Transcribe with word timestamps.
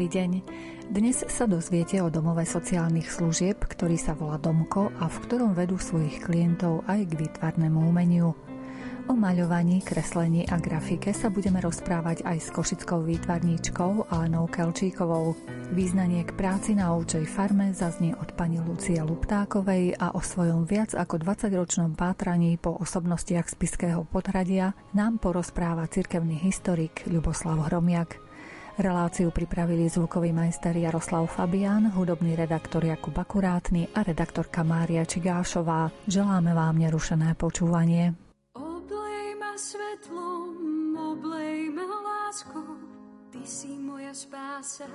dobrý 0.00 0.16
deň. 0.16 0.32
Dnes 0.96 1.28
sa 1.28 1.44
dozviete 1.44 2.00
o 2.00 2.08
domove 2.08 2.48
sociálnych 2.48 3.12
služieb, 3.12 3.60
ktorý 3.60 4.00
sa 4.00 4.16
volá 4.16 4.40
Domko 4.40 4.88
a 4.96 5.04
v 5.12 5.16
ktorom 5.28 5.52
vedú 5.52 5.76
svojich 5.76 6.24
klientov 6.24 6.88
aj 6.88 7.04
k 7.04 7.20
výtvarnému 7.20 7.84
umeniu. 7.84 8.32
O 9.04 9.12
maľovaní, 9.12 9.84
kreslení 9.84 10.48
a 10.48 10.56
grafike 10.56 11.12
sa 11.12 11.28
budeme 11.28 11.60
rozprávať 11.60 12.24
aj 12.24 12.32
s 12.32 12.48
košickou 12.48 13.04
výtvarníčkou 13.04 14.08
Alenou 14.08 14.48
Kelčíkovou. 14.48 15.36
Význanie 15.76 16.24
k 16.24 16.32
práci 16.32 16.72
na 16.72 16.96
ovčej 16.96 17.28
farme 17.28 17.76
zaznie 17.76 18.16
od 18.16 18.32
pani 18.32 18.56
Lucie 18.56 19.04
Luptákovej 19.04 20.00
a 20.00 20.16
o 20.16 20.24
svojom 20.24 20.64
viac 20.64 20.96
ako 20.96 21.20
20-ročnom 21.20 21.92
pátraní 21.92 22.56
po 22.56 22.72
osobnostiach 22.72 23.52
spiského 23.52 24.08
podhradia 24.08 24.72
nám 24.96 25.20
porozpráva 25.20 25.84
cirkevný 25.92 26.40
historik 26.40 27.04
Ľuboslav 27.04 27.68
Hromiak. 27.68 28.29
Reláciu 28.78 29.34
pripravili 29.34 29.90
zvukový 29.90 30.30
majster 30.30 30.76
Jaroslav 30.76 31.26
Fabián, 31.26 31.90
hudobný 31.90 32.38
redaktor 32.38 32.86
Jakub 32.86 33.16
Akurátny 33.18 33.90
a 33.96 34.06
redaktorka 34.06 34.62
Mária 34.62 35.02
Čigášová. 35.02 35.90
Želáme 36.06 36.54
vám 36.54 36.78
nerušené 36.78 37.34
počúvanie 37.34 38.14
svetlom, 39.60 40.96
oblej 40.96 41.68
ma 41.76 41.84
láskou, 41.84 42.80
ty 43.28 43.44
si 43.44 43.76
moja 43.76 44.08
spása, 44.16 44.88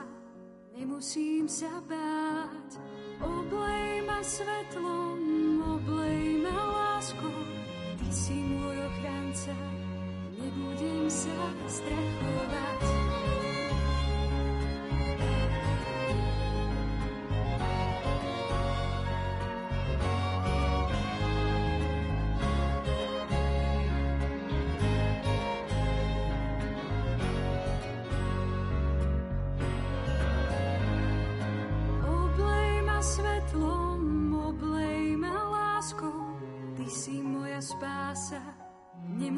nemusím 0.74 1.46
sa 1.46 1.70
báť. 1.86 2.82
Oblej 3.22 4.02
ma 4.10 4.26
svetlom, 4.26 5.22
oblej 5.62 6.42
ma 6.42 6.58
láskou, 6.58 7.38
ty 8.02 8.10
si 8.10 8.42
môj 8.42 8.74
ochranca, 8.90 9.54
nebudem 10.34 11.06
sa 11.14 11.38
strachovať. 11.70 13.45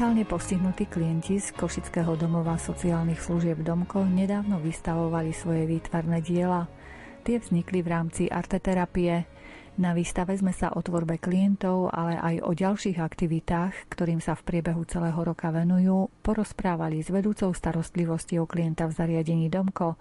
Mentálne 0.00 0.24
postihnutí 0.24 0.88
klienti 0.88 1.36
z 1.36 1.52
Košického 1.52 2.16
domova 2.16 2.56
sociálnych 2.56 3.20
služieb 3.20 3.60
Domko 3.60 4.00
nedávno 4.08 4.56
vystavovali 4.56 5.28
svoje 5.28 5.68
výtvarné 5.68 6.24
diela. 6.24 6.72
Tie 7.20 7.36
vznikli 7.36 7.84
v 7.84 7.92
rámci 7.92 8.24
arteterapie. 8.24 9.28
Na 9.76 9.92
výstave 9.92 10.32
sme 10.40 10.56
sa 10.56 10.72
o 10.72 10.80
tvorbe 10.80 11.20
klientov, 11.20 11.92
ale 11.92 12.16
aj 12.16 12.34
o 12.48 12.56
ďalších 12.56 12.96
aktivitách, 12.96 13.92
ktorým 13.92 14.24
sa 14.24 14.32
v 14.32 14.48
priebehu 14.48 14.88
celého 14.88 15.20
roka 15.20 15.52
venujú, 15.52 16.08
porozprávali 16.24 17.04
s 17.04 17.12
vedúcou 17.12 17.52
starostlivosti 17.52 18.40
o 18.40 18.48
klienta 18.48 18.88
v 18.88 18.96
zariadení 18.96 19.52
Domko, 19.52 20.00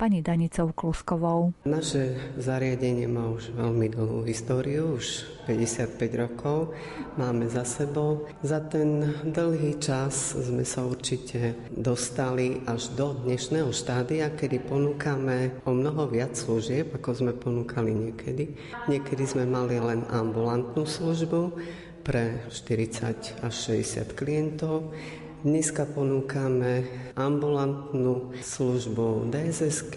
pani 0.00 0.24
Danicou 0.24 0.72
Kluskovou. 0.72 1.52
Naše 1.68 2.32
zariadenie 2.40 3.04
má 3.04 3.36
už 3.36 3.52
veľmi 3.52 3.92
dlhú 3.92 4.24
históriu, 4.24 4.96
už 4.96 5.28
55 5.44 6.00
rokov 6.16 6.72
máme 7.20 7.44
za 7.52 7.68
sebou. 7.68 8.24
Za 8.40 8.64
ten 8.64 9.12
dlhý 9.28 9.76
čas 9.76 10.32
sme 10.40 10.64
sa 10.64 10.88
určite 10.88 11.52
dostali 11.68 12.64
až 12.64 12.96
do 12.96 13.12
dnešného 13.12 13.68
štádia, 13.76 14.32
kedy 14.32 14.64
ponúkame 14.64 15.60
o 15.68 15.76
mnoho 15.76 16.08
viac 16.08 16.32
služieb, 16.32 16.96
ako 16.96 17.20
sme 17.20 17.32
ponúkali 17.36 17.92
niekedy. 17.92 18.56
Niekedy 18.88 19.28
sme 19.28 19.44
mali 19.44 19.76
len 19.76 20.08
ambulantnú 20.08 20.88
službu 20.88 21.60
pre 22.00 22.40
40 22.48 23.44
až 23.44 23.54
60 23.76 24.16
klientov. 24.16 24.96
Dneska 25.40 25.88
ponúkame 25.88 26.84
ambulantnú 27.16 28.28
službu 28.44 29.32
dss 29.32 29.88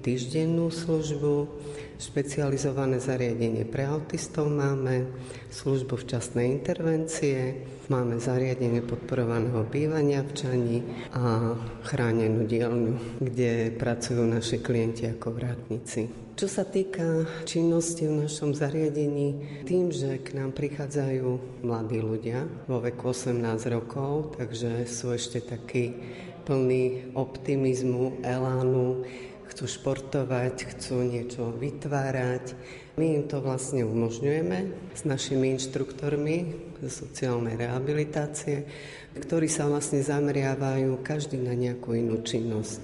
týždennú 0.00 0.72
službu, 0.72 1.44
špecializované 1.98 3.02
zariadenie 3.02 3.66
pre 3.66 3.90
autistov 3.90 4.46
máme, 4.46 5.10
službu 5.50 5.98
včasnej 5.98 6.46
intervencie, 6.46 7.66
máme 7.90 8.22
zariadenie 8.22 8.80
podporovaného 8.86 9.66
bývania 9.66 10.22
v 10.22 10.30
Čani 10.32 10.78
a 11.10 11.52
chránenú 11.82 12.46
dielňu, 12.46 13.18
kde 13.18 13.74
pracujú 13.74 14.22
naši 14.22 14.62
klienti 14.62 15.10
ako 15.10 15.34
vrátnici. 15.34 16.30
Čo 16.38 16.46
sa 16.46 16.62
týka 16.62 17.26
činnosti 17.42 18.06
v 18.06 18.22
našom 18.22 18.54
zariadení, 18.54 19.62
tým, 19.66 19.90
že 19.90 20.22
k 20.22 20.38
nám 20.38 20.54
prichádzajú 20.54 21.58
mladí 21.66 21.98
ľudia 21.98 22.46
vo 22.70 22.78
veku 22.78 23.10
18 23.10 23.42
rokov, 23.74 24.38
takže 24.38 24.86
sú 24.86 25.10
ešte 25.10 25.42
takí 25.42 25.98
plní 26.46 27.10
optimizmu, 27.18 28.22
elánu, 28.22 29.02
chcú 29.50 29.64
športovať, 29.66 30.76
chcú 30.76 31.02
niečo 31.02 31.50
vytvárať. 31.56 32.52
My 33.00 33.18
im 33.18 33.24
to 33.24 33.40
vlastne 33.40 33.82
umožňujeme 33.88 34.58
s 34.92 35.02
našimi 35.08 35.56
inštruktormi 35.56 36.36
zo 36.84 36.90
sociálnej 37.08 37.56
rehabilitácie, 37.56 38.68
ktorí 39.16 39.48
sa 39.50 39.66
vlastne 39.66 40.04
zameriavajú 40.04 41.00
každý 41.00 41.40
na 41.40 41.56
nejakú 41.56 41.96
inú 41.96 42.20
činnosť. 42.22 42.78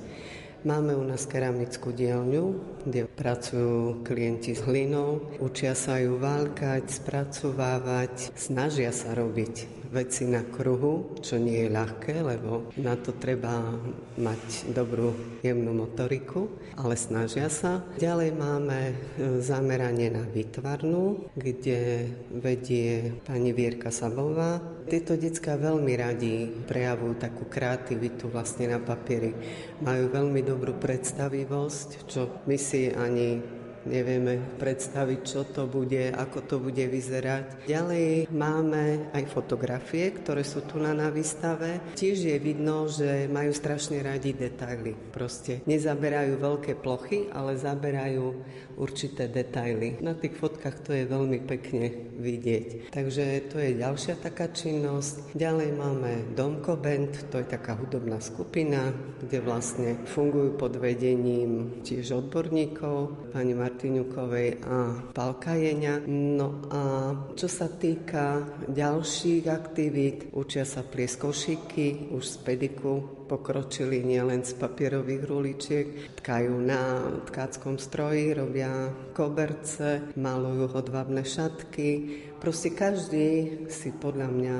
Máme 0.64 0.97
u 0.97 1.04
nás 1.04 1.28
keramickú 1.28 1.93
dielňu, 1.93 2.81
kde 2.88 3.05
pracujú 3.05 4.00
klienti 4.00 4.56
s 4.56 4.64
hlinou, 4.64 5.37
učia 5.37 5.76
sa 5.76 6.00
ju 6.00 6.17
válkať, 6.17 6.88
spracovávať, 6.88 8.32
snažia 8.32 8.88
sa 8.88 9.12
robiť 9.12 9.83
veci 9.92 10.25
na 10.28 10.44
kruhu, 10.44 11.19
čo 11.20 11.36
nie 11.36 11.66
je 11.66 11.75
ľahké, 11.75 12.25
lebo 12.25 12.70
na 12.81 12.94
to 12.96 13.16
treba 13.16 13.75
mať 14.16 14.70
dobrú 14.70 15.12
jemnú 15.42 15.75
motoriku, 15.75 16.48
ale 16.78 16.94
snažia 16.94 17.50
sa. 17.50 17.82
Ďalej 17.98 18.31
máme 18.36 18.81
e, 18.90 18.94
zameranie 19.42 20.10
na 20.10 20.25
výtvarnú, 20.25 21.31
kde 21.34 22.10
vedie 22.31 23.16
pani 23.26 23.50
Vierka 23.50 23.90
Sabová. 23.90 24.62
Tieto 24.84 25.16
detská 25.16 25.56
veľmi 25.56 25.92
radi 25.96 26.50
prejavujú 26.69 27.16
takú 27.16 27.48
kreativitu 27.48 28.28
vlastne 28.28 28.70
na 28.70 28.78
papieri. 28.78 29.32
Majú 29.81 30.12
veľmi 30.12 30.40
dobrú 30.44 30.76
predstavivosť, 30.76 31.88
čo 32.08 32.44
my 32.44 32.56
si 32.60 32.92
ani 32.92 33.40
nevieme 33.86 34.40
predstaviť, 34.60 35.20
čo 35.25 35.40
to 35.48 35.69
bude, 35.69 36.12
ako 36.12 36.38
to 36.44 36.56
bude 36.60 36.84
vyzerať. 36.84 37.69
Ďalej 37.69 38.28
máme 38.32 39.12
aj 39.12 39.25
fotografie, 39.31 40.12
ktoré 40.12 40.42
sú 40.44 40.64
tu 40.64 40.81
na, 40.81 40.92
na 40.92 41.08
výstave. 41.08 41.94
Tiež 41.96 42.28
je 42.28 42.36
vidno, 42.40 42.88
že 42.88 43.28
majú 43.28 43.52
strašne 43.52 44.00
radi 44.00 44.36
detaily. 44.36 44.96
Proste 45.12 45.64
nezaberajú 45.64 46.40
veľké 46.40 46.72
plochy, 46.81 47.31
ale 47.32 47.56
zaberajú 47.60 48.26
určité 48.76 49.31
detaily. 49.31 49.99
Na 50.03 50.15
tých 50.15 50.37
fotkách 50.38 50.82
to 50.85 50.91
je 50.94 51.05
veľmi 51.06 51.43
pekne 51.47 52.15
vidieť. 52.19 52.94
Takže 52.94 53.50
to 53.50 53.56
je 53.59 53.81
ďalšia 53.81 54.19
taká 54.19 54.50
činnosť. 54.50 55.35
Ďalej 55.35 55.71
máme 55.75 56.12
Domko 56.35 56.79
Band, 56.79 57.31
to 57.31 57.43
je 57.43 57.47
taká 57.47 57.75
hudobná 57.79 58.23
skupina, 58.23 58.94
kde 59.23 59.38
vlastne 59.43 59.99
fungujú 60.06 60.55
pod 60.59 60.79
vedením 60.79 61.82
tiež 61.82 62.25
odborníkov, 62.25 63.31
pani 63.35 63.55
Martinukovej 63.55 64.62
a 64.62 65.11
Palka 65.11 65.59
Jeňa. 65.59 66.06
No 66.11 66.65
a 66.70 66.82
čo 67.35 67.50
sa 67.50 67.67
týka 67.67 68.47
ďalších 68.70 69.44
aktivít, 69.50 70.31
učia 70.35 70.62
sa 70.62 70.87
plieskošiky 70.87 72.15
už 72.15 72.23
z 72.23 72.37
pediku, 72.47 73.24
pokročili 73.25 74.05
nielen 74.05 74.44
z 74.44 74.55
papierových 74.61 75.23
ruličiek, 75.25 75.87
tkajú 76.21 76.55
na 76.61 77.00
tkáckom 77.26 77.81
stroji, 77.81 78.37
robia 78.37 78.93
koberce, 79.17 80.15
malujú 80.15 80.71
hodvábne 80.76 81.25
šatky. 81.25 82.23
Proste 82.38 82.76
každý 82.76 83.65
si 83.73 83.88
podľa 83.97 84.29
mňa 84.29 84.56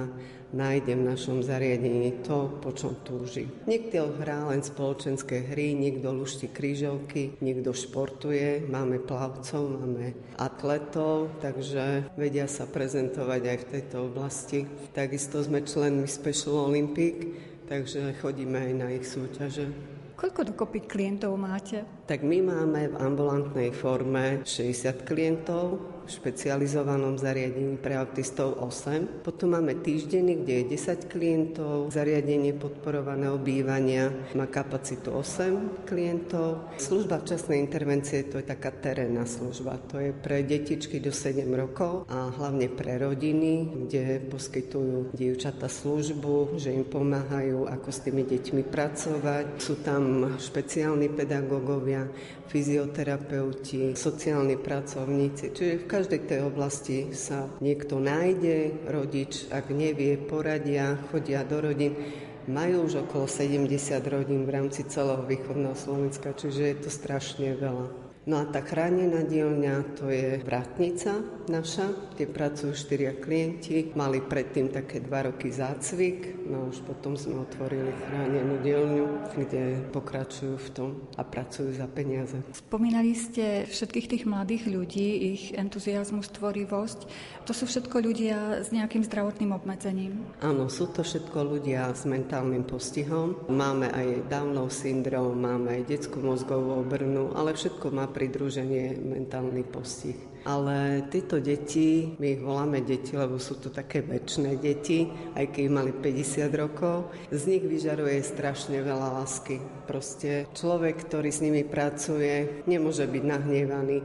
nájde 0.55 0.95
v 0.95 1.07
našom 1.11 1.43
zariadení 1.43 2.23
to, 2.23 2.63
po 2.63 2.71
čom 2.71 2.95
túži. 3.03 3.51
Niekto 3.67 4.15
hrá 4.23 4.47
len 4.55 4.63
spoločenské 4.63 5.51
hry, 5.51 5.75
niekto 5.75 6.15
lušti 6.15 6.47
krížovky, 6.47 7.35
niekto 7.43 7.75
športuje, 7.75 8.63
máme 8.71 9.03
plavcov, 9.03 9.83
máme 9.83 10.15
atletov, 10.39 11.35
takže 11.43 12.15
vedia 12.15 12.47
sa 12.47 12.71
prezentovať 12.71 13.43
aj 13.43 13.59
v 13.59 13.69
tejto 13.75 13.97
oblasti. 14.07 14.63
Takisto 14.95 15.43
sme 15.43 15.67
členmi 15.67 16.07
Special 16.07 16.71
Olympic, 16.71 17.35
takže 17.69 18.17
chodíme 18.21 18.59
aj 18.61 18.73
na 18.77 18.89
ich 18.93 19.07
súťaže. 19.09 19.69
Koľko 20.15 20.55
dokopy 20.55 20.87
klientov 20.87 21.35
máte? 21.35 21.83
Tak 22.07 22.23
my 22.23 22.39
máme 22.47 22.95
v 22.95 22.97
ambulantnej 23.03 23.75
forme 23.75 24.47
60 24.47 25.03
klientov, 25.03 25.83
špecializovanom 26.07 27.17
zariadení 27.17 27.77
pre 27.81 27.97
autistov 27.97 28.61
8. 28.61 29.25
Potom 29.25 29.57
máme 29.57 29.81
týždenný, 29.81 30.45
kde 30.45 30.53
je 30.65 30.65
10 30.77 31.11
klientov, 31.11 31.89
zariadenie 31.93 32.57
podporovaného 32.57 33.37
bývania 33.41 34.13
má 34.35 34.47
kapacitu 34.49 35.13
8 35.13 35.87
klientov. 35.89 36.73
Služba 36.77 37.21
včasnej 37.21 37.61
intervencie 37.61 38.27
to 38.29 38.41
je 38.41 38.47
taká 38.47 38.73
terénna 38.73 39.25
služba. 39.25 39.81
To 39.93 40.01
je 40.01 40.13
pre 40.13 40.45
detičky 40.45 41.01
do 41.01 41.13
7 41.13 41.45
rokov 41.55 42.05
a 42.09 42.33
hlavne 42.35 42.69
pre 42.73 43.01
rodiny, 43.01 43.87
kde 43.87 44.25
poskytujú 44.29 45.15
dievčata 45.15 45.69
službu, 45.71 46.59
že 46.59 46.73
im 46.75 46.85
pomáhajú, 46.85 47.67
ako 47.69 47.89
s 47.91 47.99
tými 48.05 48.23
deťmi 48.27 48.63
pracovať. 48.69 49.47
Sú 49.61 49.81
tam 49.81 50.35
špeciálni 50.39 51.09
pedagógovia, 51.13 52.07
fyzioterapeuti, 52.49 53.97
sociálni 53.97 54.61
pracovníci. 54.61 55.57
Čiže 55.57 55.83
v 55.83 55.91
každej 55.91 56.21
tej 56.29 56.41
oblasti 56.45 57.11
sa 57.17 57.49
niekto 57.65 57.99
nájde, 57.99 58.87
rodič, 58.89 59.49
ak 59.49 59.73
nevie, 59.73 60.21
poradia, 60.21 61.01
chodia 61.09 61.43
do 61.43 61.65
rodín. 61.65 61.97
Majú 62.45 62.85
už 62.85 63.09
okolo 63.09 63.25
70 63.25 63.65
rodín 64.05 64.45
v 64.45 64.53
rámci 64.53 64.85
celého 64.85 65.25
východného 65.25 65.73
Slovenska, 65.73 66.37
čiže 66.37 66.63
je 66.63 66.77
to 66.77 66.91
strašne 66.93 67.57
veľa. 67.57 68.04
No 68.25 68.41
a 68.41 68.49
tá 68.49 68.65
chránená 68.65 69.21
dielňa 69.21 70.01
to 70.01 70.09
je 70.09 70.41
vratnica 70.41 71.21
naša, 71.45 72.17
kde 72.17 72.25
pracujú 72.25 72.73
štyria 72.73 73.13
klienti. 73.13 73.93
Mali 73.93 74.25
predtým 74.25 74.73
také 74.73 75.05
dva 75.05 75.29
roky 75.29 75.53
zácvik, 75.53 76.49
no 76.49 76.73
už 76.73 76.81
potom 76.89 77.21
sme 77.21 77.45
otvorili 77.45 77.93
chránenú 77.93 78.65
dielňu, 78.65 79.07
kde 79.37 79.85
pokračujú 79.93 80.57
v 80.57 80.69
tom 80.73 80.91
a 81.21 81.23
pracujú 81.23 81.77
za 81.77 81.85
peniaze. 81.85 82.41
Spomínali 82.57 83.13
ste 83.13 83.69
všetkých 83.69 84.07
tých 84.09 84.25
mladých 84.25 84.73
ľudí, 84.73 85.37
ich 85.37 85.53
entuziasmus, 85.53 86.33
tvorivosť. 86.33 87.05
To 87.45 87.53
sú 87.53 87.69
všetko 87.69 87.97
ľudia 88.01 88.65
s 88.65 88.73
nejakým 88.73 89.05
zdravotným 89.05 89.53
obmedzením? 89.53 90.17
Áno, 90.41 90.73
sú 90.73 90.89
to 90.89 91.05
všetko 91.05 91.45
ľudia 91.45 91.93
s 91.93 92.09
mentálnym 92.09 92.65
postihom. 92.65 93.37
Máme 93.53 93.93
aj 93.93 94.33
Downov 94.33 94.73
syndrom, 94.73 95.37
máme 95.37 95.77
aj 95.77 95.93
detskú 95.93 96.25
mozgovú 96.25 96.81
obrnu, 96.81 97.37
ale 97.37 97.53
všetko 97.53 97.93
má 97.93 98.09
pridruženie 98.15 98.95
mentálny 99.03 99.67
postih. 99.67 100.15
Ale 100.45 101.09
tieto 101.09 101.41
deti, 101.41 102.13
my 102.21 102.37
ich 102.37 102.43
voláme 102.45 102.85
deti, 102.85 103.17
lebo 103.17 103.41
sú 103.41 103.57
to 103.57 103.73
také 103.73 104.05
väčšie 104.05 104.61
deti, 104.61 105.09
aj 105.33 105.57
keď 105.57 105.65
mali 105.73 105.89
50 105.89 106.53
rokov, 106.53 107.09
z 107.33 107.43
nich 107.49 107.65
vyžaruje 107.65 108.21
strašne 108.21 108.85
veľa 108.85 109.25
lásky. 109.25 109.57
Proste 109.89 110.45
človek, 110.53 111.01
ktorý 111.09 111.33
s 111.33 111.41
nimi 111.41 111.65
pracuje, 111.65 112.61
nemôže 112.69 113.09
byť 113.09 113.25
nahnevaný. 113.25 113.99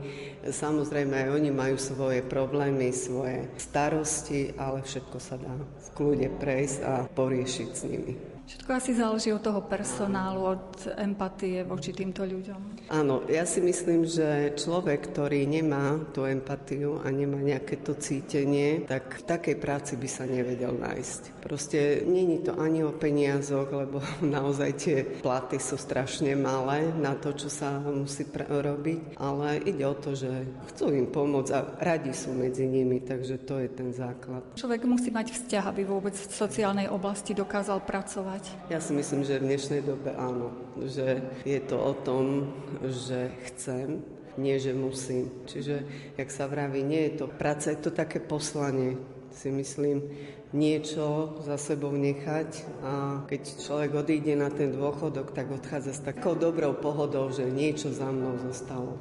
Samozrejme, 0.48 1.28
aj 1.28 1.30
oni 1.36 1.50
majú 1.52 1.76
svoje 1.76 2.24
problémy, 2.24 2.88
svoje 2.88 3.44
starosti, 3.60 4.56
ale 4.56 4.80
všetko 4.80 5.18
sa 5.20 5.36
dá 5.36 5.52
v 5.60 5.88
kľude 5.92 6.28
prejsť 6.40 6.78
a 6.88 7.04
poriešiť 7.04 7.68
s 7.68 7.82
nimi. 7.84 8.39
Všetko 8.50 8.70
asi 8.74 8.98
záleží 8.98 9.30
od 9.30 9.46
toho 9.46 9.62
personálu, 9.62 10.58
od 10.58 10.82
empatie 10.98 11.62
voči 11.62 11.94
týmto 11.94 12.26
ľuďom. 12.26 12.90
Áno, 12.90 13.22
ja 13.30 13.46
si 13.46 13.62
myslím, 13.62 14.02
že 14.02 14.58
človek, 14.58 15.14
ktorý 15.14 15.46
nemá 15.46 16.02
tú 16.10 16.26
empatiu 16.26 16.98
a 16.98 17.14
nemá 17.14 17.38
nejaké 17.38 17.78
to 17.78 17.94
cítenie, 17.94 18.82
tak 18.90 19.22
v 19.22 19.24
takej 19.30 19.54
práci 19.54 19.94
by 19.94 20.08
sa 20.10 20.26
nevedel 20.26 20.74
nájsť. 20.74 21.46
Proste 21.46 22.02
není 22.02 22.42
to 22.42 22.58
ani 22.58 22.82
o 22.82 22.90
peniazoch, 22.90 23.70
lebo 23.70 24.02
naozaj 24.26 24.70
tie 24.82 25.06
platy 25.22 25.62
sú 25.62 25.78
strašne 25.78 26.34
malé 26.34 26.90
na 26.98 27.14
to, 27.14 27.30
čo 27.30 27.46
sa 27.46 27.78
musí 27.78 28.26
pr- 28.26 28.50
robiť, 28.50 29.14
ale 29.22 29.62
ide 29.62 29.86
o 29.86 29.94
to, 29.94 30.18
že 30.18 30.26
chcú 30.74 30.90
im 30.90 31.06
pomôcť 31.06 31.50
a 31.54 31.60
radi 31.78 32.10
sú 32.10 32.34
medzi 32.34 32.66
nimi, 32.66 32.98
takže 32.98 33.46
to 33.46 33.62
je 33.62 33.70
ten 33.70 33.94
základ. 33.94 34.42
Človek 34.58 34.82
musí 34.90 35.14
mať 35.14 35.38
vzťah, 35.38 35.70
aby 35.70 35.86
vôbec 35.86 36.18
v 36.18 36.34
sociálnej 36.34 36.90
oblasti 36.90 37.30
dokázal 37.30 37.86
pracovať 37.86 38.39
ja 38.70 38.78
si 38.78 38.92
myslím, 38.94 39.26
že 39.26 39.40
v 39.40 39.48
dnešnej 39.50 39.82
dobe 39.82 40.14
áno. 40.14 40.52
Že 40.78 41.22
je 41.44 41.60
to 41.64 41.76
o 41.76 41.92
tom, 41.92 42.54
že 42.84 43.34
chcem, 43.50 44.04
nie 44.38 44.56
že 44.56 44.72
musím. 44.72 45.30
Čiže, 45.44 45.84
jak 46.16 46.28
sa 46.30 46.46
vraví, 46.46 46.80
nie 46.80 47.10
je 47.10 47.24
to 47.24 47.26
práca, 47.28 47.74
je 47.74 47.80
to 47.80 47.90
také 47.90 48.22
poslanie, 48.22 48.96
si 49.30 49.50
myslím, 49.50 50.10
niečo 50.50 51.38
za 51.46 51.54
sebou 51.54 51.94
nechať 51.94 52.82
a 52.82 52.92
keď 53.30 53.42
človek 53.62 53.90
odíde 54.02 54.34
na 54.34 54.50
ten 54.50 54.74
dôchodok, 54.74 55.30
tak 55.30 55.46
odchádza 55.50 55.94
s 55.94 56.02
takou 56.02 56.34
dobrou 56.34 56.74
pohodou, 56.74 57.30
že 57.30 57.46
niečo 57.46 57.94
za 57.94 58.10
mnou 58.10 58.34
zostalo. 58.42 58.98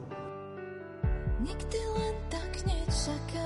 Nikdy 1.42 1.80
len 1.98 2.16
tak 2.30 2.52
nečaká, 2.70 3.39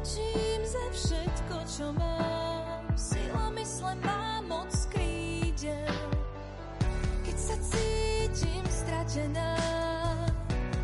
Vďačím 0.00 0.60
všetko, 0.96 1.56
čo 1.68 1.86
mám. 1.92 2.88
Sila 2.96 3.52
mysle 3.52 3.92
má 4.00 4.40
moc 4.48 4.72
krídel. 4.88 5.92
Keď 7.20 7.36
sa 7.36 7.56
cítim 7.60 8.64
stratená, 8.64 9.60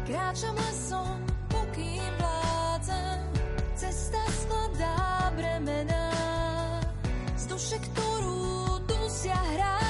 kráčam 0.05 0.53
lesom, 0.53 1.17
pokým 1.49 2.13
vládzem. 2.21 3.25
Cesta 3.73 4.21
skladá 4.37 5.33
bremená 5.33 6.13
z 7.41 7.57
duše, 7.57 7.81
ktorú 7.81 8.85
dusia 8.85 9.33
hrádze. 9.33 9.86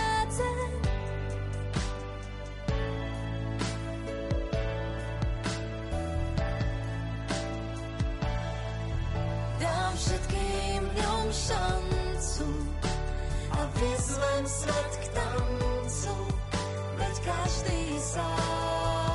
Všetkým 9.97 10.83
ňom 10.93 11.27
šancu 11.33 12.49
a 13.57 13.61
vyzvem 13.81 14.45
svet 14.45 14.93
k 15.01 15.05
tancu, 15.17 16.17
veď 17.01 17.15
každý 17.25 17.81
sám 17.97 19.06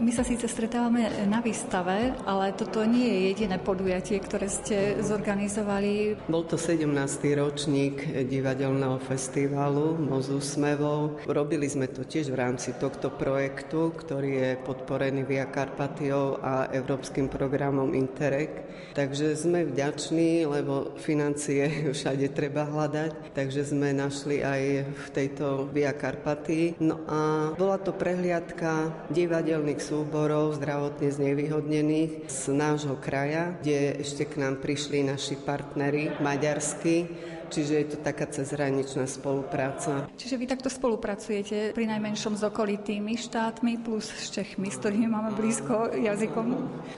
My 0.00 0.16
sa 0.16 0.24
síce 0.24 0.48
stretávame 0.48 1.28
na 1.28 1.44
výstave, 1.44 2.16
ale 2.24 2.56
toto 2.56 2.80
nie 2.88 3.04
je 3.04 3.18
jediné 3.36 3.60
podujatie, 3.60 4.16
ktoré 4.16 4.48
ste 4.48 4.96
zorganizovali. 5.04 6.16
Bol 6.24 6.48
to 6.48 6.56
17. 6.56 6.88
ročník 7.36 8.08
divadelného 8.24 8.96
festivalu 9.04 10.00
Mozu 10.00 10.40
Smevov. 10.40 11.28
Robili 11.28 11.68
sme 11.68 11.84
to 11.92 12.08
tiež 12.08 12.32
v 12.32 12.40
rámci 12.40 12.72
tohto 12.80 13.12
projektu, 13.12 13.92
ktorý 13.92 14.30
je 14.40 14.50
podporený 14.64 15.28
Via 15.28 15.44
Karpatiou 15.52 16.40
a 16.40 16.72
Európskym 16.72 17.28
programom 17.28 17.92
Interreg. 17.92 18.72
Takže 18.96 19.36
sme 19.36 19.68
vďační, 19.68 20.48
lebo 20.48 20.96
financie 20.96 21.68
všade 21.96 22.32
treba 22.32 22.64
hľadať, 22.64 23.36
takže 23.36 23.68
sme 23.68 23.92
našli 23.92 24.40
aj 24.40 24.62
v 24.88 25.06
tejto 25.12 25.68
Via 25.76 25.92
Karpatii. 25.92 26.80
No 26.80 27.04
a 27.04 27.52
bola 27.52 27.76
to 27.76 27.92
prehliadka 27.92 28.88
divadelných 29.12 29.89
súborov 29.90 30.54
zdravotne 30.54 31.10
znevýhodnených 31.10 32.30
z 32.30 32.42
nášho 32.54 32.94
kraja, 33.02 33.58
kde 33.58 33.98
ešte 33.98 34.22
k 34.22 34.38
nám 34.38 34.62
prišli 34.62 35.02
naši 35.02 35.34
partnery 35.34 36.14
maďarskí, 36.22 36.96
čiže 37.50 37.74
je 37.74 37.86
to 37.92 37.96
taká 37.98 38.30
cezhraničná 38.30 39.10
spolupráca. 39.10 40.06
Čiže 40.14 40.38
vy 40.38 40.46
takto 40.46 40.70
spolupracujete 40.70 41.74
pri 41.74 41.86
najmenšom 41.90 42.38
s 42.38 42.42
okolitými 42.46 43.18
štátmi 43.18 43.82
plus 43.82 44.06
s 44.06 44.30
Čechmi, 44.30 44.70
s 44.70 44.78
ktorými 44.78 45.10
máme 45.10 45.34
blízko 45.34 45.90
jazykom? 45.90 46.46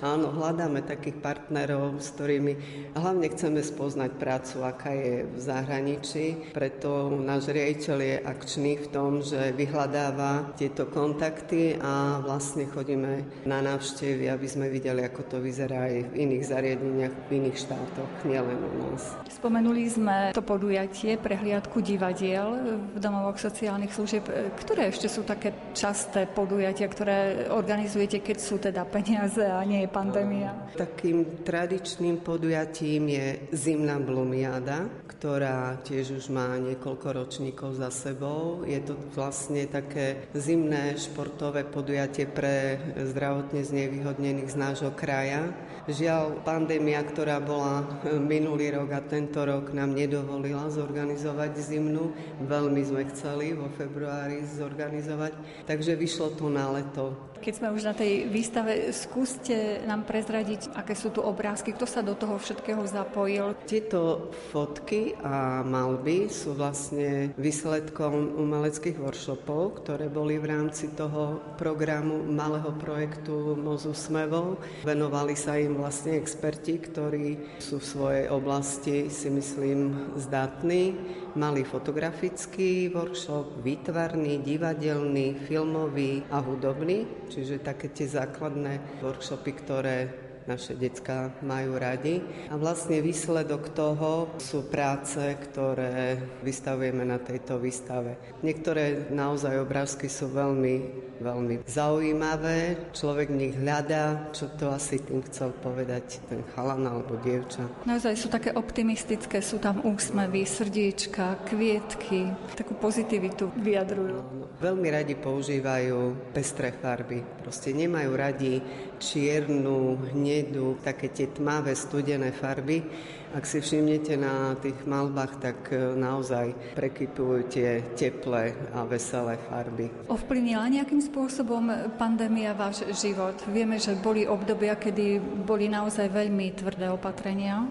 Áno, 0.05 0.29
hľadáme 0.37 0.85
takých 0.85 1.17
partnerov, 1.25 1.97
s 1.97 2.13
ktorými 2.13 2.53
hlavne 2.93 3.33
chceme 3.33 3.65
spoznať 3.65 4.11
prácu, 4.21 4.57
aká 4.61 4.93
je 4.93 5.25
v 5.25 5.39
zahraničí. 5.41 6.27
Preto 6.53 7.09
náš 7.09 7.49
riaditeľ 7.49 7.99
je 8.03 8.17
akčný 8.21 8.73
v 8.85 8.87
tom, 8.93 9.25
že 9.25 9.57
vyhľadáva 9.57 10.53
tieto 10.61 10.85
kontakty 10.85 11.81
a 11.81 12.21
vlastne 12.21 12.69
chodíme 12.69 13.25
na 13.49 13.65
návštevy, 13.65 14.29
aby 14.29 14.47
sme 14.51 14.69
videli, 14.69 15.07
ako 15.07 15.23
to 15.25 15.37
vyzerá 15.41 15.89
aj 15.89 16.13
v 16.13 16.15
iných 16.29 16.45
zariadeniach, 16.45 17.15
v 17.27 17.31
iných 17.41 17.57
štátoch, 17.57 18.11
nielen 18.29 18.59
u 18.61 18.73
nás. 18.85 19.17
Spomenuli 19.31 19.89
sme 19.89 20.17
to 20.35 20.42
to 20.43 20.59
podujatie, 20.59 21.15
prehliadku 21.23 21.79
divadiel 21.79 22.59
v 22.91 22.99
domovoch 22.99 23.39
sociálnych 23.39 23.95
služieb. 23.95 24.27
Ktoré 24.59 24.91
ešte 24.91 25.07
sú 25.07 25.23
také 25.23 25.55
časté 25.71 26.27
podujatia, 26.27 26.91
ktoré 26.91 27.47
organizujete, 27.55 28.19
keď 28.19 28.37
sú 28.43 28.59
teda 28.59 28.83
peniaze 28.91 29.47
a 29.47 29.63
nie 29.63 29.87
je 29.87 29.95
pandémia? 29.95 30.51
Takým 30.75 31.47
tradičným 31.47 32.27
podujatím 32.27 33.15
je 33.15 33.27
zimná 33.55 34.03
blumiada, 34.03 34.91
ktorá 35.07 35.79
tiež 35.87 36.19
už 36.19 36.35
má 36.35 36.59
niekoľko 36.59 37.07
ročníkov 37.15 37.79
za 37.79 37.95
sebou. 37.95 38.67
Je 38.67 38.83
to 38.83 38.99
vlastne 39.15 39.63
také 39.71 40.27
zimné 40.35 40.99
športové 40.99 41.63
podujatie 41.63 42.27
pre 42.27 42.83
zdravotne 42.99 43.63
znevýhodnených 43.63 44.51
z 44.51 44.57
nášho 44.59 44.91
kraja. 44.91 45.55
Žiaľ, 45.83 46.47
pandémia, 46.47 47.03
ktorá 47.03 47.43
bola 47.43 48.03
minulý 48.23 48.71
rok 48.71 48.95
a 48.95 49.03
tento 49.03 49.43
rok 49.43 49.75
nám 49.75 49.99
nedovolila 49.99 50.32
dovolila 50.33 50.73
zorganizovať 50.73 51.61
zimnú. 51.61 52.17
Veľmi 52.49 52.81
sme 52.81 53.05
chceli 53.13 53.53
vo 53.53 53.69
februári 53.77 54.41
zorganizovať, 54.49 55.37
takže 55.69 55.93
vyšlo 55.93 56.33
to 56.41 56.49
na 56.49 56.73
leto. 56.73 57.32
Keď 57.43 57.59
sme 57.59 57.75
už 57.75 57.83
na 57.83 57.91
tej 57.91 58.31
výstave, 58.31 58.95
skúste 58.95 59.83
nám 59.83 60.07
prezradiť, 60.07 60.79
aké 60.79 60.95
sú 60.95 61.11
tu 61.11 61.19
obrázky, 61.27 61.75
kto 61.75 61.91
sa 61.91 61.99
do 61.99 62.15
toho 62.15 62.39
všetkého 62.39 62.87
zapojil. 62.87 63.59
Tieto 63.67 64.31
fotky 64.55 65.19
a 65.27 65.67
malby 65.67 66.31
sú 66.31 66.55
vlastne 66.55 67.35
výsledkom 67.35 68.39
umeleckých 68.39 68.95
workshopov, 68.95 69.83
ktoré 69.83 70.07
boli 70.07 70.39
v 70.39 70.55
rámci 70.55 70.95
toho 70.95 71.43
programu 71.59 72.23
malého 72.23 72.71
projektu 72.79 73.59
Mozu 73.59 73.91
Smevov. 73.91 74.63
Venovali 74.87 75.35
sa 75.35 75.59
im 75.59 75.83
vlastne 75.83 76.23
experti, 76.23 76.79
ktorí 76.79 77.59
sú 77.59 77.83
v 77.83 77.91
svojej 77.91 78.27
oblasti, 78.31 79.11
si 79.11 79.27
myslím, 79.27 80.15
zdatní. 80.15 80.95
Mali 81.33 81.65
fotografický 81.65 82.93
workshop, 82.93 83.65
výtvarný, 83.65 84.45
divadelný, 84.45 85.41
filmový 85.49 86.21
a 86.29 86.45
hudobný, 86.45 87.09
čiže 87.33 87.65
také 87.65 87.89
tie 87.89 88.05
základné 88.05 89.01
workshopy, 89.01 89.53
ktoré 89.65 90.22
naše 90.47 90.75
decka 90.75 91.31
majú 91.43 91.79
radi. 91.79 92.23
A 92.51 92.59
vlastne 92.59 93.03
výsledok 93.03 93.75
toho 93.75 94.35
sú 94.39 94.67
práce, 94.67 95.19
ktoré 95.19 96.19
vystavujeme 96.43 97.07
na 97.07 97.19
tejto 97.19 97.59
výstave. 97.59 98.19
Niektoré 98.43 99.13
naozaj 99.13 99.63
obrázky 99.63 100.11
sú 100.11 100.31
veľmi, 100.31 100.75
veľmi 101.23 101.63
zaujímavé. 101.67 102.91
Človek 102.93 103.29
v 103.31 103.41
nich 103.49 103.55
hľadá, 103.55 104.31
čo 104.35 104.51
to 104.59 104.71
asi 104.75 104.99
tým 104.99 105.23
chcel 105.31 105.55
povedať 105.63 106.23
ten 106.27 106.43
chalan 106.55 106.85
alebo 106.87 107.19
dievča. 107.23 107.65
Naozaj 107.87 108.15
sú 108.19 108.29
také 108.29 108.51
optimistické, 108.53 109.39
sú 109.41 109.63
tam 109.63 109.83
úsmevy, 109.87 110.43
srdiečka, 110.45 111.47
kvietky, 111.47 112.33
takú 112.59 112.75
pozitivitu 112.77 113.51
vyjadrujú. 113.59 114.51
Veľmi 114.59 114.89
radi 114.91 115.15
používajú 115.19 116.31
pestré 116.35 116.75
farby. 116.75 117.23
Proste 117.43 117.75
nemajú 117.75 118.11
radi 118.15 118.63
čiernu, 119.03 119.99
hnedu, 120.15 120.79
také 120.87 121.11
tie 121.11 121.27
tmavé, 121.27 121.75
studené 121.75 122.31
farby. 122.31 122.87
Ak 123.35 123.49
si 123.49 123.59
všimnete 123.59 124.15
na 124.15 124.55
tých 124.61 124.77
malbách, 124.87 125.41
tak 125.43 125.59
e, 125.73 125.97
naozaj 125.99 126.77
prekypujú 126.79 127.49
tie 127.49 127.83
teplé 127.99 128.55
a 128.71 128.87
veselé 128.87 129.41
farby. 129.51 129.91
Ovplyvnila 130.07 130.69
nejakým 130.71 131.03
spôsobom 131.03 131.91
pandémia 131.99 132.55
váš 132.55 132.87
život? 132.95 133.35
Vieme, 133.51 133.81
že 133.81 133.99
boli 133.99 134.29
obdobia, 134.29 134.77
kedy 134.77 135.19
boli 135.43 135.67
naozaj 135.67 136.13
veľmi 136.13 136.55
tvrdé 136.55 136.93
opatrenia. 136.93 137.67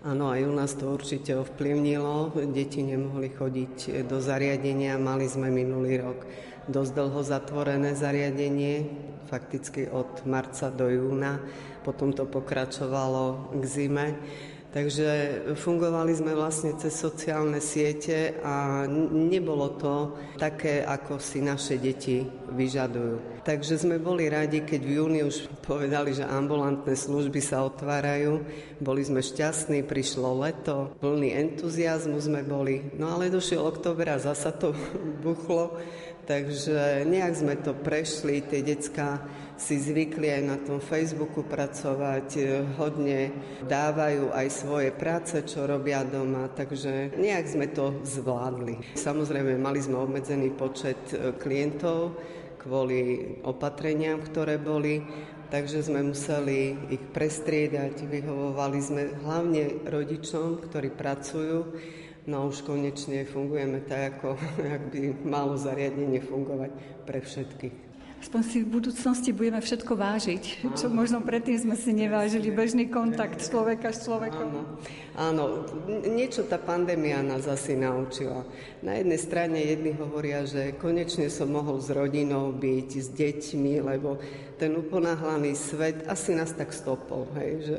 Áno, 0.00 0.32
aj 0.32 0.40
u 0.48 0.52
nás 0.56 0.72
to 0.74 0.88
určite 0.88 1.34
ovplyvnilo. 1.36 2.32
Deti 2.48 2.80
nemohli 2.80 3.36
chodiť 3.36 4.06
do 4.08 4.16
zariadenia. 4.16 4.96
Mali 4.96 5.28
sme 5.28 5.52
minulý 5.52 6.00
rok 6.00 6.24
dosť 6.66 6.92
dlho 6.98 7.20
zatvorené 7.22 7.94
zariadenie, 7.94 8.74
fakticky 9.26 9.90
od 9.90 10.24
marca 10.24 10.70
do 10.70 10.88
júna. 10.88 11.42
Potom 11.82 12.14
to 12.14 12.26
pokračovalo 12.26 13.54
k 13.58 13.62
zime. 13.66 14.06
Takže 14.76 15.08
fungovali 15.56 16.12
sme 16.12 16.36
vlastne 16.36 16.76
cez 16.76 16.92
sociálne 16.92 17.64
siete 17.64 18.36
a 18.44 18.84
nebolo 19.08 19.72
to 19.80 20.12
také, 20.36 20.84
ako 20.84 21.16
si 21.16 21.40
naše 21.40 21.80
deti 21.80 22.20
vyžadujú. 22.52 23.40
Takže 23.40 23.80
sme 23.80 23.96
boli 23.96 24.28
radi, 24.28 24.60
keď 24.68 24.80
v 24.84 24.94
júni 25.00 25.20
už 25.24 25.48
povedali, 25.64 26.12
že 26.12 26.28
ambulantné 26.28 26.92
služby 26.92 27.40
sa 27.40 27.64
otvárajú. 27.64 28.44
Boli 28.76 29.00
sme 29.00 29.24
šťastní, 29.24 29.80
prišlo 29.80 30.44
leto, 30.44 30.92
plný 31.00 31.32
entuziasmu 31.32 32.20
sme 32.20 32.44
boli. 32.44 32.84
No 33.00 33.16
ale 33.16 33.32
došiel 33.32 33.64
október 33.64 34.12
a 34.12 34.20
zasa 34.20 34.52
to 34.52 34.76
buchlo. 35.24 35.80
Takže 36.26 37.06
nejak 37.06 37.38
sme 37.38 37.54
to 37.54 37.70
prešli, 37.70 38.42
tie 38.42 38.58
decka 38.58 39.22
si 39.54 39.78
zvykli 39.78 40.26
aj 40.26 40.42
na 40.42 40.58
tom 40.58 40.82
Facebooku 40.82 41.46
pracovať, 41.46 42.28
e, 42.34 42.40
hodne 42.76 43.30
dávajú 43.64 44.34
aj 44.34 44.46
svoje 44.50 44.90
práce, 44.90 45.38
čo 45.46 45.70
robia 45.70 46.02
doma, 46.02 46.50
takže 46.50 47.14
nejak 47.14 47.46
sme 47.46 47.66
to 47.70 48.02
zvládli. 48.02 48.98
Samozrejme, 48.98 49.54
mali 49.54 49.78
sme 49.78 50.02
obmedzený 50.02 50.50
počet 50.58 50.98
e, 51.14 51.30
klientov 51.38 52.18
kvôli 52.58 53.38
opatreniam, 53.46 54.18
ktoré 54.18 54.58
boli, 54.58 55.06
takže 55.54 55.86
sme 55.86 56.10
museli 56.10 56.90
ich 56.90 57.06
prestriedať, 57.14 58.02
vyhovovali 58.02 58.78
sme 58.82 59.02
hlavne 59.22 59.86
rodičom, 59.86 60.66
ktorí 60.66 60.90
pracujú, 60.90 61.70
No 62.26 62.50
už 62.50 62.66
konečne 62.66 63.22
fungujeme 63.22 63.86
tak, 63.86 64.18
ako 64.18 64.34
ak 64.76 64.82
by 64.90 65.00
malo 65.22 65.54
zariadenie 65.54 66.18
fungovať 66.18 66.70
pre 67.06 67.22
všetkých 67.22 67.86
aspoň 68.26 68.42
si 68.42 68.58
v 68.66 68.72
budúcnosti 68.80 69.30
budeme 69.30 69.62
všetko 69.62 69.92
vážiť, 69.94 70.42
čo 70.74 70.90
možno 70.90 71.22
predtým 71.22 71.62
sme 71.62 71.78
si 71.78 71.94
nevážili, 71.94 72.50
bežný 72.50 72.90
kontakt 72.90 73.38
človeka 73.38 73.94
s 73.94 74.02
človekom. 74.02 74.50
Áno, 74.50 74.62
áno, 75.14 75.44
niečo 76.10 76.42
tá 76.42 76.58
pandémia 76.58 77.22
nás 77.22 77.46
asi 77.46 77.78
naučila. 77.78 78.42
Na 78.82 78.98
jednej 78.98 79.20
strane 79.22 79.62
jedni 79.62 79.94
hovoria, 79.94 80.42
že 80.42 80.74
konečne 80.74 81.30
som 81.30 81.54
mohol 81.54 81.78
s 81.78 81.92
rodinou 81.92 82.50
byť, 82.50 82.88
s 82.98 83.08
deťmi, 83.14 83.84
lebo 83.84 84.18
ten 84.58 84.74
uponáhlaný 84.74 85.54
svet 85.54 86.08
asi 86.10 86.34
nás 86.34 86.50
tak 86.50 86.74
stopol, 86.74 87.30
hej, 87.38 87.52
že 87.62 87.78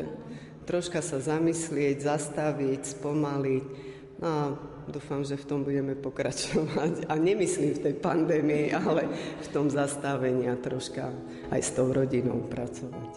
troška 0.63 1.04
sa 1.04 1.20
zamyslieť, 1.20 2.08
zastaviť, 2.08 2.82
spomaliť. 2.96 3.66
No 4.17 4.27
a 4.27 4.43
dúfam, 4.89 5.21
že 5.21 5.38
v 5.38 5.45
tom 5.45 5.59
budeme 5.62 5.93
pokračovať. 5.93 7.05
A 7.05 7.13
nemyslím 7.21 7.77
v 7.77 7.83
tej 7.86 7.95
pandémii, 8.01 8.74
ale 8.74 9.05
v 9.45 9.47
tom 9.53 9.69
zastavení 9.69 10.50
a 10.50 10.57
troška 10.57 11.13
aj 11.53 11.62
s 11.62 11.71
tou 11.77 11.93
rodinou 11.93 12.41
pracovať. 12.50 13.12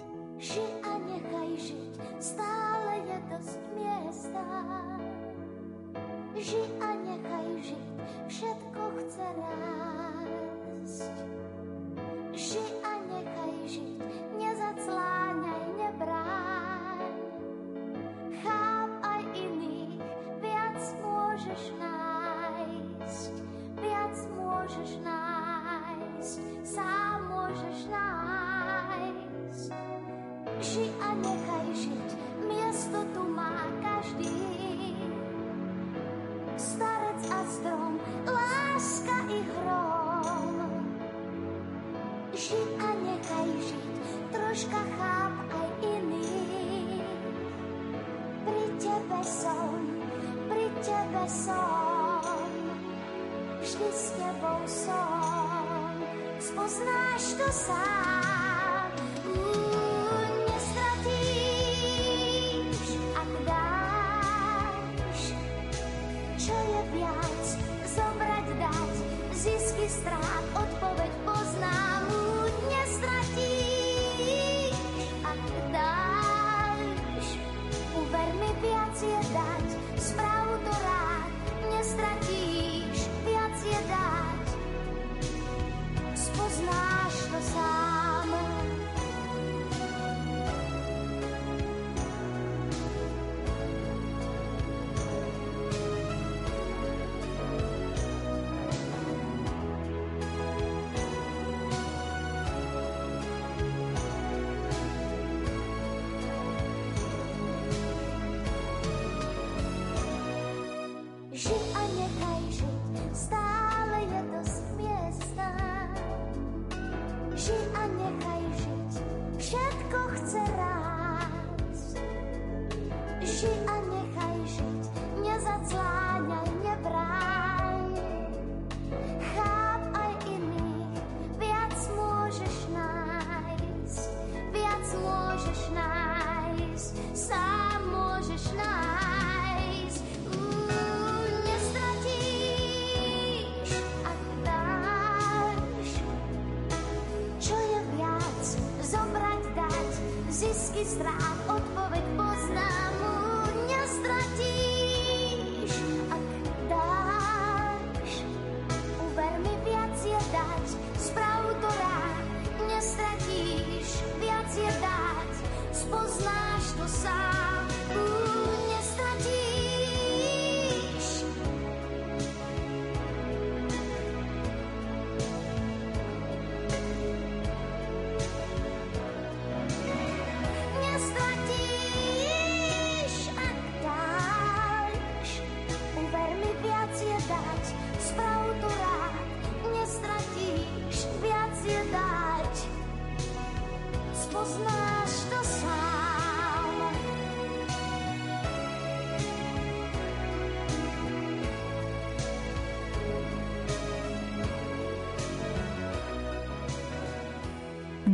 Oh. 111.47 111.70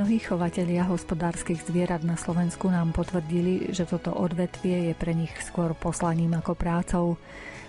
Mnohí 0.06 0.22
chovatelia 0.22 0.86
hospodárskych 0.86 1.66
zvierat 1.66 2.06
na 2.06 2.14
Slovensku 2.14 2.70
nám 2.70 2.94
potvrdili, 2.94 3.74
že 3.74 3.90
toto 3.90 4.14
odvetvie 4.14 4.86
je 4.86 4.94
pre 4.94 5.10
nich 5.10 5.34
skôr 5.42 5.74
poslaním 5.74 6.38
ako 6.38 6.54
prácou. 6.54 7.18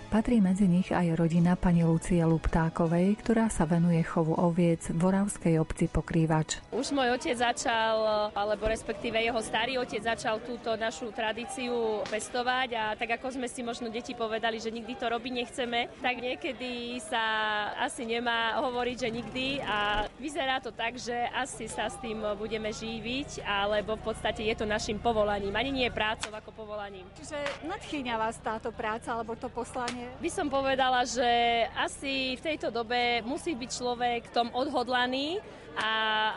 Patrí 0.08 0.40
medzi 0.40 0.64
nich 0.64 0.88
aj 0.88 1.20
rodina 1.20 1.52
pani 1.52 1.84
Lucie 1.84 2.24
Luptákovej, 2.24 3.20
ktorá 3.20 3.52
sa 3.52 3.68
venuje 3.68 4.00
chovu 4.00 4.32
oviec 4.40 4.88
v 4.88 5.04
Voravskej 5.04 5.60
obci 5.60 5.84
Pokrývač. 5.84 6.64
Už 6.72 6.96
môj 6.96 7.12
otec 7.12 7.36
začal, 7.36 8.32
alebo 8.32 8.72
respektíve 8.72 9.20
jeho 9.20 9.36
starý 9.44 9.76
otec 9.76 10.00
začal 10.00 10.40
túto 10.40 10.72
našu 10.80 11.12
tradíciu 11.12 12.00
pestovať 12.08 12.68
a 12.72 12.84
tak 12.96 13.20
ako 13.20 13.36
sme 13.36 13.52
si 13.52 13.60
možno 13.60 13.92
deti 13.92 14.16
povedali, 14.16 14.56
že 14.56 14.72
nikdy 14.72 14.96
to 14.96 15.12
robiť 15.12 15.32
nechceme, 15.44 15.92
tak 16.00 16.24
niekedy 16.24 16.96
sa 17.04 17.24
asi 17.76 18.08
nemá 18.08 18.64
hovoriť, 18.64 18.96
že 18.96 19.08
nikdy 19.12 19.60
a 19.60 20.08
vyzerá 20.16 20.64
to 20.64 20.72
tak, 20.72 20.96
že 20.96 21.28
asi 21.36 21.68
sa 21.68 21.92
s 21.92 22.00
tým 22.00 22.24
budeme 22.40 22.72
živiť, 22.72 23.44
alebo 23.44 24.00
v 24.00 24.08
podstate 24.08 24.40
je 24.40 24.56
to 24.56 24.64
našim 24.64 24.96
povolaním. 24.96 25.52
Ani 25.52 25.68
nie 25.68 25.92
prácou 25.92 26.32
ako 26.32 26.64
povolaním. 26.64 27.04
Čiže 27.12 27.36
nadchýňa 27.68 28.14
vás 28.16 28.40
táto 28.40 28.72
práca 28.72 29.12
alebo 29.12 29.36
to 29.36 29.52
poslanie? 29.52 29.97
By 30.18 30.30
som 30.30 30.50
povedala, 30.50 31.06
že 31.06 31.26
asi 31.78 32.34
v 32.34 32.42
tejto 32.42 32.74
dobe 32.74 33.22
musí 33.22 33.54
byť 33.54 33.70
človek 33.70 34.20
tom 34.34 34.50
odhodlaný 34.50 35.38
a 35.78 35.90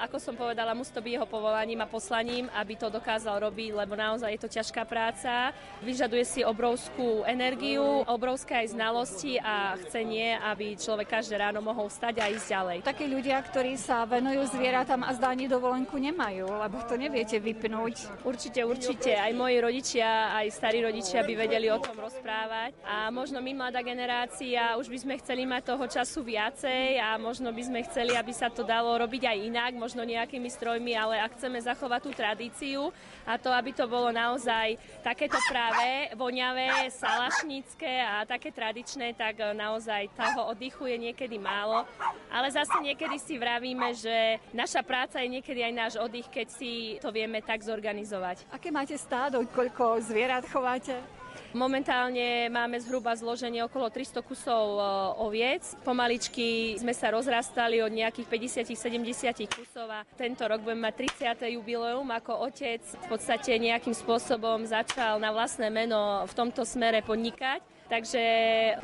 ako 0.05 0.17
som 0.21 0.37
povedala, 0.37 0.77
musí 0.77 0.93
to 0.93 1.01
byť 1.01 1.13
jeho 1.17 1.25
povolaním 1.25 1.81
a 1.81 1.89
poslaním, 1.89 2.45
aby 2.53 2.77
to 2.77 2.93
dokázal 2.93 3.41
robiť, 3.41 3.73
lebo 3.73 3.97
naozaj 3.97 4.29
je 4.37 4.41
to 4.45 4.53
ťažká 4.53 4.85
práca, 4.85 5.49
vyžaduje 5.81 6.21
si 6.21 6.41
obrovskú 6.45 7.25
energiu, 7.25 8.05
obrovské 8.05 8.61
aj 8.61 8.77
znalosti 8.77 9.41
a 9.41 9.73
chcenie, 9.81 10.37
aby 10.45 10.77
človek 10.77 11.17
každé 11.17 11.41
ráno 11.41 11.65
mohol 11.65 11.89
stať 11.89 12.21
a 12.21 12.29
ísť 12.29 12.47
ďalej. 12.53 12.77
Takí 12.85 13.05
ľudia, 13.09 13.41
ktorí 13.41 13.81
sa 13.81 14.05
venujú 14.05 14.45
zvieratám 14.53 15.01
a 15.01 15.11
zdáni 15.17 15.49
dovolenku 15.49 15.97
nemajú, 15.97 16.45
lebo 16.45 16.77
to 16.85 16.93
neviete 16.93 17.41
vypnúť. 17.41 18.21
Určite, 18.21 18.61
určite. 18.61 19.17
Aj 19.17 19.33
moji 19.33 19.57
rodičia, 19.57 20.37
aj 20.37 20.53
starí 20.53 20.85
rodičia 20.85 21.25
by 21.25 21.33
vedeli 21.33 21.73
o 21.73 21.81
tom 21.81 21.97
rozprávať. 21.97 22.77
A 22.85 23.09
možno 23.09 23.41
my, 23.41 23.57
mladá 23.57 23.81
generácia, 23.81 24.77
už 24.77 24.85
by 24.85 24.97
sme 25.01 25.13
chceli 25.17 25.49
mať 25.49 25.73
toho 25.73 25.85
času 25.89 26.21
viacej 26.21 27.01
a 27.01 27.17
možno 27.17 27.49
by 27.49 27.63
sme 27.65 27.79
chceli, 27.89 28.13
aby 28.13 28.29
sa 28.29 28.53
to 28.53 28.61
dalo 28.61 28.93
robiť 29.01 29.23
aj 29.30 29.30
inak, 29.35 29.71
možno 29.75 30.03
nejakými 30.03 30.49
strojmi, 30.51 30.95
ale 30.95 31.21
ak 31.21 31.37
chceme 31.39 31.59
zachovať 31.61 32.01
tú 32.03 32.11
tradíciu 32.11 32.81
a 33.23 33.37
to, 33.37 33.49
aby 33.53 33.71
to 33.71 33.85
bolo 33.87 34.09
naozaj 34.11 34.75
takéto 35.05 35.37
práve, 35.47 36.11
voňavé, 36.15 36.91
salašnícke 36.91 37.91
a 38.01 38.25
také 38.27 38.51
tradičné, 38.51 39.13
tak 39.15 39.39
e, 39.39 39.53
naozaj 39.55 40.11
toho 40.17 40.51
oddychu 40.51 40.89
je 40.89 40.97
niekedy 41.11 41.37
málo. 41.37 41.87
Ale 42.27 42.51
zase 42.51 42.75
niekedy 42.81 43.17
si 43.21 43.37
vravíme, 43.37 43.93
že 43.95 44.41
naša 44.51 44.83
práca 44.83 45.21
je 45.21 45.39
niekedy 45.39 45.61
aj 45.63 45.73
náš 45.73 45.93
oddych, 45.95 46.27
keď 46.27 46.47
si 46.51 46.71
to 46.99 47.13
vieme 47.13 47.39
tak 47.39 47.63
zorganizovať. 47.63 48.49
Aké 48.51 48.73
máte 48.73 48.97
stádo, 48.97 49.43
koľko 49.51 50.01
zvierat 50.03 50.43
chováte? 50.49 51.20
Momentálne 51.51 52.47
máme 52.47 52.79
zhruba 52.79 53.11
zloženie 53.11 53.59
okolo 53.67 53.91
300 53.91 54.23
kusov 54.23 54.79
e, 54.79 54.83
oviec. 55.19 55.63
Pomaličky 55.83 56.79
sme 56.79 56.95
sa 56.95 57.11
rozrastali 57.11 57.83
od 57.83 57.91
nejakých 57.91 58.27
50-70 58.71 59.51
kusov 59.51 59.91
a 59.91 60.07
tento 60.15 60.47
rok 60.47 60.63
budeme 60.63 60.87
mať 60.87 61.11
30. 61.35 61.59
jubileum 61.59 62.07
ako 62.07 62.47
otec. 62.47 62.79
V 62.79 63.07
podstate 63.11 63.59
nejakým 63.59 63.91
spôsobom 63.91 64.63
začal 64.63 65.19
na 65.19 65.35
vlastné 65.35 65.67
meno 65.67 66.23
v 66.23 66.33
tomto 66.33 66.63
smere 66.63 67.03
podnikať 67.03 67.71
Takže 67.91 68.23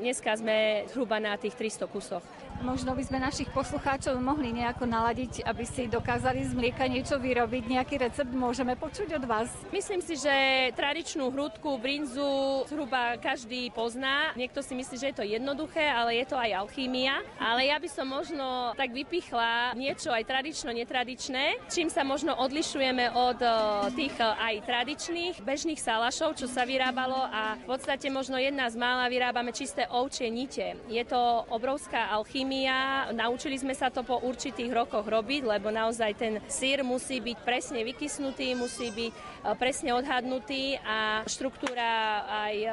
dneska 0.04 0.36
sme 0.36 0.84
zhruba 0.92 1.16
na 1.24 1.40
tých 1.40 1.56
300 1.56 1.88
kusoch. 1.88 2.26
Možno 2.58 2.98
by 2.98 3.04
sme 3.06 3.22
našich 3.22 3.54
poslucháčov 3.54 4.18
mohli 4.18 4.50
nejako 4.50 4.90
naladiť, 4.90 5.46
aby 5.46 5.62
si 5.62 5.86
dokázali 5.86 6.42
z 6.42 6.58
mlieka 6.58 6.90
niečo 6.90 7.22
vyrobiť. 7.22 7.70
Nejaký 7.70 7.96
recept 8.02 8.34
môžeme 8.34 8.74
počuť 8.74 9.14
od 9.22 9.24
vás? 9.30 9.46
Myslím 9.70 10.02
si, 10.02 10.18
že 10.18 10.34
tradičnú 10.74 11.30
hrudku, 11.30 11.78
brinzu 11.78 12.66
zhruba 12.66 13.22
každý 13.22 13.70
pozná. 13.70 14.34
Niekto 14.34 14.66
si 14.66 14.74
myslí, 14.74 14.96
že 14.98 15.10
je 15.14 15.18
to 15.22 15.26
jednoduché, 15.30 15.86
ale 15.86 16.18
je 16.18 16.26
to 16.26 16.34
aj 16.34 16.66
alchýmia. 16.66 17.22
Ale 17.38 17.70
ja 17.70 17.78
by 17.78 17.90
som 17.94 18.10
možno 18.10 18.74
tak 18.74 18.90
vypichla 18.90 19.78
niečo 19.78 20.10
aj 20.10 20.26
tradično, 20.26 20.74
netradičné, 20.74 21.62
čím 21.70 21.94
sa 21.94 22.02
možno 22.02 22.34
odlišujeme 22.42 23.14
od 23.14 23.38
eh, 23.38 23.54
tých 23.94 24.18
eh, 24.18 24.34
aj 24.34 24.56
tradičných 24.66 25.36
bežných 25.46 25.78
salašov, 25.78 26.34
čo 26.34 26.50
sa 26.50 26.66
vyrábalo 26.66 27.22
a 27.22 27.54
v 27.62 27.66
podstate 27.70 28.10
možno 28.10 28.42
jedna 28.42 28.66
z 28.66 28.82
mála 28.82 29.06
vyrábame 29.14 29.54
čisté 29.54 29.86
ovčie 29.94 30.34
nite. 30.34 30.74
Je 30.90 31.06
to 31.06 31.46
obrovská 31.54 32.10
alchýmia 32.10 32.47
chemia. 32.48 33.12
Naučili 33.12 33.60
sme 33.60 33.76
sa 33.76 33.92
to 33.92 34.08
po 34.08 34.24
určitých 34.24 34.72
rokoch 34.72 35.04
robiť, 35.04 35.44
lebo 35.44 35.68
naozaj 35.68 36.16
ten 36.16 36.34
sír 36.48 36.80
musí 36.80 37.20
byť 37.20 37.44
presne 37.44 37.84
vykysnutý, 37.84 38.56
musí 38.56 38.88
byť 38.88 39.37
presne 39.56 39.94
odhadnutý 39.96 40.80
a 40.82 41.24
štruktúra 41.28 42.24
aj 42.28 42.56
e, 42.58 42.70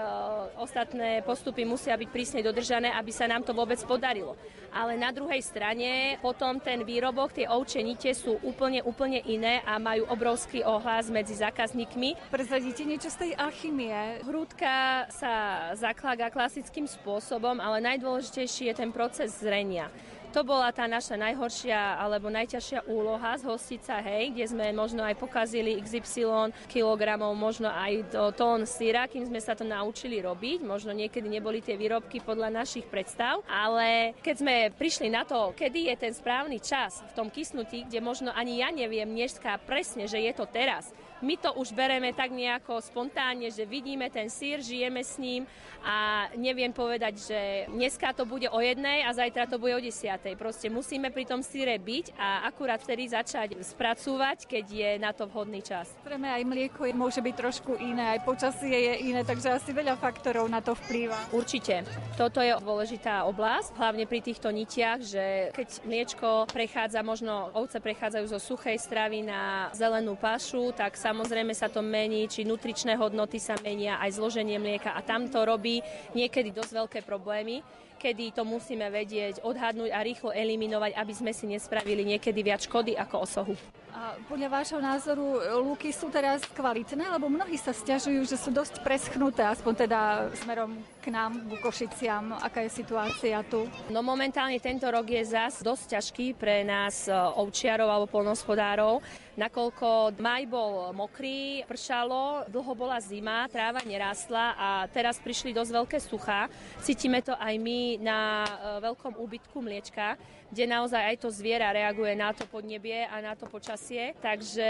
ostatné 0.59 1.23
postupy 1.23 1.63
musia 1.63 1.95
byť 1.95 2.09
prísne 2.11 2.41
dodržané, 2.43 2.93
aby 2.95 3.11
sa 3.15 3.29
nám 3.29 3.45
to 3.47 3.55
vôbec 3.55 3.79
podarilo. 3.85 4.35
Ale 4.75 4.99
na 4.99 5.15
druhej 5.15 5.39
strane 5.39 6.19
potom 6.19 6.59
ten 6.59 6.83
výrobok, 6.83 7.31
tie 7.31 7.47
ovčie 7.47 7.87
nite 7.87 8.11
sú 8.11 8.43
úplne, 8.43 8.83
úplne 8.83 9.23
iné 9.23 9.63
a 9.63 9.79
majú 9.79 10.03
obrovský 10.11 10.67
ohlas 10.67 11.15
medzi 11.15 11.39
zákazníkmi. 11.39 12.19
Prezradíte 12.27 12.83
niečo 12.83 13.07
z 13.07 13.23
tej 13.23 13.33
alchymie? 13.39 14.27
Hrúdka 14.27 15.07
sa 15.15 15.33
zaklaga 15.79 16.27
klasickým 16.27 16.91
spôsobom, 16.91 17.63
ale 17.63 17.79
najdôležitejší 17.87 18.71
je 18.71 18.75
ten 18.75 18.91
proces 18.91 19.31
zrenia. 19.39 19.95
To 20.35 20.43
bola 20.43 20.75
tá 20.75 20.91
naša 20.91 21.15
najhoršia 21.15 21.95
alebo 21.95 22.27
najťažšia 22.27 22.91
úloha 22.91 23.39
z 23.39 23.47
hostica, 23.47 24.03
hej, 24.03 24.35
kde 24.35 24.51
sme 24.51 24.67
možno 24.75 25.07
aj 25.07 25.15
pokazili 25.15 25.79
XY 25.79 26.51
kilogramov, 26.67 27.39
možno 27.39 27.71
aj 27.71 28.11
do 28.11 28.35
tón 28.35 28.67
syra, 28.67 29.07
kým 29.07 29.23
sme 29.31 29.39
sa 29.39 29.55
to 29.55 29.63
naučili 29.63 30.19
robiť. 30.19 30.67
Možno 30.67 30.91
niekedy 30.91 31.31
neboli 31.31 31.63
tie 31.63 31.79
výrobky 31.79 32.19
podľa 32.19 32.51
našich 32.51 32.83
predstav, 32.91 33.47
ale 33.47 34.19
keď 34.27 34.35
sme 34.35 34.55
prišli 34.75 35.07
na 35.07 35.23
to, 35.23 35.55
kedy 35.55 35.95
je 35.95 36.03
ten 36.03 36.11
správny 36.11 36.59
čas 36.59 37.07
v 37.07 37.15
tom 37.15 37.31
kysnutí, 37.31 37.87
kde 37.87 38.03
možno 38.03 38.35
ani 38.35 38.59
ja 38.59 38.75
neviem 38.75 39.07
dneska 39.07 39.63
presne, 39.63 40.11
že 40.11 40.19
je 40.19 40.35
to 40.35 40.51
teraz, 40.51 40.91
my 41.25 41.41
to 41.41 41.51
už 41.57 41.73
bereme 41.73 42.13
tak 42.13 42.29
nejako 42.29 42.85
spontánne, 42.85 43.49
že 43.49 43.65
vidíme 43.65 44.13
ten 44.13 44.29
sír, 44.29 44.61
žijeme 44.61 45.01
s 45.01 45.17
ním 45.17 45.49
a 45.81 46.29
neviem 46.37 46.69
povedať, 46.69 47.15
že 47.17 47.41
dneska 47.73 48.13
to 48.13 48.29
bude 48.29 48.45
o 48.53 48.61
jednej 48.61 49.09
a 49.09 49.17
zajtra 49.17 49.49
to 49.49 49.57
bude 49.57 49.73
o 49.73 49.81
desiatej. 49.81 50.37
Proste 50.37 50.69
musíme 50.69 51.09
pri 51.09 51.25
tom 51.25 51.41
síre 51.41 51.81
byť 51.81 52.13
a 52.21 52.45
akurát 52.45 52.81
vtedy 52.85 53.09
začať 53.09 53.57
spracúvať, 53.65 54.45
keď 54.45 54.65
je 54.69 54.91
na 55.01 55.17
to 55.17 55.25
vhodný 55.25 55.65
čas. 55.65 55.89
Preme 56.05 56.29
aj 56.29 56.45
mlieko 56.45 56.85
môže 56.93 57.25
byť 57.25 57.35
trošku 57.37 57.81
iné, 57.81 58.21
aj 58.21 58.29
počasie 58.29 58.69
je 58.69 58.95
iné, 59.09 59.25
takže 59.25 59.57
asi 59.57 59.73
veľa 59.73 59.97
faktorov 59.97 60.45
na 60.53 60.61
to 60.61 60.77
vplýva. 60.77 61.17
Určite. 61.33 61.89
Toto 62.21 62.45
je 62.45 62.53
dôležitá 62.61 63.25
oblasť, 63.25 63.73
hlavne 63.81 64.05
pri 64.05 64.21
týchto 64.21 64.53
nitiach, 64.53 65.01
že 65.01 65.25
keď 65.57 65.69
mliečko 65.89 66.29
prechádza, 66.53 67.01
možno 67.01 67.49
ovce 67.57 67.81
prechádzajú 67.81 68.27
zo 68.29 68.41
suchej 68.43 68.77
stravy 68.77 69.25
na 69.25 69.73
zelenú 69.73 70.19
pašu, 70.19 70.75
tak 70.75 70.99
sa 70.99 71.14
Samozrejme 71.15 71.55
sa 71.55 71.71
to 71.71 71.79
mení, 71.79 72.27
či 72.27 72.43
nutričné 72.43 72.99
hodnoty 72.99 73.39
sa 73.39 73.55
menia, 73.63 74.03
aj 74.03 74.19
zloženie 74.19 74.59
mlieka 74.59 74.99
a 74.99 74.99
tam 74.99 75.31
to 75.31 75.47
robí 75.47 75.79
niekedy 76.11 76.51
dosť 76.51 76.73
veľké 76.75 77.01
problémy 77.07 77.63
kedy 77.95 78.37
to 78.37 78.45
musíme 78.45 78.85
vedieť, 78.93 79.41
odhadnúť 79.49 79.89
a 79.89 80.05
rýchlo 80.05 80.29
eliminovať, 80.29 80.93
aby 80.93 81.13
sme 81.17 81.33
si 81.33 81.49
nespravili 81.49 82.05
niekedy 82.05 82.37
viac 82.45 82.61
škody 82.61 82.93
ako 82.93 83.17
osohu. 83.25 83.55
A 83.95 84.19
podľa 84.27 84.51
vášho 84.51 84.83
názoru 84.83 85.39
lúky 85.63 85.95
sú 85.95 86.11
teraz 86.11 86.43
kvalitné, 86.51 87.15
lebo 87.15 87.31
mnohí 87.31 87.55
sa 87.55 87.71
stiažujú, 87.71 88.27
že 88.27 88.35
sú 88.35 88.51
dosť 88.51 88.83
preschnuté, 88.83 89.47
aspoň 89.47 89.87
teda 89.87 90.01
smerom 90.43 90.75
k 90.99 91.15
nám, 91.15 91.39
k 91.47 91.63
Košiciam. 91.63 92.35
Aká 92.43 92.67
je 92.67 92.75
situácia 92.75 93.39
tu? 93.47 93.71
No 93.95 94.03
momentálne 94.03 94.59
tento 94.59 94.91
rok 94.91 95.07
je 95.07 95.23
zas 95.23 95.63
dosť 95.63 95.95
ťažký 95.95 96.27
pre 96.35 96.67
nás 96.67 97.07
e, 97.07 97.15
ovčiarov 97.15 97.87
alebo 97.87 98.11
polnospodárov, 98.11 98.99
nakoľko 99.39 100.19
maj 100.19 100.43
bol 100.51 100.91
mokrý, 100.91 101.63
pršalo, 101.63 102.51
dlho 102.51 102.73
bola 102.75 102.99
zima, 102.99 103.47
tráva 103.47 103.79
nerástla 103.87 104.59
a 104.59 104.69
teraz 104.91 105.23
prišli 105.23 105.55
dosť 105.55 105.71
veľké 105.71 105.99
suchá. 106.03 106.51
Cítime 106.83 107.23
to 107.23 107.39
aj 107.39 107.55
my 107.63 108.03
na 108.03 108.43
e, 108.43 108.51
veľkom 108.91 109.23
úbytku 109.23 109.63
mliečka, 109.63 110.19
kde 110.53 110.65
naozaj 110.67 111.03
aj 111.15 111.17
to 111.23 111.29
zviera 111.31 111.73
reaguje 111.73 112.13
na 112.17 112.33
to 112.35 112.45
podnebie 112.49 113.07
a 113.07 113.21
na 113.21 113.33
to 113.39 113.47
počasie. 113.47 114.13
Takže 114.21 114.69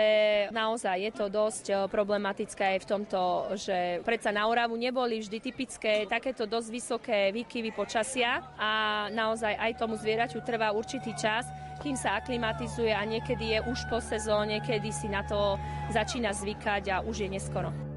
naozaj 0.52 0.96
je 0.98 1.12
to 1.14 1.26
dosť 1.32 1.64
e, 1.70 1.74
problematické 1.88 2.76
aj 2.76 2.78
v 2.82 2.90
tomto, 2.90 3.20
že 3.58 4.00
predsa 4.02 4.30
na 4.34 4.46
Oravu 4.50 4.76
neboli 4.76 5.22
vždy 5.22 5.38
typické 5.38 6.04
takéto 6.04 6.44
dosť 6.44 6.68
vysoké 6.68 7.20
výkyvy 7.32 7.70
počasia 7.72 8.42
a 8.58 9.06
naozaj 9.12 9.54
aj 9.54 9.78
tomu 9.78 9.96
zvieraťu 9.96 10.42
trvá 10.42 10.74
určitý 10.74 11.14
čas, 11.16 11.48
kým 11.82 11.94
sa 11.98 12.16
aklimatizuje 12.18 12.92
a 12.94 13.02
niekedy 13.04 13.58
je 13.58 13.58
už 13.68 13.78
po 13.90 13.98
sezóne, 13.98 14.62
kedy 14.62 14.90
si 14.94 15.06
na 15.10 15.22
to 15.26 15.60
začína 15.92 16.32
zvykať 16.32 16.84
a 16.90 16.96
už 17.04 17.26
je 17.26 17.28
neskoro. 17.28 17.93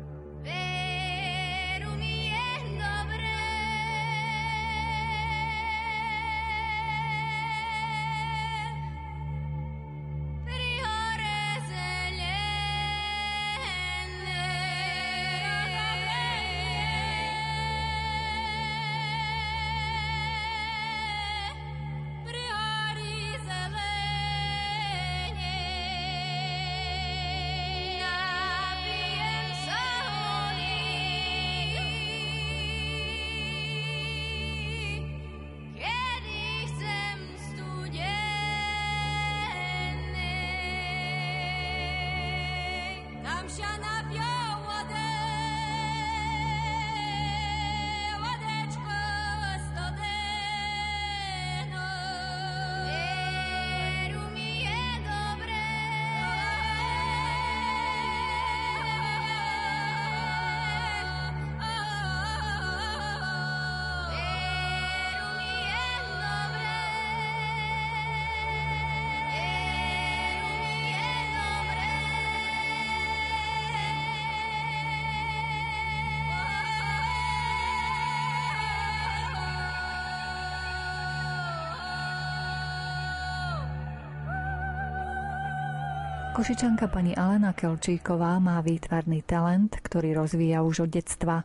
Košičanka 86.38 86.94
pani 86.94 87.18
Alena 87.18 87.50
Kelčíková 87.50 88.38
má 88.38 88.62
výtvarný 88.62 89.26
talent, 89.26 89.74
ktorý 89.74 90.22
rozvíja 90.22 90.62
už 90.62 90.86
od 90.86 90.94
detstva. 90.94 91.42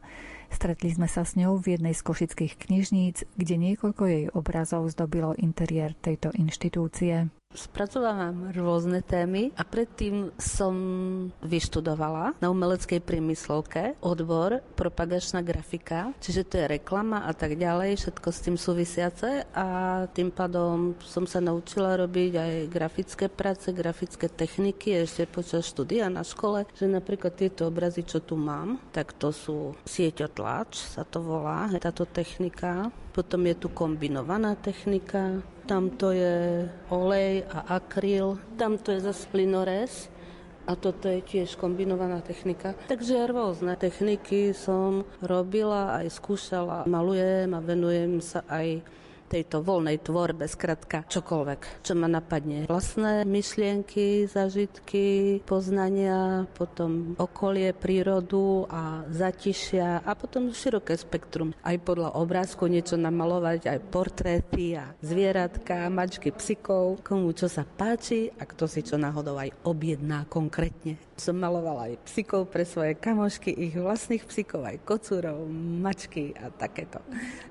Stretli 0.52 0.92
sme 0.92 1.08
sa 1.08 1.24
s 1.24 1.32
ňou 1.32 1.56
v 1.56 1.80
jednej 1.80 1.96
z 1.96 2.04
košických 2.04 2.60
knižníc, 2.60 3.24
kde 3.32 3.54
niekoľko 3.56 4.02
jej 4.04 4.24
obrazov 4.36 4.84
zdobilo 4.92 5.32
interiér 5.40 5.96
tejto 5.96 6.28
inštitúcie. 6.36 7.32
Spracovávam 7.56 8.52
rôzne 8.52 9.00
témy 9.00 9.52
a 9.56 9.64
predtým 9.64 10.28
som 10.36 10.74
vyštudovala 11.40 12.36
na 12.42 12.52
umeleckej 12.52 13.00
priemyslovke 13.00 13.96
odbor 14.04 14.60
propagačná 14.76 15.40
grafika, 15.40 16.12
čiže 16.20 16.44
to 16.44 16.54
je 16.60 16.70
reklama 16.78 17.24
a 17.24 17.32
tak 17.32 17.56
ďalej, 17.56 17.96
všetko 17.96 18.28
s 18.28 18.42
tým 18.44 18.56
súvisiace 18.60 19.48
a 19.56 19.66
tým 20.12 20.28
pádom 20.28 20.98
som 21.00 21.24
sa 21.24 21.40
naučila 21.40 21.96
robiť 21.96 22.32
aj 22.36 22.52
grafické 22.68 23.26
práce, 23.32 23.72
grafické 23.72 24.28
techniky 24.28 25.00
ešte 25.04 25.24
počas 25.24 25.64
štúdia 25.64 26.12
na 26.12 26.26
škole, 26.26 26.68
že 26.76 26.90
napríklad 26.90 27.36
tieto 27.36 27.72
obrazy, 27.72 28.04
čo 28.04 28.20
tu 28.20 28.36
mám, 28.36 28.76
tak 28.92 29.16
to 29.16 29.32
sú 29.32 29.72
sieťotlačky 29.88 30.42
tlač 30.42 30.82
sa 30.82 31.06
to 31.06 31.22
volá, 31.22 31.70
táto 31.78 32.02
technika. 32.02 32.90
Potom 33.12 33.44
je 33.44 33.54
tu 33.54 33.68
kombinovaná 33.68 34.56
technika, 34.56 35.44
tam 35.72 35.88
to 35.88 36.12
je 36.12 36.68
olej 36.92 37.48
a 37.48 37.80
akryl, 37.80 38.36
tam 38.60 38.76
to 38.76 38.92
je 38.92 39.00
zase 39.00 39.24
plynorez 39.32 40.12
a 40.68 40.76
toto 40.76 41.08
je 41.08 41.24
tiež 41.24 41.56
kombinovaná 41.56 42.20
technika. 42.20 42.76
Takže 42.92 43.24
rôzne 43.24 43.72
techniky 43.80 44.52
som 44.52 45.08
robila, 45.24 45.96
aj 45.96 46.12
skúšala, 46.12 46.84
malujem 46.84 47.56
a 47.56 47.64
venujem 47.64 48.20
sa 48.20 48.44
aj 48.52 48.84
tejto 49.32 49.64
voľnej 49.64 49.96
tvorbe, 50.04 50.44
skratka 50.44 51.08
čokoľvek, 51.08 51.80
čo 51.80 51.96
ma 51.96 52.04
napadne. 52.04 52.68
Vlastné 52.68 53.24
myšlienky, 53.24 54.28
zažitky, 54.28 55.40
poznania, 55.48 56.44
potom 56.52 57.16
okolie, 57.16 57.72
prírodu 57.72 58.68
a 58.68 59.08
zatišia 59.08 60.04
a 60.04 60.12
potom 60.12 60.52
široké 60.52 61.00
spektrum. 61.00 61.56
Aj 61.64 61.80
podľa 61.80 62.20
obrázku 62.20 62.68
niečo 62.68 63.00
namalovať, 63.00 63.72
aj 63.72 63.78
portréty 63.88 64.76
a 64.76 64.92
zvieratka, 65.00 65.88
mačky, 65.88 66.28
psikov, 66.28 67.00
komu 67.00 67.32
čo 67.32 67.48
sa 67.48 67.64
páči 67.64 68.28
a 68.36 68.44
kto 68.44 68.68
si 68.68 68.84
čo 68.84 69.00
náhodou 69.00 69.40
aj 69.40 69.48
objedná 69.64 70.28
konkrétne. 70.28 71.00
Som 71.16 71.38
malovala 71.38 71.88
aj 71.88 72.02
psikov 72.04 72.50
pre 72.50 72.66
svoje 72.66 72.98
kamošky, 72.98 73.54
ich 73.54 73.78
vlastných 73.78 74.26
psikov, 74.26 74.66
aj 74.66 74.82
kocúrov, 74.82 75.46
mačky 75.78 76.34
a 76.34 76.50
takéto. 76.50 76.98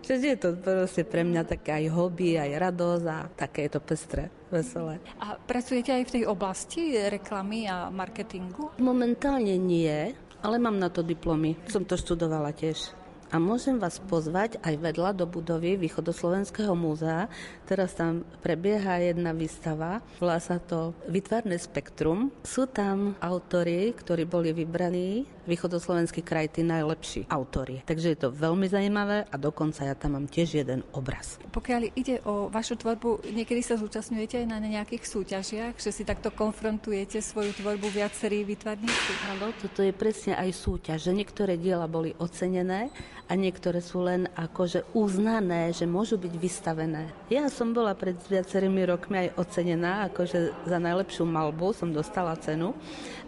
Čiže 0.04 0.26
je 0.28 0.38
to 0.38 0.50
proste 0.60 1.08
pre 1.08 1.24
mňa 1.24 1.42
také 1.48 1.71
aj 1.72 1.86
hobby, 1.96 2.36
aj 2.36 2.52
radosť 2.60 3.06
a 3.08 3.18
také 3.32 3.68
je 3.68 3.72
to 3.74 3.82
pestré, 3.82 4.24
veselé. 4.52 5.00
A 5.24 5.40
pracujete 5.40 5.96
aj 5.96 6.04
v 6.12 6.14
tej 6.20 6.24
oblasti 6.28 6.94
reklamy 7.08 7.66
a 7.72 7.88
marketingu? 7.88 8.76
Momentálne 8.78 9.56
nie, 9.56 10.12
ale 10.44 10.56
mám 10.60 10.76
na 10.76 10.92
to 10.92 11.02
diplomy. 11.02 11.56
Som 11.72 11.88
to 11.88 11.96
študovala 11.96 12.52
tiež 12.52 13.02
a 13.32 13.40
môžem 13.40 13.80
vás 13.80 13.98
pozvať 14.04 14.60
aj 14.60 14.76
vedľa 14.76 15.16
do 15.16 15.26
budovy 15.26 15.80
Východoslovenského 15.80 16.76
múzea. 16.76 17.32
Teraz 17.64 17.96
tam 17.96 18.28
prebieha 18.44 19.00
jedna 19.00 19.32
výstava, 19.32 20.04
volá 20.20 20.38
sa 20.44 20.60
to 20.60 20.92
Vytvarné 21.08 21.56
spektrum. 21.56 22.28
Sú 22.44 22.68
tam 22.68 23.16
autory, 23.24 23.96
ktorí 23.96 24.28
boli 24.28 24.52
vybraní 24.52 25.24
východoslovenský 25.46 26.22
kraj, 26.22 26.54
tí 26.54 26.62
najlepší 26.66 27.30
autory. 27.30 27.82
Takže 27.86 28.08
je 28.14 28.20
to 28.20 28.30
veľmi 28.30 28.68
zaujímavé 28.68 29.26
a 29.30 29.36
dokonca 29.38 29.86
ja 29.86 29.96
tam 29.98 30.18
mám 30.18 30.28
tiež 30.28 30.62
jeden 30.62 30.86
obraz. 30.92 31.42
Pokiaľ 31.54 31.82
ide 31.96 32.20
o 32.28 32.48
vašu 32.52 32.78
tvorbu, 32.78 33.28
niekedy 33.32 33.62
sa 33.64 33.78
zúčastňujete 33.78 34.44
aj 34.44 34.48
na 34.48 34.60
nejakých 34.62 35.04
súťažiach, 35.08 35.76
že 35.80 35.92
si 35.92 36.04
takto 36.04 36.32
konfrontujete 36.32 37.20
svoju 37.20 37.56
tvorbu 37.58 37.88
viacerí 37.92 38.44
výtvarníci? 38.46 39.12
Áno, 39.32 39.54
toto 39.58 39.82
je 39.82 39.94
presne 39.96 40.38
aj 40.38 40.50
súťaž, 40.54 41.10
že 41.10 41.16
niektoré 41.16 41.56
diela 41.56 41.86
boli 41.86 42.14
ocenené 42.18 42.94
a 43.32 43.34
niektoré 43.40 43.80
sú 43.80 44.04
len 44.04 44.28
akože 44.36 44.92
uznané, 44.92 45.72
že 45.72 45.88
môžu 45.88 46.20
byť 46.20 46.34
vystavené. 46.36 47.08
Ja 47.32 47.48
som 47.48 47.72
bola 47.72 47.96
pred 47.96 48.20
viacerými 48.20 48.84
rokmi 48.84 49.28
aj 49.28 49.40
ocenená, 49.40 50.12
akože 50.12 50.68
za 50.68 50.78
najlepšiu 50.78 51.24
malbu 51.24 51.72
som 51.72 51.96
dostala 51.96 52.36
cenu, 52.36 52.76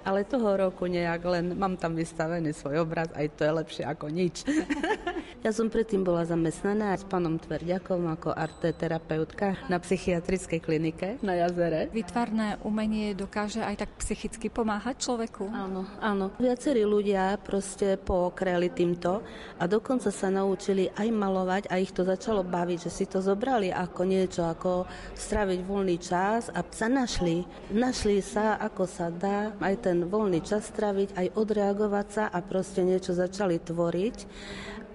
ale 0.04 0.28
toho 0.28 0.60
roku 0.60 0.91
nejak 0.91 1.21
len 1.23 1.45
mám 1.56 1.80
tam 1.80 1.95
vystavený 2.03 2.51
svoj 2.51 2.83
obraz, 2.83 3.07
aj 3.15 3.39
to 3.39 3.47
je 3.47 3.51
lepšie 3.55 3.83
ako 3.87 4.11
nič. 4.11 4.43
ja 5.45 5.51
som 5.55 5.71
predtým 5.71 6.03
bola 6.03 6.27
zamestnaná 6.27 6.91
s 6.99 7.07
pánom 7.07 7.39
Tverďakom 7.39 8.11
ako 8.11 8.35
arteterapeutka 8.35 9.55
na 9.71 9.79
psychiatrickej 9.79 10.59
klinike 10.59 11.07
na 11.23 11.39
jazere. 11.39 11.87
Vytvarné 11.95 12.59
umenie 12.67 13.15
dokáže 13.15 13.63
aj 13.63 13.87
tak 13.87 13.91
psychicky 14.03 14.51
pomáhať 14.51 14.99
človeku? 14.99 15.47
Áno, 15.47 15.87
áno. 16.03 16.35
Viacerí 16.35 16.83
ľudia 16.83 17.39
proste 17.39 17.95
pookreli 17.95 18.67
týmto 18.67 19.23
a 19.55 19.63
dokonca 19.63 20.11
sa 20.11 20.27
naučili 20.27 20.91
aj 20.99 21.07
malovať 21.07 21.63
a 21.71 21.79
ich 21.79 21.95
to 21.95 22.03
začalo 22.03 22.43
baviť, 22.43 22.91
že 22.91 22.91
si 22.91 23.05
to 23.07 23.23
zobrali 23.23 23.71
ako 23.71 24.01
niečo, 24.03 24.43
ako 24.43 24.83
straviť 25.15 25.59
voľný 25.63 25.97
čas 26.03 26.51
a 26.51 26.59
sa 26.67 26.91
našli. 26.91 27.47
Našli 27.71 28.19
sa, 28.19 28.59
ako 28.59 28.83
sa 28.83 29.07
dá 29.07 29.55
aj 29.63 29.87
ten 29.87 30.03
voľný 30.03 30.43
čas 30.43 30.67
straviť, 30.67 31.15
aj 31.15 31.27
odreagovať 31.37 31.92
sa 32.10 32.25
a 32.34 32.41
proste 32.41 32.82
niečo 32.82 33.13
začali 33.13 33.62
tvoriť 33.62 34.17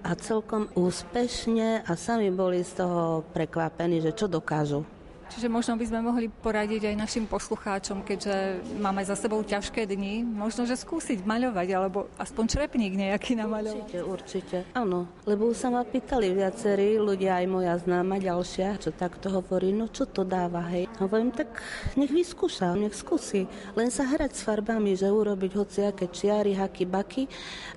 a 0.03 0.11
celkom 0.19 0.67
úspešne 0.75 1.87
a 1.87 1.91
sami 1.95 2.27
boli 2.31 2.63
z 2.63 2.83
toho 2.83 3.23
prekvapení, 3.31 4.03
že 4.03 4.11
čo 4.11 4.27
dokážu. 4.27 4.83
Čiže 5.29 5.45
možno 5.45 5.77
by 5.77 5.85
sme 5.85 5.99
mohli 6.01 6.25
poradiť 6.25 6.89
aj 6.89 6.95
našim 6.97 7.25
poslucháčom, 7.29 8.01
keďže 8.01 8.65
máme 8.81 9.05
za 9.05 9.13
sebou 9.13 9.45
ťažké 9.45 9.85
dni, 9.85 10.25
možno, 10.25 10.65
že 10.65 10.73
skúsiť 10.73 11.21
maľovať, 11.21 11.67
alebo 11.69 12.09
aspoň 12.17 12.45
črepník 12.49 12.97
nejaký 12.97 13.37
namaľovať. 13.37 13.85
Určite, 13.85 13.99
určite. 14.01 14.57
Áno, 14.73 15.05
lebo 15.29 15.53
sa 15.53 15.69
ma 15.69 15.85
pýtali 15.85 16.33
viacerí 16.33 16.97
ľudia, 16.97 17.37
aj 17.39 17.45
moja 17.45 17.77
známa 17.77 18.17
ďalšia, 18.17 18.81
čo 18.81 18.89
takto 18.89 19.29
hovorí, 19.29 19.69
no 19.69 19.85
čo 19.85 20.09
to 20.09 20.25
dáva, 20.25 20.65
hej. 20.73 20.89
Hovorím, 20.97 21.29
tak 21.29 21.61
nech 21.93 22.09
vyskúša, 22.09 22.73
nech 22.73 22.97
skúsi. 22.97 23.45
Len 23.77 23.93
sa 23.93 24.09
hrať 24.09 24.33
s 24.33 24.41
farbami, 24.41 24.97
že 24.97 25.13
urobiť 25.13 25.51
hociaké 25.53 26.09
čiary, 26.09 26.57
haky, 26.57 26.89
baky, 26.89 27.23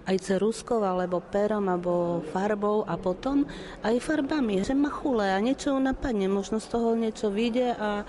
aj 0.08 0.16
ceruskou, 0.24 0.80
alebo 0.80 1.20
perom, 1.20 1.68
alebo 1.68 2.24
farbou 2.32 2.88
a 2.88 2.96
potom 2.96 3.44
aj 3.84 4.00
farbami, 4.00 4.64
že 4.64 4.72
machule 4.72 5.28
a 5.28 5.36
niečo 5.36 5.76
napadne, 5.76 6.32
možno 6.32 6.56
z 6.56 6.72
toho 6.72 6.96
niečo 6.96 7.28
vy 7.28 7.41
vyjde 7.42 7.74
a 7.78 8.04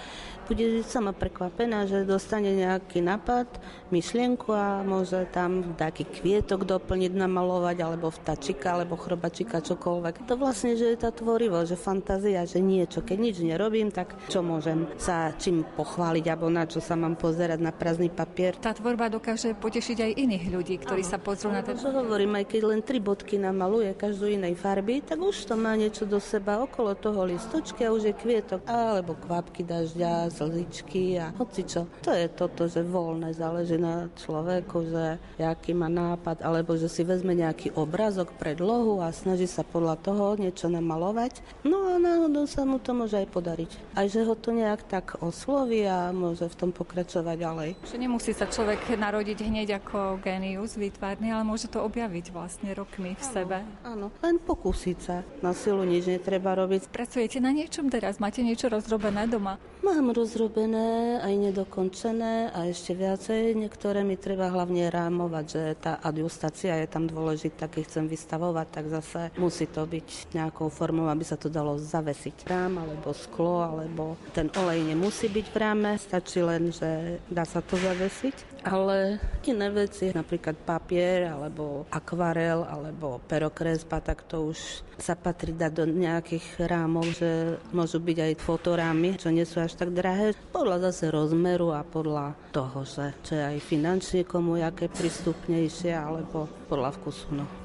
bude 0.47 0.84
sama 0.84 1.15
prekvapená, 1.15 1.88
že 1.88 2.08
dostane 2.08 2.53
nejaký 2.53 2.99
nápad, 2.99 3.47
myšlienku 3.89 4.49
a 4.51 4.82
môže 4.84 5.29
tam 5.29 5.75
taký 5.77 6.03
kvietok 6.03 6.65
doplniť, 6.65 7.12
namalovať, 7.13 7.77
alebo 7.79 8.10
vtačika, 8.10 8.75
alebo 8.77 8.97
chrobačika, 8.99 9.63
čokoľvek. 9.63 10.27
To 10.27 10.36
vlastne, 10.36 10.73
že 10.75 10.93
je 10.93 10.97
tá 10.99 11.13
tvorivosť, 11.13 11.67
že 11.73 11.77
fantázia, 11.77 12.41
že 12.43 12.60
niečo, 12.60 13.06
keď 13.06 13.17
nič 13.17 13.36
nerobím, 13.39 13.93
tak 13.93 14.17
čo 14.27 14.41
môžem 14.41 14.89
sa 14.97 15.32
čím 15.38 15.63
pochváliť, 15.63 16.25
alebo 16.27 16.49
na 16.49 16.65
čo 16.67 16.82
sa 16.84 16.97
mám 16.97 17.15
pozerať 17.15 17.60
na 17.62 17.71
prázdny 17.71 18.10
papier. 18.10 18.58
Tá 18.58 18.73
tvorba 18.73 19.08
dokáže 19.08 19.53
potešiť 19.56 19.97
aj 20.03 20.12
iných 20.17 20.45
ľudí, 20.51 20.75
ktorí 20.82 21.06
sa 21.06 21.21
pozrú 21.21 21.53
na. 21.53 21.63
Čo 21.63 21.89
hovorím, 21.89 22.38
aj 22.38 22.45
keď 22.51 22.62
len 22.69 22.82
tri 22.84 22.99
bodky 22.99 23.39
namaluje 23.39 23.95
každú 23.95 24.29
inej 24.29 24.60
farby, 24.60 24.99
tak 25.01 25.17
už 25.17 25.47
to 25.47 25.56
má 25.56 25.73
niečo 25.79 26.03
do 26.03 26.19
seba 26.19 26.60
okolo 26.60 26.93
toho 26.93 27.25
listočky 27.25 27.88
a 27.88 27.93
už 27.93 28.12
je 28.12 28.13
kvietok, 28.13 28.62
alebo 28.67 29.15
kvapky 29.15 29.63
dažďa, 29.63 30.29
slzičky 30.43 31.17
a 31.19 31.32
hoci 31.39 31.63
čo. 31.63 31.88
To 32.03 32.12
je 32.12 32.27
toto, 32.27 32.67
že 32.67 32.84
voľné 32.84 33.32
záleží 33.32 33.79
na 33.79 34.12
človeku, 34.19 34.77
že 34.91 35.06
aký 35.39 35.71
má 35.71 35.88
nápad, 35.88 36.43
alebo 36.43 36.75
že 36.75 36.91
si 36.91 37.08
vezme 37.08 37.32
nejaký 37.32 37.75
obrazok, 37.79 38.36
predlohu 38.36 38.99
a 38.99 39.15
snaží 39.15 39.47
sa 39.47 39.63
podľa 39.63 39.95
toho 40.03 40.36
niečo 40.36 40.67
namalovať. 40.67 41.39
No 41.63 41.95
a 41.95 42.01
náhodou 42.01 42.43
sa 42.43 42.67
mu 42.67 42.77
to 42.77 42.91
môže 42.91 43.15
aj 43.15 43.27
podariť. 43.32 43.71
Aj 43.95 44.08
že 44.10 44.27
ho 44.27 44.36
to 44.36 44.51
nejak 44.51 44.84
tak 44.86 45.23
osloví 45.23 45.88
a 45.88 46.12
môže 46.12 46.45
v 46.51 46.56
tom 46.60 46.69
pokračovať 46.75 47.38
ďalej. 47.39 47.69
Že 47.88 47.97
nemusí 47.97 48.32
sa 48.36 48.49
človek 48.49 48.93
narodiť 48.99 49.39
hneď 49.47 49.79
ako 49.79 50.19
genius 50.19 50.75
výtvarný, 50.75 51.32
ale 51.32 51.47
môže 51.47 51.71
to 51.71 51.79
objaviť 51.82 52.36
vlastne 52.36 52.69
rokmi 52.75 53.15
v 53.15 53.23
áno, 53.23 53.34
sebe. 53.34 53.58
Áno, 53.88 54.08
len 54.19 54.36
pokúsiť 54.38 54.97
sa. 54.99 55.23
Na 55.39 55.56
silu 55.56 55.88
nič 55.88 56.10
netreba 56.10 56.53
robiť. 56.58 56.91
Pracujete 56.91 57.39
na 57.39 57.56
niečom 57.56 57.88
teraz? 57.88 58.19
Máte 58.19 58.43
niečo 58.43 58.67
rozrobené 58.67 59.25
doma? 59.29 59.58
Mám 59.84 60.15
rozrobené, 60.15 61.19
aj 61.19 61.36
nedokončené 61.52 62.56
a 62.56 62.72
ešte 62.72 62.96
viacej. 62.96 63.52
Niektoré 63.52 64.08
mi 64.08 64.15
treba 64.15 64.48
hlavne 64.48 64.88
rámovať, 64.88 65.46
že 65.52 65.63
tá 65.76 66.00
adjustácia 66.00 66.80
je 66.80 66.88
tam 66.88 67.04
dôležitá, 67.04 67.67
keď 67.67 67.91
chcem 67.91 68.06
vystavovať, 68.08 68.67
tak 68.72 68.88
zase 68.88 69.36
musí 69.36 69.67
to 69.67 69.84
byť 69.84 70.39
nejakou 70.39 70.72
formou, 70.72 71.12
aby 71.12 71.28
sa 71.28 71.36
to 71.36 71.52
dalo 71.52 71.76
zavesiť. 71.76 72.48
Rám 72.48 72.80
alebo 72.80 73.12
sklo, 73.12 73.60
alebo 73.60 74.15
ten 74.32 74.48
olej 74.56 74.88
nemusí 74.88 75.28
byť 75.28 75.52
v 75.52 75.58
ráme, 75.60 76.00
stačí 76.00 76.39
len, 76.39 76.72
že 76.72 77.19
dá 77.28 77.43
sa 77.43 77.60
to 77.60 77.76
zavesiť. 77.76 78.53
Ale 78.63 79.19
iné 79.43 79.67
veci, 79.71 80.15
napríklad 80.15 80.56
papier, 80.63 81.28
alebo 81.28 81.84
akvarel, 81.91 82.63
alebo 82.63 83.19
perokresba, 83.28 83.99
tak 83.99 84.23
to 84.23 84.56
už 84.56 84.60
sa 84.95 85.19
patrí 85.19 85.52
dať 85.52 85.71
do 85.71 85.86
nejakých 85.88 86.63
rámov, 86.63 87.12
že 87.12 87.60
môžu 87.76 87.99
byť 87.99 88.17
aj 88.23 88.34
fotorámy, 88.39 89.19
čo 89.19 89.36
nie 89.36 89.43
sú 89.43 89.60
až 89.60 89.76
tak 89.76 89.91
drahé. 89.91 90.32
Podľa 90.56 90.91
zase 90.91 91.12
rozmeru 91.12 91.76
a 91.76 91.84
podľa 91.84 92.39
toho, 92.56 92.88
že 92.88 93.12
čo 93.28 93.36
je 93.36 93.43
aj 93.43 93.60
finančne 93.60 94.23
komu 94.23 94.56
jaké 94.56 94.88
prístupnejšie, 94.88 95.91
alebo 95.91 96.47
podľa 96.71 96.95
vkusu. 96.95 97.28
No. 97.36 97.62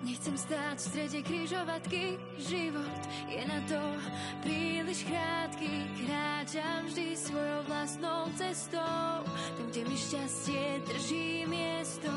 Nechcem 0.00 0.32
stáť 0.32 0.80
v 0.80 0.86
strede 0.88 1.20
križovatky, 1.20 2.16
život 2.40 3.00
je 3.28 3.42
na 3.44 3.60
to 3.68 3.80
príliš 4.40 5.04
krátky. 5.04 5.72
Kráčam 6.00 6.88
vždy 6.88 7.06
svojou 7.20 7.60
vlastnou 7.68 8.32
cestou, 8.32 9.12
tam, 9.28 9.66
kde 9.68 9.84
mi 9.84 9.96
šťastie 10.00 10.80
drží 10.88 11.44
miesto. 11.52 12.08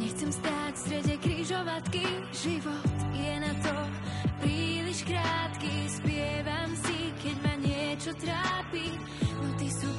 Nechcem 0.00 0.32
stáť 0.32 0.72
v 0.72 0.80
strede 0.80 1.14
križovatky, 1.20 2.04
život 2.32 2.96
je 3.12 3.32
na 3.36 3.52
to 3.60 3.74
príliš 4.40 5.04
krátky. 5.04 5.72
Spievam 5.92 6.70
si, 6.88 7.12
keď 7.20 7.36
ma 7.44 7.54
niečo 7.60 8.16
trápi, 8.16 8.96
no 9.44 9.48
ty 9.60 9.68
sú 9.68 9.92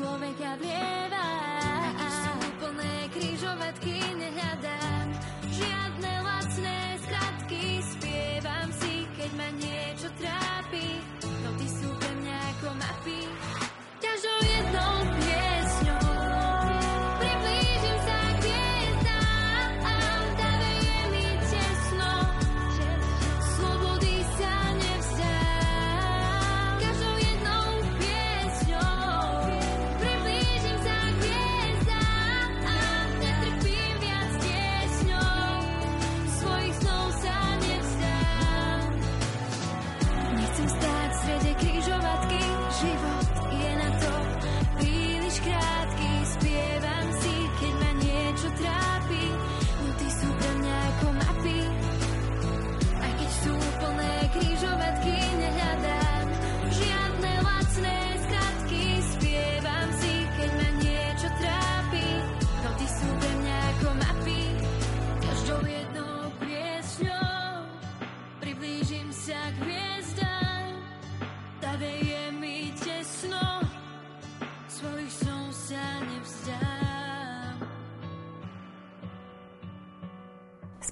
človeka 0.00 0.56
vlieva. 0.56 1.28
Sú 2.08 2.32
plné 2.56 3.12
križovatky, 3.12 4.00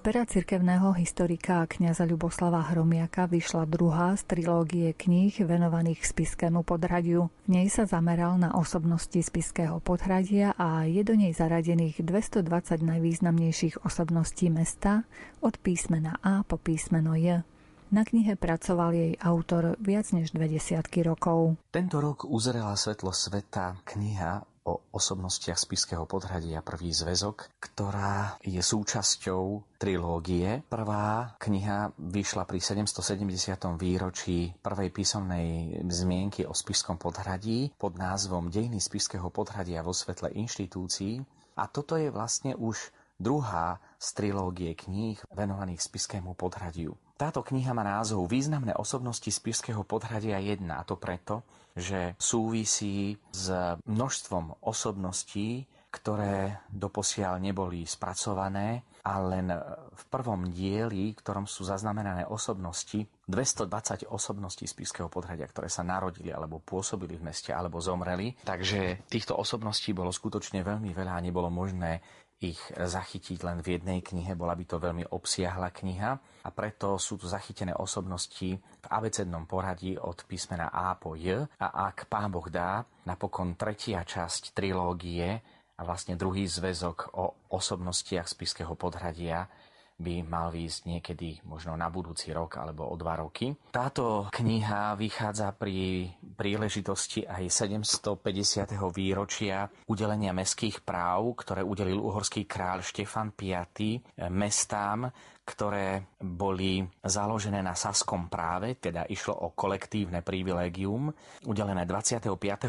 pera 0.09 0.25
cirkevného 0.25 0.97
historika 0.97 1.61
a 1.61 1.69
kniaza 1.69 2.09
Ľuboslava 2.09 2.65
Hromiaka 2.73 3.29
vyšla 3.29 3.69
druhá 3.69 4.17
z 4.17 4.25
trilógie 4.25 4.97
kníh 4.97 5.37
venovaných 5.37 6.01
spiskému 6.01 6.65
podhradiu. 6.65 7.29
V 7.45 7.49
nej 7.53 7.69
sa 7.69 7.85
zameral 7.85 8.41
na 8.41 8.57
osobnosti 8.57 9.21
spiského 9.21 9.77
podhradia 9.85 10.57
a 10.57 10.89
je 10.89 11.05
do 11.05 11.13
nej 11.13 11.37
zaradených 11.37 12.01
220 12.01 12.41
najvýznamnejších 12.89 13.85
osobností 13.85 14.49
mesta 14.49 15.05
od 15.45 15.61
písmena 15.61 16.17
A 16.25 16.41
po 16.41 16.57
písmeno 16.57 17.13
J. 17.13 17.45
Na 17.93 18.01
knihe 18.01 18.33
pracoval 18.41 18.97
jej 18.97 19.13
autor 19.21 19.77
viac 19.77 20.09
než 20.17 20.33
dve 20.33 20.49
desiatky 20.49 21.05
rokov. 21.05 21.61
Tento 21.69 22.01
rok 22.01 22.25
uzrela 22.25 22.73
svetlo 22.81 23.13
sveta 23.13 23.77
kniha 23.85 24.58
o 24.69 24.85
osobnostiach 24.93 25.57
spiského 25.57 26.05
podhradia 26.05 26.61
prvý 26.61 26.93
zväzok, 26.93 27.57
ktorá 27.57 28.37
je 28.45 28.61
súčasťou 28.61 29.65
trilógie. 29.81 30.61
Prvá 30.69 31.33
kniha 31.41 31.97
vyšla 31.97 32.45
pri 32.45 32.61
770. 32.61 33.57
výročí 33.81 34.53
prvej 34.61 34.93
písomnej 34.93 35.81
zmienky 35.89 36.45
o 36.45 36.53
spiskom 36.53 37.01
podhradí 37.01 37.73
pod 37.81 37.97
názvom 37.97 38.53
Dejiny 38.53 38.77
spiského 38.77 39.33
podhradia 39.33 39.81
vo 39.81 39.97
svetle 39.97 40.29
inštitúcií. 40.37 41.25
A 41.57 41.67
toto 41.67 41.97
je 41.97 42.13
vlastne 42.13 42.53
už 42.55 42.93
druhá 43.19 43.83
z 43.99 44.09
trilógie 44.15 44.77
kníh 44.79 45.19
venovaných 45.35 45.83
spiskému 45.83 46.39
podhradiu. 46.39 46.95
Táto 47.19 47.43
kniha 47.43 47.75
má 47.75 47.83
názov 47.83 48.31
Významné 48.31 48.79
osobnosti 48.79 49.27
spišského 49.27 49.83
podhradia 49.83 50.39
1 50.39 50.63
a 50.71 50.87
to 50.87 50.95
preto, 50.95 51.43
že 51.79 52.19
súvisí 52.19 53.17
s 53.31 53.49
množstvom 53.87 54.61
osobností, 54.67 55.65
ktoré 55.89 56.69
doposiaľ 56.69 57.41
neboli 57.41 57.89
spracované 57.89 58.85
a 59.09 59.17
len 59.25 59.49
v 59.89 60.05
prvom 60.13 60.53
dieli, 60.53 61.17
ktorom 61.17 61.49
sú 61.49 61.65
zaznamenané 61.65 62.29
osobnosti, 62.29 63.09
220 63.25 64.05
osobností 64.13 64.69
spiského 64.69 65.09
podhradia, 65.09 65.49
ktoré 65.49 65.73
sa 65.73 65.81
narodili 65.81 66.29
alebo 66.29 66.61
pôsobili 66.61 67.17
v 67.17 67.33
meste 67.33 67.57
alebo 67.57 67.81
zomreli. 67.81 68.37
Takže 68.45 69.09
týchto 69.09 69.41
osobností 69.41 69.97
bolo 69.97 70.13
skutočne 70.13 70.61
veľmi 70.61 70.93
veľa 70.93 71.17
a 71.17 71.25
nebolo 71.25 71.49
možné 71.49 72.05
ich 72.39 72.59
zachytiť 72.71 73.43
len 73.43 73.59
v 73.59 73.79
jednej 73.79 73.99
knihe, 73.99 74.39
bola 74.39 74.55
by 74.55 74.65
to 74.65 74.79
veľmi 74.79 75.11
obsiahla 75.11 75.75
kniha 75.75 76.11
a 76.47 76.49
preto 76.55 76.95
sú 76.95 77.19
tu 77.19 77.27
zachytené 77.27 77.75
osobnosti 77.75 78.55
v 78.59 78.87
abecednom 78.87 79.43
poradí 79.51 79.99
od 79.99 80.23
písmena 80.23 80.71
A 80.71 80.95
po 80.95 81.19
J 81.19 81.51
a 81.59 81.91
ak 81.91 82.07
Pán 82.07 82.31
Boh 82.31 82.47
dá, 82.47 82.87
napokon 83.11 83.59
tretia 83.59 84.07
časť 84.07 84.55
trilógie 84.55 85.43
a 85.79 85.81
vlastne 85.83 86.15
druhý 86.15 86.47
zväzok 86.47 87.19
o 87.19 87.51
osobnostiach 87.51 88.31
spiského 88.31 88.79
podhradia 88.79 89.51
by 89.99 90.23
mal 90.23 90.55
výjsť 90.55 90.81
niekedy 90.87 91.43
možno 91.43 91.75
na 91.75 91.91
budúci 91.91 92.31
rok 92.31 92.63
alebo 92.63 92.87
o 92.87 92.95
dva 92.95 93.19
roky. 93.19 93.51
Táto 93.75 94.31
kniha 94.31 94.95
vychádza 94.95 95.51
pri 95.59 96.07
príležitosti 96.39 97.27
aj 97.27 97.51
750. 97.51 98.79
výročia 98.95 99.67
udelenia 99.91 100.31
mestských 100.31 100.87
práv, 100.87 101.35
ktoré 101.43 101.67
udelil 101.67 101.99
uhorský 101.99 102.47
kráľ 102.47 102.87
Štefan 102.87 103.35
V 103.35 103.99
mestám, 104.31 105.11
ktoré 105.43 106.15
boli 106.21 106.85
založené 107.01 107.65
na 107.65 107.73
saskom 107.73 108.29
práve, 108.31 108.77
teda 108.77 109.09
išlo 109.09 109.33
o 109.33 109.57
kolektívne 109.57 110.21
privilégium, 110.21 111.09
udelené 111.49 111.89
25. 111.89 112.29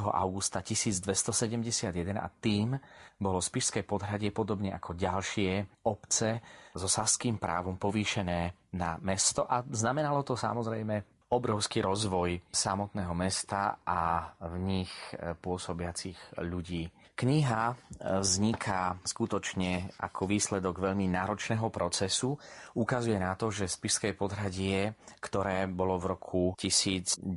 augusta 0.09 0.63
1271 0.63 1.93
a 2.15 2.27
tým 2.31 2.79
bolo 3.19 3.43
Spišské 3.43 3.83
podhradie 3.83 4.31
podobne 4.31 4.71
ako 4.71 4.95
ďalšie 4.95 5.83
obce 5.85 6.39
so 6.71 6.87
saským 6.87 7.35
právom 7.35 7.75
povýšené 7.75 8.71
na 8.79 8.95
mesto 9.03 9.43
a 9.43 9.59
znamenalo 9.67 10.23
to 10.23 10.39
samozrejme 10.39 11.18
obrovský 11.29 11.85
rozvoj 11.85 12.41
samotného 12.49 13.13
mesta 13.13 13.77
a 13.85 14.33
v 14.49 14.55
nich 14.57 14.91
pôsobiacich 15.41 16.17
ľudí. 16.41 16.89
Kniha 17.19 17.63
e, 17.67 17.75
vzniká 18.23 18.95
skutočne 19.03 19.91
ako 19.99 20.23
výsledok 20.23 20.79
veľmi 20.79 21.11
náročného 21.11 21.67
procesu. 21.67 22.39
Ukazuje 22.79 23.19
na 23.19 23.35
to, 23.35 23.51
že 23.51 23.67
Spišské 23.67 24.15
podhradie, 24.15 24.95
ktoré 25.19 25.67
bolo 25.67 25.99
v 25.99 26.15
roku 26.15 26.55
1993 26.55 27.27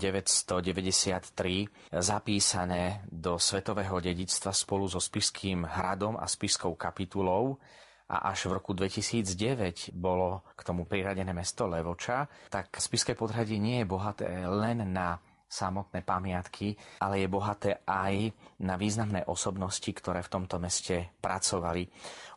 zapísané 1.98 3.02
do 3.10 3.42
svetového 3.42 3.98
dedičstva 3.98 4.54
spolu 4.54 4.86
so 4.86 5.02
Spišským 5.02 5.66
hradom 5.66 6.14
a 6.14 6.30
Spišskou 6.30 6.78
kapitulou, 6.78 7.58
a 8.12 8.28
až 8.28 8.52
v 8.52 8.60
roku 8.60 8.76
2009 8.76 9.96
bolo 9.96 10.44
k 10.52 10.60
tomu 10.60 10.84
priradené 10.84 11.32
mesto 11.32 11.64
Levoča, 11.64 12.28
tak 12.52 12.68
Spišské 12.76 13.16
podhradie 13.16 13.56
nie 13.56 13.80
je 13.80 13.88
bohaté 13.88 14.28
len 14.44 14.84
na 14.92 15.16
samotné 15.52 16.00
pamiatky, 16.00 16.72
ale 17.04 17.20
je 17.20 17.28
bohaté 17.28 17.84
aj 17.84 18.32
na 18.64 18.80
významné 18.80 19.28
osobnosti, 19.28 19.84
ktoré 19.84 20.24
v 20.24 20.32
tomto 20.32 20.56
meste 20.56 21.12
pracovali. 21.20 21.84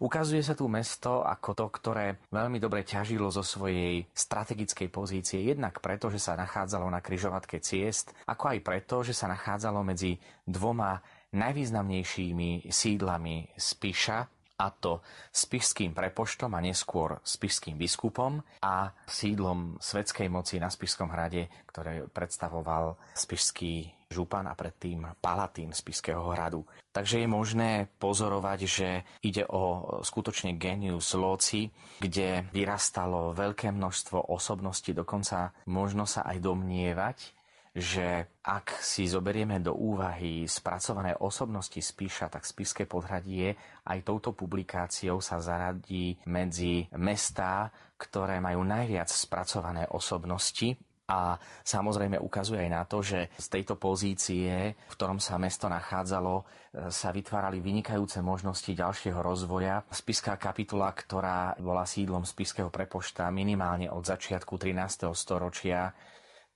Ukazuje 0.03 0.43
sa 0.43 0.51
tu 0.51 0.67
mesto 0.67 1.23
ako 1.23 1.55
to, 1.55 1.65
ktoré 1.71 2.19
veľmi 2.27 2.59
dobre 2.59 2.83
ťažilo 2.83 3.31
zo 3.31 3.39
svojej 3.39 4.03
strategickej 4.11 4.91
pozície, 4.91 5.39
jednak 5.47 5.79
preto, 5.79 6.11
že 6.11 6.19
sa 6.19 6.35
nachádzalo 6.35 6.91
na 6.91 6.99
kryžovatke 6.99 7.63
ciest, 7.63 8.11
ako 8.27 8.51
aj 8.51 8.59
preto, 8.59 8.99
že 8.99 9.15
sa 9.15 9.31
nachádzalo 9.31 9.79
medzi 9.79 10.19
dvoma 10.43 10.99
najvýznamnejšími 11.31 12.67
sídlami 12.67 13.55
Spiša, 13.55 14.34
a 14.55 14.71
to 14.71 15.03
spišským 15.35 15.91
prepoštom 15.91 16.55
a 16.55 16.63
neskôr 16.63 17.19
spišským 17.27 17.75
biskupom 17.75 18.39
a 18.63 18.95
sídlom 19.03 19.75
svetskej 19.83 20.31
moci 20.31 20.63
na 20.63 20.71
Spišskom 20.71 21.11
hrade, 21.11 21.51
ktoré 21.67 22.07
predstavoval 22.07 22.95
spišský 23.19 23.91
župan 24.07 24.47
a 24.47 24.55
predtým 24.55 25.03
palatín 25.19 25.75
Spišského 25.75 26.23
hradu. 26.31 26.63
Takže 26.95 27.25
je 27.25 27.27
možné 27.27 27.91
pozorovať, 27.99 28.59
že 28.63 28.89
ide 29.25 29.43
o 29.49 29.99
skutočne 30.05 30.55
genius 30.55 31.11
loci, 31.17 31.67
kde 31.99 32.47
vyrastalo 32.55 33.35
veľké 33.35 33.75
množstvo 33.75 34.31
osobností, 34.31 34.95
dokonca 34.95 35.51
možno 35.67 36.07
sa 36.07 36.23
aj 36.23 36.37
domnievať, 36.39 37.17
že 37.75 38.39
ak 38.39 38.79
si 38.79 39.03
zoberieme 39.03 39.59
do 39.59 39.75
úvahy 39.75 40.47
spracované 40.47 41.11
osobnosti 41.19 41.75
spíša, 41.75 42.31
tak 42.31 42.47
Spišské 42.47 42.87
podhradie 42.87 43.59
aj 43.83 43.99
touto 44.07 44.31
publikáciou 44.31 45.19
sa 45.19 45.43
zaradí 45.43 46.15
medzi 46.23 46.87
mestá, 46.95 47.67
ktoré 47.99 48.39
majú 48.39 48.63
najviac 48.63 49.11
spracované 49.11 49.83
osobnosti 49.91 50.79
a 51.05 51.37
samozrejme 51.61 52.17
ukazuje 52.17 52.65
aj 52.65 52.71
na 52.71 52.83
to, 52.87 53.05
že 53.05 53.29
z 53.37 53.47
tejto 53.51 53.77
pozície, 53.77 54.73
v 54.73 54.93
ktorom 54.97 55.21
sa 55.21 55.37
mesto 55.37 55.69
nachádzalo, 55.69 56.41
e, 56.41 56.43
sa 56.89 57.13
vytvárali 57.13 57.61
vynikajúce 57.61 58.25
možnosti 58.25 58.73
ďalšieho 58.73 59.21
rozvoja. 59.21 59.85
Spiská 59.93 60.33
kapitula, 60.41 60.89
ktorá 60.97 61.53
bola 61.61 61.85
sídlom 61.85 62.25
spiského 62.25 62.73
prepošta 62.73 63.29
minimálne 63.29 63.85
od 63.85 64.01
začiatku 64.01 64.57
13. 64.57 65.13
storočia, 65.13 65.93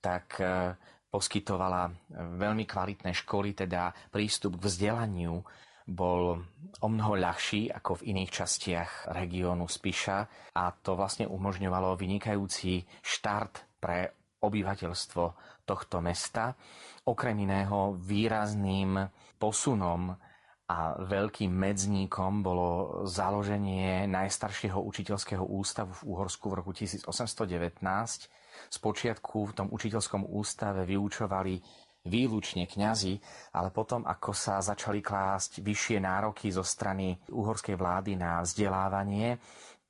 tak 0.02 0.42
e, 0.42 0.74
poskytovala 1.10 1.90
veľmi 2.38 2.64
kvalitné 2.64 3.10
školy, 3.12 3.52
teda 3.52 3.90
prístup 4.14 4.56
k 4.56 4.66
vzdelaniu 4.70 5.42
bol 5.90 6.38
o 6.80 6.86
mnoho 6.86 7.18
ľahší 7.18 7.66
ako 7.74 8.00
v 8.00 8.14
iných 8.14 8.30
častiach 8.30 9.10
regiónu 9.10 9.66
Spiša 9.66 10.18
a 10.54 10.70
to 10.70 10.94
vlastne 10.94 11.26
umožňovalo 11.26 11.98
vynikajúci 11.98 12.86
štart 13.02 13.82
pre 13.82 14.14
obyvateľstvo 14.40 15.24
tohto 15.66 15.98
mesta. 15.98 16.54
Okrem 17.04 17.42
iného 17.42 17.98
výrazným 17.98 19.02
posunom 19.34 20.14
a 20.70 20.94
veľkým 21.02 21.50
medzníkom 21.50 22.46
bolo 22.46 23.02
založenie 23.10 24.06
najstaršieho 24.06 24.78
učiteľského 24.78 25.42
ústavu 25.42 25.90
v 25.98 26.14
Úhorsku 26.14 26.46
v 26.46 26.62
roku 26.62 26.70
1819. 26.70 27.10
Spočiatku 28.70 29.50
v 29.50 29.56
tom 29.58 29.68
učiteľskom 29.74 30.30
ústave 30.30 30.86
vyučovali 30.86 31.58
výlučne 32.06 32.64
kňazi, 32.64 33.18
ale 33.52 33.68
potom, 33.74 34.06
ako 34.08 34.32
sa 34.32 34.62
začali 34.62 35.04
klásť 35.04 35.60
vyššie 35.60 35.98
nároky 36.00 36.48
zo 36.48 36.64
strany 36.64 37.12
uhorskej 37.28 37.76
vlády 37.76 38.16
na 38.16 38.40
vzdelávanie, 38.40 39.36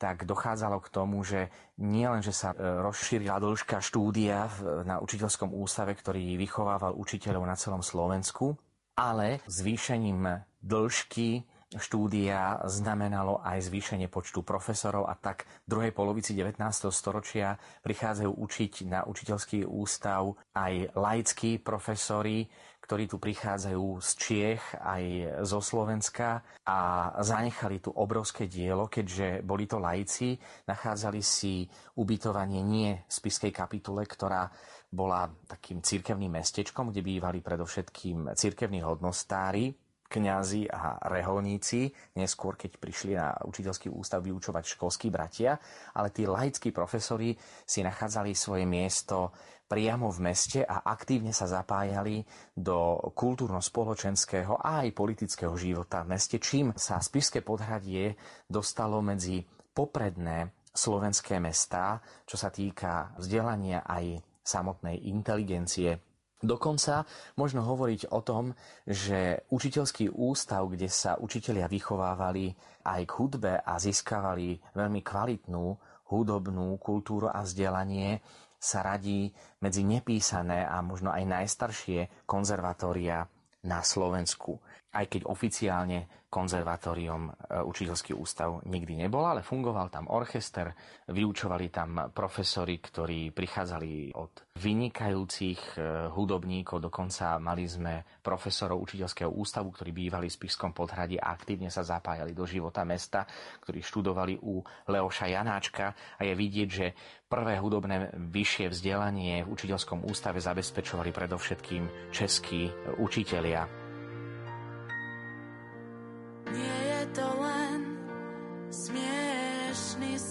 tak 0.00 0.24
dochádzalo 0.24 0.80
k 0.80 0.88
tomu, 0.88 1.20
že 1.20 1.52
nie 1.84 2.08
len, 2.08 2.24
sa 2.24 2.56
e, 2.56 2.80
rozšírila 2.80 3.36
dĺžka 3.36 3.84
štúdia 3.84 4.48
na 4.88 4.96
učiteľskom 4.96 5.52
ústave, 5.52 5.92
ktorý 5.92 6.40
vychovával 6.40 6.96
učiteľov 6.96 7.44
na 7.44 7.52
celom 7.52 7.84
Slovensku, 7.84 8.56
ale 8.96 9.44
zvýšením 9.44 10.40
dĺžky 10.64 11.44
štúdia 11.78 12.66
znamenalo 12.66 13.38
aj 13.46 13.70
zvýšenie 13.70 14.10
počtu 14.10 14.42
profesorov 14.42 15.06
a 15.06 15.14
tak 15.14 15.46
v 15.66 15.70
druhej 15.70 15.92
polovici 15.94 16.34
19. 16.34 16.58
storočia 16.90 17.54
prichádzajú 17.86 18.26
učiť 18.26 18.72
na 18.90 19.06
učiteľský 19.06 19.62
ústav 19.70 20.34
aj 20.50 20.90
laickí 20.98 21.62
profesori, 21.62 22.50
ktorí 22.82 23.06
tu 23.06 23.22
prichádzajú 23.22 24.02
z 24.02 24.10
Čiech 24.18 24.64
aj 24.82 25.02
zo 25.46 25.62
Slovenska 25.62 26.42
a 26.66 26.78
zanechali 27.22 27.78
tu 27.78 27.94
obrovské 27.94 28.50
dielo, 28.50 28.90
keďže 28.90 29.46
boli 29.46 29.70
to 29.70 29.78
laici, 29.78 30.34
nachádzali 30.66 31.22
si 31.22 31.70
ubytovanie 32.02 32.66
nie 32.66 32.98
v 33.06 33.12
spiskej 33.14 33.54
kapitule, 33.54 34.02
ktorá 34.10 34.50
bola 34.90 35.30
takým 35.46 35.86
cirkevným 35.86 36.42
mestečkom, 36.42 36.90
kde 36.90 37.06
bývali 37.06 37.38
predovšetkým 37.38 38.34
cirkevní 38.34 38.82
hodnostári, 38.82 39.70
kňazi 40.10 40.66
a 40.66 40.98
reholníci, 41.06 41.94
neskôr 42.18 42.58
keď 42.58 42.82
prišli 42.82 43.14
na 43.14 43.38
učiteľský 43.46 43.86
ústav 43.94 44.26
vyučovať 44.26 44.74
školskí 44.74 45.06
bratia, 45.08 45.54
ale 45.94 46.10
tí 46.10 46.26
laickí 46.26 46.74
profesori 46.74 47.38
si 47.62 47.86
nachádzali 47.86 48.34
svoje 48.34 48.66
miesto 48.66 49.30
priamo 49.70 50.10
v 50.10 50.34
meste 50.34 50.66
a 50.66 50.82
aktívne 50.82 51.30
sa 51.30 51.46
zapájali 51.46 52.26
do 52.58 52.98
kultúrno-spoločenského 53.14 54.58
a 54.58 54.82
aj 54.82 54.98
politického 54.98 55.54
života 55.54 56.02
v 56.02 56.18
meste, 56.18 56.42
čím 56.42 56.74
sa 56.74 56.98
Spišské 56.98 57.46
podhradie 57.46 58.18
dostalo 58.50 58.98
medzi 58.98 59.46
popredné 59.70 60.50
slovenské 60.74 61.38
mestá, 61.38 62.02
čo 62.26 62.34
sa 62.34 62.50
týka 62.50 63.14
vzdelania 63.14 63.86
aj 63.86 64.18
samotnej 64.42 65.06
inteligencie 65.06 66.09
Dokonca 66.40 67.04
možno 67.36 67.60
hovoriť 67.60 68.08
o 68.16 68.24
tom, 68.24 68.56
že 68.88 69.44
učiteľský 69.52 70.08
ústav, 70.08 70.64
kde 70.72 70.88
sa 70.88 71.20
učitelia 71.20 71.68
vychovávali 71.68 72.56
aj 72.88 73.00
k 73.04 73.12
hudbe 73.20 73.52
a 73.60 73.76
získavali 73.76 74.56
veľmi 74.72 75.04
kvalitnú 75.04 75.64
hudobnú 76.08 76.80
kultúru 76.80 77.28
a 77.28 77.44
vzdelanie, 77.44 78.24
sa 78.60 78.80
radí 78.80 79.28
medzi 79.60 79.84
nepísané 79.84 80.64
a 80.64 80.80
možno 80.80 81.12
aj 81.12 81.24
najstaršie 81.28 82.24
konzervatória 82.24 83.24
na 83.64 83.84
Slovensku 83.84 84.60
aj 84.90 85.06
keď 85.06 85.22
oficiálne 85.30 86.20
konzervatórium 86.30 87.26
e, 87.26 87.30
učiteľský 87.66 88.14
ústav 88.14 88.62
nikdy 88.62 89.02
nebol, 89.02 89.26
ale 89.26 89.42
fungoval 89.42 89.90
tam 89.90 90.06
orchester, 90.06 90.70
vyučovali 91.10 91.66
tam 91.74 92.14
profesori, 92.14 92.78
ktorí 92.78 93.34
prichádzali 93.34 94.14
od 94.14 94.54
vynikajúcich 94.54 95.60
e, 95.74 95.78
hudobníkov, 96.14 96.86
dokonca 96.86 97.34
mali 97.42 97.66
sme 97.66 98.06
profesorov 98.22 98.78
učiteľského 98.78 99.30
ústavu, 99.30 99.74
ktorí 99.74 99.90
bývali 99.90 100.30
v 100.30 100.36
Spišskom 100.38 100.70
podhradí 100.70 101.18
a 101.18 101.34
aktívne 101.34 101.66
sa 101.66 101.82
zapájali 101.82 102.30
do 102.30 102.46
života 102.46 102.86
mesta, 102.86 103.26
ktorí 103.66 103.82
študovali 103.82 104.38
u 104.46 104.62
Leoša 104.86 105.26
Janáčka 105.26 105.94
a 106.14 106.20
je 106.22 106.34
vidieť, 106.38 106.68
že 106.70 106.86
prvé 107.26 107.58
hudobné 107.58 108.14
vyššie 108.14 108.70
vzdelanie 108.70 109.42
v 109.42 109.50
učiteľskom 109.50 110.06
ústave 110.06 110.38
zabezpečovali 110.38 111.10
predovšetkým 111.10 112.10
českí 112.14 112.70
učitelia. 112.98 113.79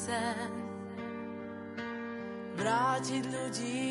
Sen 0.10 0.52
Vrátiť 2.58 3.24
ľudí 3.30 3.88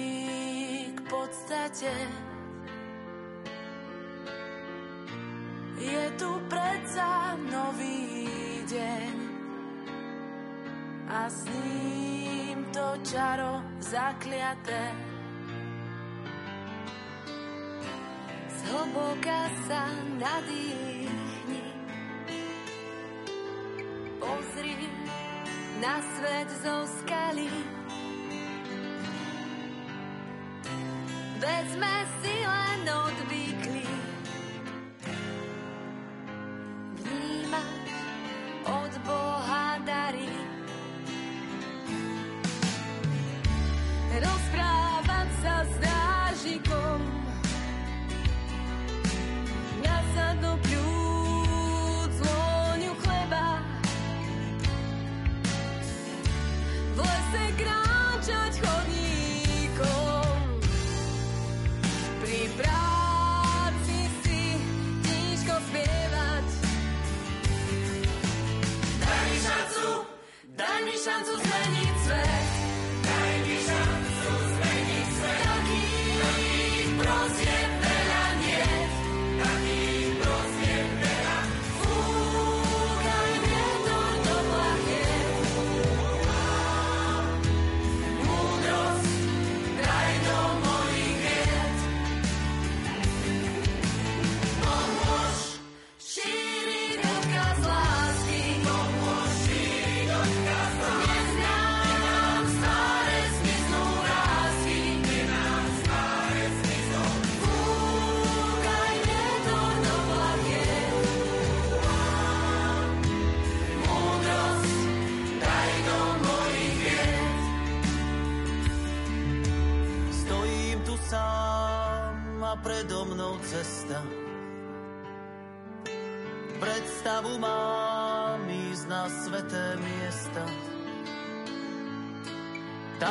k 0.93 1.01
podstate. 1.09 1.95
Je 5.79 6.05
tu 6.19 6.31
predsa 6.51 7.39
nový 7.49 8.29
deň 8.67 9.15
A 11.09 11.31
s 11.33 11.49
ním 11.49 12.67
to 12.75 12.87
čaro 13.07 13.65
zakliaté. 13.81 14.93
Zhlboka 18.53 19.49
sa 19.65 19.89
nadýchne 20.21 21.65
pozri 24.21 25.08
na 25.81 26.03
svet 26.03 26.51
zo 26.63 26.87
skaly. 26.87 27.47
Veď 31.39 31.69
si 32.19 32.35
len 32.43 32.83
odvykli 32.83 33.98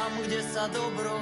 Tam, 0.07 0.23
kde 0.23 0.39
sa 0.39 0.71
dobro 0.71 1.16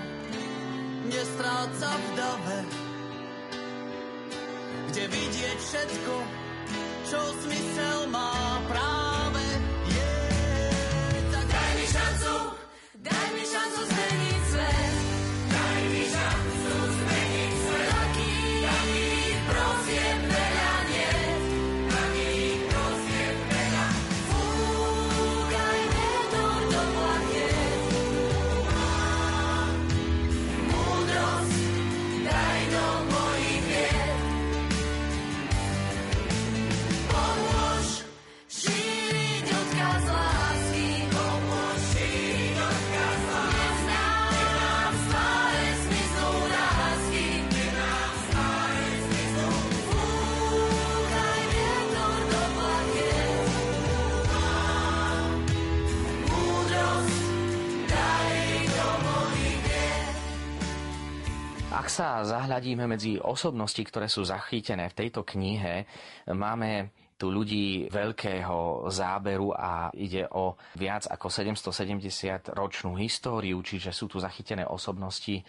sa 61.96 62.28
zahľadíme 62.28 62.84
medzi 62.92 63.16
osobnosti, 63.16 63.80
ktoré 63.80 64.12
sú 64.12 64.28
zachytené 64.28 64.92
v 64.92 64.98
tejto 65.00 65.24
knihe, 65.24 65.88
máme 66.36 66.92
tu 67.16 67.32
ľudí 67.32 67.88
veľkého 67.88 68.92
záberu 68.92 69.56
a 69.56 69.88
ide 69.96 70.28
o 70.36 70.60
viac 70.76 71.08
ako 71.08 71.32
770 71.32 72.52
ročnú 72.52 73.00
históriu, 73.00 73.56
čiže 73.64 73.96
sú 73.96 74.12
tu 74.12 74.20
zachytené 74.20 74.68
osobnosti 74.68 75.40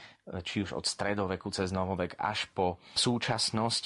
či 0.42 0.66
už 0.66 0.74
od 0.74 0.82
stredoveku 0.82 1.54
cez 1.54 1.70
novovek 1.70 2.18
až 2.18 2.50
po 2.50 2.82
súčasnosť, 2.98 3.84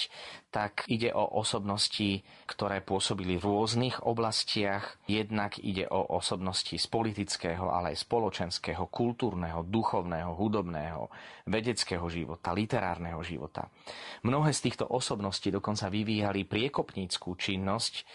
tak 0.49 0.89
ide 0.89 1.13
o 1.13 1.23
osobnosti, 1.37 2.25
ktoré 2.49 2.81
pôsobili 2.81 3.37
v 3.37 3.45
rôznych 3.45 4.03
oblastiach. 4.03 4.97
Jednak 5.05 5.61
ide 5.61 5.85
o 5.93 6.17
osobnosti 6.17 6.73
z 6.73 6.87
politického, 6.89 7.69
ale 7.69 7.93
aj 7.93 8.03
spoločenského, 8.09 8.89
kultúrneho, 8.89 9.63
duchovného, 9.69 10.33
hudobného, 10.33 11.13
vedeckého 11.45 12.09
života, 12.09 12.57
literárneho 12.57 13.21
života. 13.21 13.69
Mnohé 14.25 14.57
z 14.57 14.73
týchto 14.73 14.89
osobností 14.89 15.53
dokonca 15.53 15.93
vyvíjali 15.93 16.49
priekopníckú 16.49 17.37
činnosť 17.37 18.09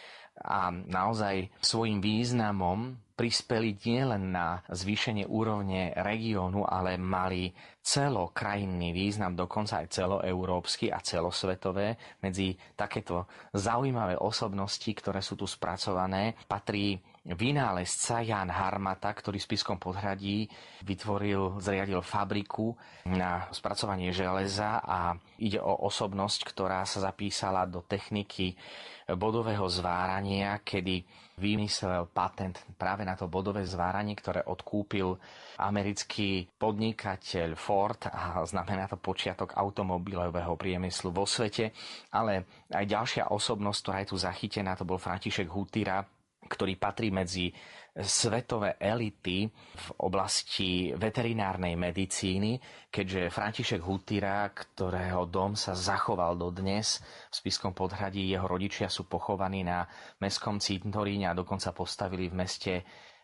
a 0.43 0.73
naozaj 0.73 1.47
svojim 1.63 2.03
významom 2.03 3.04
prispeli 3.15 3.79
nielen 3.79 4.35
na 4.35 4.59
zvýšenie 4.67 5.25
úrovne 5.31 5.95
regiónu, 5.95 6.67
ale 6.67 6.99
mali 6.99 7.55
celokrajinný 7.79 8.91
význam, 8.91 9.39
dokonca 9.39 9.79
aj 9.79 9.95
celoeurópsky 9.95 10.91
a 10.91 10.99
celosvetové. 10.99 11.95
Medzi 12.19 12.53
takéto 12.75 13.25
zaujímavé 13.55 14.19
osobnosti, 14.19 14.91
ktoré 14.91 15.23
sú 15.23 15.39
tu 15.39 15.47
spracované, 15.47 16.35
patrí 16.45 16.99
vynálezca 17.25 18.21
Jan 18.21 18.53
Harmata, 18.53 19.09
ktorý 19.09 19.41
v 19.41 19.47
Spiskom 19.49 19.81
podhradí 19.81 20.45
vytvoril, 20.85 21.57
zriadil 21.57 22.05
fabriku 22.05 22.77
na 23.09 23.49
spracovanie 23.49 24.13
železa 24.13 24.77
a 24.85 25.17
ide 25.41 25.57
o 25.57 25.89
osobnosť, 25.89 26.53
ktorá 26.53 26.85
sa 26.85 27.01
zapísala 27.01 27.65
do 27.65 27.81
techniky 27.81 28.53
bodového 29.09 29.65
zvárania, 29.69 30.61
kedy 30.61 31.01
vymyslel 31.35 32.07
patent 32.09 32.61
práve 32.79 33.03
na 33.03 33.13
to 33.13 33.27
bodové 33.27 33.67
zváranie, 33.67 34.15
ktoré 34.15 34.45
odkúpil 34.45 35.17
americký 35.59 36.47
podnikateľ 36.55 37.59
Ford 37.59 38.01
a 38.07 38.41
znamená 38.47 38.87
to 38.87 39.01
počiatok 39.01 39.53
automobilového 39.53 40.55
priemyslu 40.55 41.11
vo 41.11 41.27
svete, 41.27 41.75
ale 42.15 42.65
aj 42.71 42.85
ďalšia 42.87 43.23
osobnosť, 43.29 43.79
ktorá 43.81 43.97
je 44.01 44.09
tu 44.09 44.17
zachytená, 44.17 44.79
to 44.79 44.87
bol 44.87 44.97
František 44.97 45.51
Hutira, 45.51 46.01
ktorý 46.45 46.77
patrí 46.77 47.09
medzi 47.09 47.49
svetové 47.95 48.75
elity 48.75 49.47
v 49.47 49.87
oblasti 50.03 50.91
veterinárnej 50.91 51.79
medicíny, 51.79 52.59
keďže 52.91 53.31
František 53.31 53.79
Hutira, 53.79 54.51
ktorého 54.51 55.23
dom 55.31 55.55
sa 55.55 55.71
zachoval 55.71 56.35
dodnes 56.35 56.99
v 57.31 57.33
Spiskom 57.39 57.71
podhradí, 57.71 58.27
jeho 58.27 58.51
rodičia 58.51 58.91
sú 58.91 59.07
pochovaní 59.07 59.63
na 59.63 59.87
mestskom 60.19 60.59
cintoríne 60.59 61.31
a 61.31 61.37
dokonca 61.37 61.71
postavili 61.71 62.27
v 62.27 62.35
meste 62.35 62.73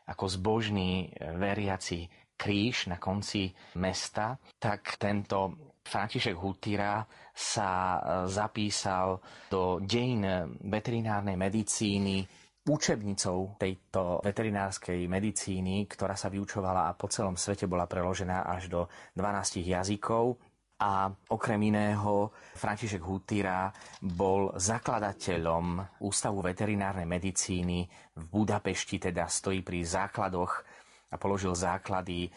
ako 0.07 0.25
zbožný 0.39 1.11
veriaci 1.19 2.07
kríž 2.41 2.89
na 2.89 2.97
konci 2.97 3.53
mesta, 3.77 4.33
tak 4.57 4.97
tento 4.97 5.69
František 5.85 6.33
Hutira 6.33 7.05
sa 7.29 8.01
zapísal 8.25 9.21
do 9.45 9.77
dejín 9.77 10.25
veterinárnej 10.65 11.37
medicíny 11.37 12.25
učebnicou 12.61 13.57
tejto 13.57 14.21
veterinárskej 14.21 15.09
medicíny, 15.09 15.89
ktorá 15.89 16.13
sa 16.13 16.29
vyučovala 16.29 16.93
a 16.93 16.95
po 16.97 17.09
celom 17.09 17.33
svete 17.33 17.65
bola 17.65 17.89
preložená 17.89 18.45
až 18.45 18.69
do 18.69 18.81
12 19.17 19.65
jazykov. 19.65 20.37
A 20.81 21.13
okrem 21.29 21.61
iného 21.61 22.33
František 22.57 23.05
Hutira 23.05 23.69
bol 24.01 24.49
zakladateľom 24.57 26.01
Ústavu 26.01 26.41
veterinárnej 26.41 27.05
medicíny 27.05 27.85
v 28.17 28.23
Budapešti, 28.25 28.97
teda 28.97 29.29
stojí 29.29 29.61
pri 29.61 29.85
základoch 29.85 30.81
a 31.11 31.15
položil 31.21 31.53
základy 31.53 32.25
e, 32.25 32.29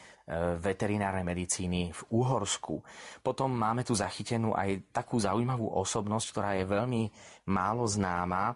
veterinárnej 0.60 1.24
medicíny 1.24 1.94
v 1.94 2.00
Uhorsku. 2.10 2.84
Potom 3.24 3.48
máme 3.48 3.80
tu 3.80 3.96
zachytenú 3.96 4.52
aj 4.52 4.92
takú 4.92 5.16
zaujímavú 5.16 5.70
osobnosť, 5.80 6.26
ktorá 6.34 6.50
je 6.58 6.68
veľmi 6.68 7.02
málo 7.48 7.86
známa, 7.88 8.52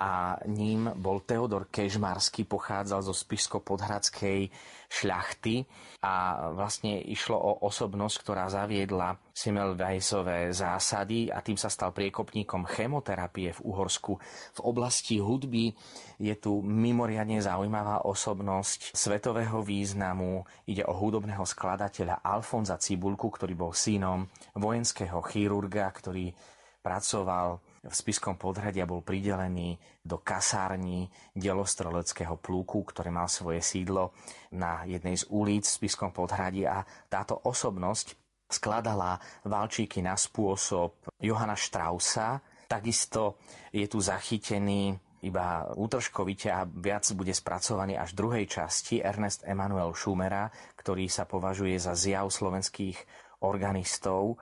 a 0.00 0.40
ním 0.48 0.88
bol 0.96 1.20
Teodor 1.20 1.68
Kežmarský, 1.68 2.48
pochádzal 2.48 3.04
zo 3.04 3.12
Spišsko-Podhradskej 3.12 4.48
šľachty 4.88 5.68
a 6.00 6.48
vlastne 6.56 6.98
išlo 7.04 7.36
o 7.36 7.52
osobnosť, 7.68 8.16
ktorá 8.24 8.48
zaviedla 8.48 9.20
Semmelweisové 9.30 10.56
zásady 10.56 11.28
a 11.28 11.44
tým 11.44 11.60
sa 11.60 11.68
stal 11.68 11.92
priekopníkom 11.92 12.64
chemoterapie 12.64 13.52
v 13.52 13.60
Uhorsku. 13.60 14.16
V 14.56 14.60
oblasti 14.64 15.20
hudby 15.20 15.76
je 16.16 16.34
tu 16.40 16.64
mimoriadne 16.64 17.36
zaujímavá 17.38 18.08
osobnosť 18.08 18.96
svetového 18.96 19.60
významu. 19.60 20.48
Ide 20.64 20.88
o 20.88 20.96
hudobného 20.96 21.44
skladateľa 21.44 22.24
Alfonza 22.24 22.80
Cibulku, 22.80 23.28
ktorý 23.28 23.52
bol 23.52 23.76
synom 23.76 24.24
vojenského 24.56 25.20
chirurga, 25.28 25.92
ktorý 25.92 26.32
pracoval 26.80 27.60
v 27.80 27.94
Spiskom 27.96 28.36
podhradia 28.36 28.84
bol 28.84 29.00
pridelený 29.00 29.80
do 30.04 30.20
kasárni 30.20 31.08
delostreleckého 31.32 32.36
plúku, 32.36 32.84
ktoré 32.84 33.08
mal 33.08 33.24
svoje 33.24 33.64
sídlo 33.64 34.12
na 34.52 34.84
jednej 34.84 35.16
z 35.16 35.24
ulic 35.32 35.64
v 35.64 35.76
Spiskom 35.80 36.12
podhradí 36.12 36.68
a 36.68 36.84
táto 37.08 37.40
osobnosť 37.40 38.20
skladala 38.52 39.16
valčíky 39.48 40.04
na 40.04 40.12
spôsob 40.12 41.08
Johana 41.16 41.56
Straussa. 41.56 42.44
Takisto 42.68 43.40
je 43.72 43.88
tu 43.88 43.96
zachytený 43.96 44.92
iba 45.24 45.68
útržkovite 45.76 46.48
a 46.52 46.64
viac 46.64 47.04
bude 47.16 47.32
spracovaný 47.32 47.96
až 47.96 48.12
v 48.12 48.20
druhej 48.24 48.44
časti 48.48 49.00
Ernest 49.00 49.44
Emanuel 49.48 49.92
Schumera, 49.96 50.48
ktorý 50.76 51.08
sa 51.08 51.24
považuje 51.24 51.76
za 51.80 51.96
zjav 51.96 52.28
slovenských 52.28 52.96
organistov, 53.44 54.36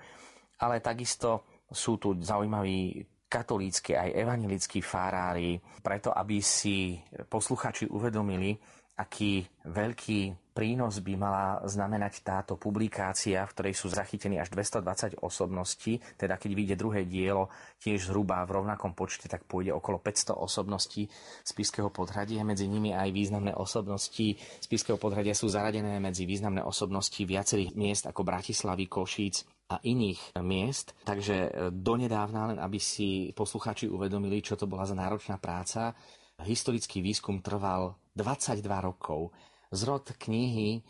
ale 0.58 0.82
takisto 0.82 1.46
sú 1.70 1.98
tu 2.02 2.14
zaujímaví 2.18 3.06
katolícky 3.28 3.92
aj 3.94 4.16
evanilickí 4.16 4.80
farári, 4.80 5.60
preto 5.84 6.10
aby 6.10 6.40
si 6.40 6.96
posluchači 7.28 7.86
uvedomili, 7.92 8.56
aký 8.98 9.46
veľký 9.70 10.50
prínos 10.50 10.98
by 10.98 11.14
mala 11.14 11.62
znamenať 11.70 12.26
táto 12.26 12.58
publikácia, 12.58 13.46
v 13.46 13.52
ktorej 13.54 13.74
sú 13.78 13.86
zachytení 13.86 14.42
až 14.42 14.50
220 14.50 15.22
osobností, 15.22 16.02
teda 16.18 16.34
keď 16.34 16.50
vyjde 16.50 16.74
druhé 16.74 17.06
dielo 17.06 17.46
tiež 17.78 18.10
zhruba 18.10 18.42
v 18.42 18.58
rovnakom 18.58 18.98
počte, 18.98 19.30
tak 19.30 19.46
pôjde 19.46 19.70
okolo 19.70 20.02
500 20.02 20.34
osobností 20.34 21.06
z 21.46 21.50
Piského 21.54 21.94
podhradia. 21.94 22.42
Medzi 22.42 22.66
nimi 22.66 22.90
aj 22.90 23.14
významné 23.14 23.54
osobnosti 23.54 24.34
z 24.34 24.66
Piského 24.66 24.98
podhradia 24.98 25.30
sú 25.30 25.46
zaradené 25.46 26.02
medzi 26.02 26.26
významné 26.26 26.66
osobnosti 26.66 27.22
viacerých 27.22 27.78
miest 27.78 28.10
ako 28.10 28.26
Bratislavy, 28.26 28.90
Košíc, 28.90 29.46
a 29.68 29.76
iných 29.84 30.40
miest. 30.40 30.96
Takže 31.04 31.36
e, 31.36 31.50
donedávna, 31.68 32.54
len 32.54 32.58
aby 32.58 32.80
si 32.80 33.28
posluchači 33.36 33.84
uvedomili, 33.84 34.40
čo 34.40 34.56
to 34.56 34.64
bola 34.64 34.88
za 34.88 34.96
náročná 34.96 35.36
práca, 35.36 35.92
historický 36.40 37.04
výskum 37.04 37.44
trval 37.44 38.00
22 38.16 38.64
rokov. 38.80 39.28
Zrod 39.68 40.16
knihy 40.16 40.78
e, 40.78 40.80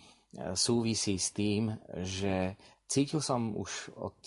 súvisí 0.55 1.18
s 1.18 1.35
tým, 1.35 1.74
že 2.07 2.55
cítil 2.87 3.18
som 3.18 3.59
už 3.59 3.99
od 3.99 4.18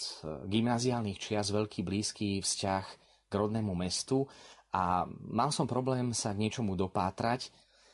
gymnaziálnych 0.52 1.18
čias 1.18 1.50
veľký 1.50 1.88
blízky 1.88 2.44
vzťah 2.44 2.86
k 3.32 3.32
rodnému 3.32 3.72
mestu 3.72 4.28
a 4.76 5.08
mal 5.32 5.56
som 5.56 5.64
problém 5.64 6.12
sa 6.12 6.36
k 6.36 6.44
niečomu 6.44 6.76
dopátrať, 6.76 7.52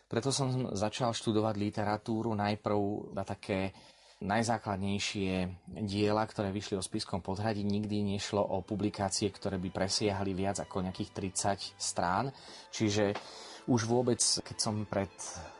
preto 0.08 0.32
som 0.32 0.72
začal 0.72 1.12
študovať 1.12 1.55
literatúru 1.60 2.32
najprv 2.32 3.12
na 3.12 3.28
také 3.28 3.76
najzákladnejšie 4.18 5.45
diela, 5.86 6.26
ktoré 6.26 6.49
vyšli 6.49 6.78
o 6.78 6.84
spiskom 6.86 7.22
podhradí. 7.22 7.61
Nikdy 7.61 8.18
nešlo 8.18 8.41
o 8.41 8.65
publikácie, 8.65 9.30
ktoré 9.30 9.61
by 9.61 9.70
presiahli 9.70 10.34
viac 10.34 10.57
ako 10.61 10.82
nejakých 10.82 11.13
30 11.13 11.78
strán. 11.78 12.34
Čiže 12.74 13.13
už 13.70 13.86
vôbec, 13.86 14.18
keď 14.20 14.57
som 14.57 14.89
pred 14.89 15.11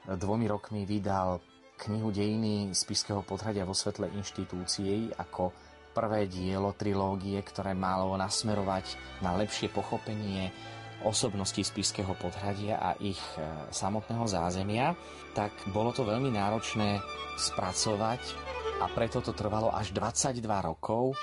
dvomi 0.10 0.50
rokmi 0.50 0.90
vydal 0.90 1.38
knihu 1.78 2.10
Dejiny 2.10 2.74
spiského 2.74 3.22
podhradia 3.22 3.62
vo 3.62 3.78
svetle 3.78 4.10
inštitúcií 4.18 5.14
ako 5.14 5.54
prvé 5.94 6.26
dielo 6.30 6.74
trilógie, 6.74 7.42
ktoré 7.42 7.78
malo 7.78 8.14
nasmerovať 8.18 8.98
na 9.22 9.34
lepšie 9.38 9.70
pochopenie 9.70 10.50
osobnosti 11.06 11.62
spiského 11.62 12.14
podhradia 12.18 12.82
a 12.82 12.98
ich 12.98 13.20
e, 13.38 13.44
samotného 13.70 14.26
zázemia, 14.26 14.98
tak 15.38 15.54
bolo 15.70 15.94
to 15.94 16.02
veľmi 16.02 16.34
náročné 16.34 16.98
spracovať 17.38 18.22
a 18.82 18.86
preto 18.94 19.22
to 19.22 19.34
trvalo 19.34 19.70
až 19.74 19.94
22 19.94 20.42
rokov. 20.42 21.14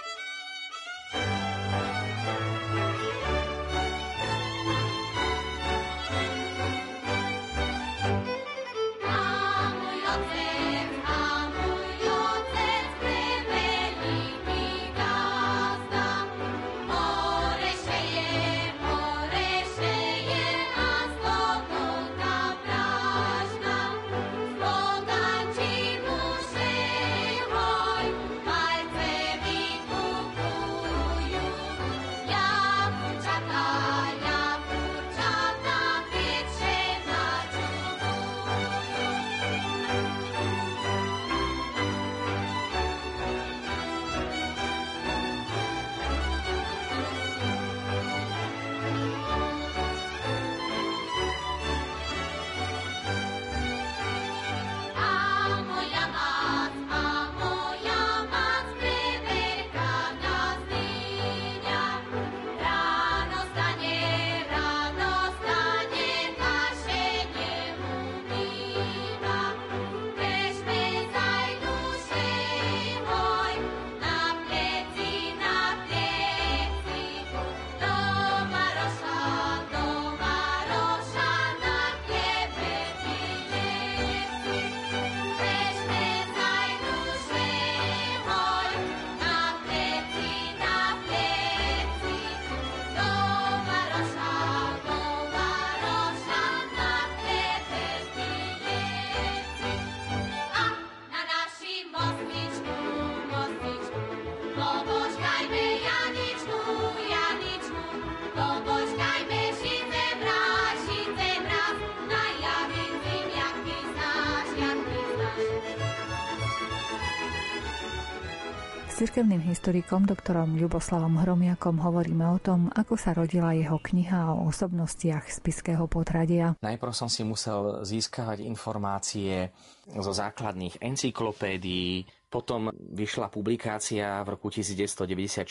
Cirkevným 118.95 119.43
historikom 119.51 120.07
doktorom 120.07 120.55
Ľuboslavom 120.55 121.19
Hromiakom 121.19 121.83
hovoríme 121.83 122.31
o 122.31 122.39
tom, 122.39 122.71
ako 122.71 122.95
sa 122.95 123.11
rodila 123.11 123.51
jeho 123.51 123.83
kniha 123.83 124.31
o 124.31 124.47
osobnostiach 124.47 125.35
spiského 125.35 125.91
potradia. 125.91 126.55
Najprv 126.63 126.95
som 126.95 127.11
si 127.11 127.27
musel 127.27 127.83
získavať 127.83 128.47
informácie 128.47 129.51
zo 129.99 130.15
základných 130.15 130.79
encyklopédií, 130.79 132.07
potom 132.31 132.71
vyšla 132.71 133.35
publikácia 133.35 134.23
v 134.23 134.39
roku 134.39 134.47
1994 134.55 135.43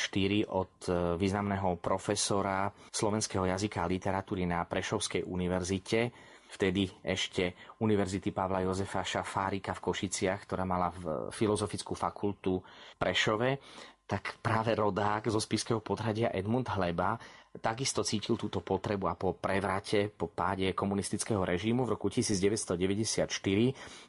od 0.47 0.73
e, 0.87 0.91
významného 1.19 1.83
profesora 1.83 2.71
slovenského 2.95 3.43
jazyka 3.43 3.83
a 3.83 3.91
literatúry 3.91 4.47
na 4.47 4.63
Prešovskej 4.63 5.27
univerzite, 5.27 6.15
vtedy 6.53 6.85
ešte 7.01 7.57
Univerzity 7.81 8.29
Pavla 8.29 8.61
Jozefa 8.61 9.01
Šafárika 9.01 9.73
v 9.73 9.83
Košiciach, 9.89 10.45
ktorá 10.45 10.63
mala 10.63 10.93
v 10.93 11.33
filozofickú 11.33 11.97
fakultu 11.97 12.61
Prešove, 13.01 13.57
tak 14.05 14.37
práve 14.43 14.77
rodák 14.77 15.31
zo 15.31 15.39
Spiského 15.41 15.81
podhradia 15.81 16.29
Edmund 16.29 16.69
Hleba 16.69 17.17
takisto 17.61 18.01
cítil 18.01 18.33
túto 18.33 18.65
potrebu 18.65 19.05
a 19.05 19.13
po 19.13 19.37
prevrate, 19.37 20.09
po 20.09 20.25
páde 20.25 20.73
komunistického 20.73 21.45
režimu 21.45 21.85
v 21.85 21.93
roku 21.93 22.09
1994 22.09 23.29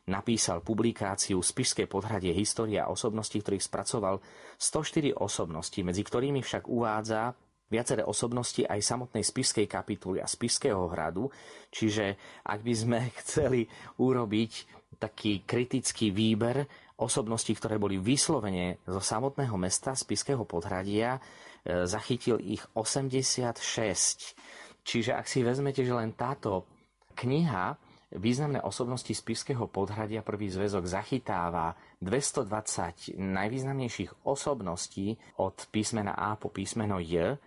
napísal 0.09 0.65
publikáciu 0.65 1.45
Spišské 1.45 1.85
podhradie 1.85 2.33
história 2.33 2.89
osobností, 2.89 3.45
ktorých 3.45 3.65
spracoval 3.69 4.25
104 4.57 5.13
osobností, 5.21 5.85
medzi 5.85 6.01
ktorými 6.01 6.41
však 6.41 6.65
uvádza 6.73 7.37
viaceré 7.69 8.05
osobnosti 8.05 8.63
aj 8.63 8.81
samotnej 8.81 9.25
spiskej 9.25 9.67
kapituly 9.67 10.21
a 10.21 10.29
spiského 10.29 10.87
hradu. 10.91 11.29
Čiže 11.73 12.17
ak 12.45 12.61
by 12.61 12.75
sme 12.75 12.99
chceli 13.25 13.67
urobiť 13.99 14.53
taký 14.99 15.43
kritický 15.43 16.15
výber 16.15 16.65
osobností, 16.95 17.59
ktoré 17.59 17.77
boli 17.83 17.99
vyslovene 17.99 18.79
zo 18.87 19.03
samotného 19.03 19.59
mesta 19.59 19.99
Spiského 19.99 20.47
podhradia, 20.47 21.19
e, 21.19 21.83
zachytil 21.91 22.39
ich 22.39 22.63
86. 22.79 23.59
Čiže 24.87 25.19
ak 25.19 25.27
si 25.27 25.43
vezmete, 25.43 25.83
že 25.83 25.91
len 25.91 26.15
táto 26.15 26.71
kniha 27.19 27.75
Významné 28.15 28.63
osobnosti 28.63 29.11
Spiského 29.11 29.67
podhradia 29.67 30.23
prvý 30.23 30.47
zväzok 30.47 30.87
zachytáva 30.87 31.75
220 32.05 33.17
najvýznamnejších 33.17 34.29
osobností 34.29 35.17
od 35.41 35.57
písmena 35.73 36.13
A 36.13 36.37
po 36.37 36.53
písmeno 36.53 37.01
J, 37.01 37.41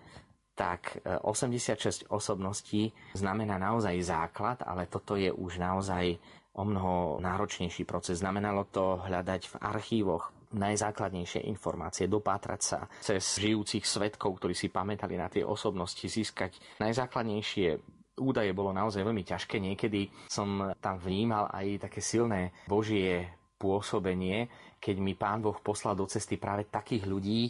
tak 0.58 0.97
86 1.05 1.78
e, 1.78 2.10
osobností 2.10 2.89
znamená 3.14 3.62
naozaj 3.62 3.93
základ, 4.01 4.66
ale 4.66 4.89
toto 4.89 5.14
je 5.14 5.30
už 5.30 5.62
naozaj 5.62 6.18
o 6.58 6.66
mnoho 6.66 7.22
náročnejší 7.22 7.86
proces. 7.86 8.18
Znamenalo 8.18 8.66
to 8.66 8.97
hľadať 9.05 9.41
v 9.45 9.55
archívoch 9.62 10.34
najzákladnejšie 10.58 11.45
informácie, 11.45 12.10
dopátrať 12.10 12.62
sa 12.64 12.80
cez 13.03 13.22
žijúcich 13.38 13.86
svetkov, 13.86 14.41
ktorí 14.41 14.58
si 14.58 14.74
pamätali 14.74 15.20
na 15.20 15.30
tie 15.30 15.45
osobnosti, 15.45 16.01
získať 16.01 16.58
najzákladnejšie 16.82 17.78
údaje 18.18 18.49
bolo 18.51 18.74
naozaj 18.74 19.05
veľmi 19.05 19.22
ťažké. 19.22 19.62
Niekedy 19.62 20.10
som 20.26 20.74
tam 20.82 20.97
vnímal 20.97 21.53
aj 21.53 21.86
také 21.89 22.01
silné 22.01 22.49
božie 22.66 23.30
pôsobenie, 23.58 24.47
keď 24.78 24.95
mi 25.01 25.18
pán 25.18 25.41
Boh 25.41 25.58
poslal 25.60 25.97
do 25.97 26.05
cesty 26.05 26.38
práve 26.38 26.70
takých 26.70 27.03
ľudí, 27.10 27.49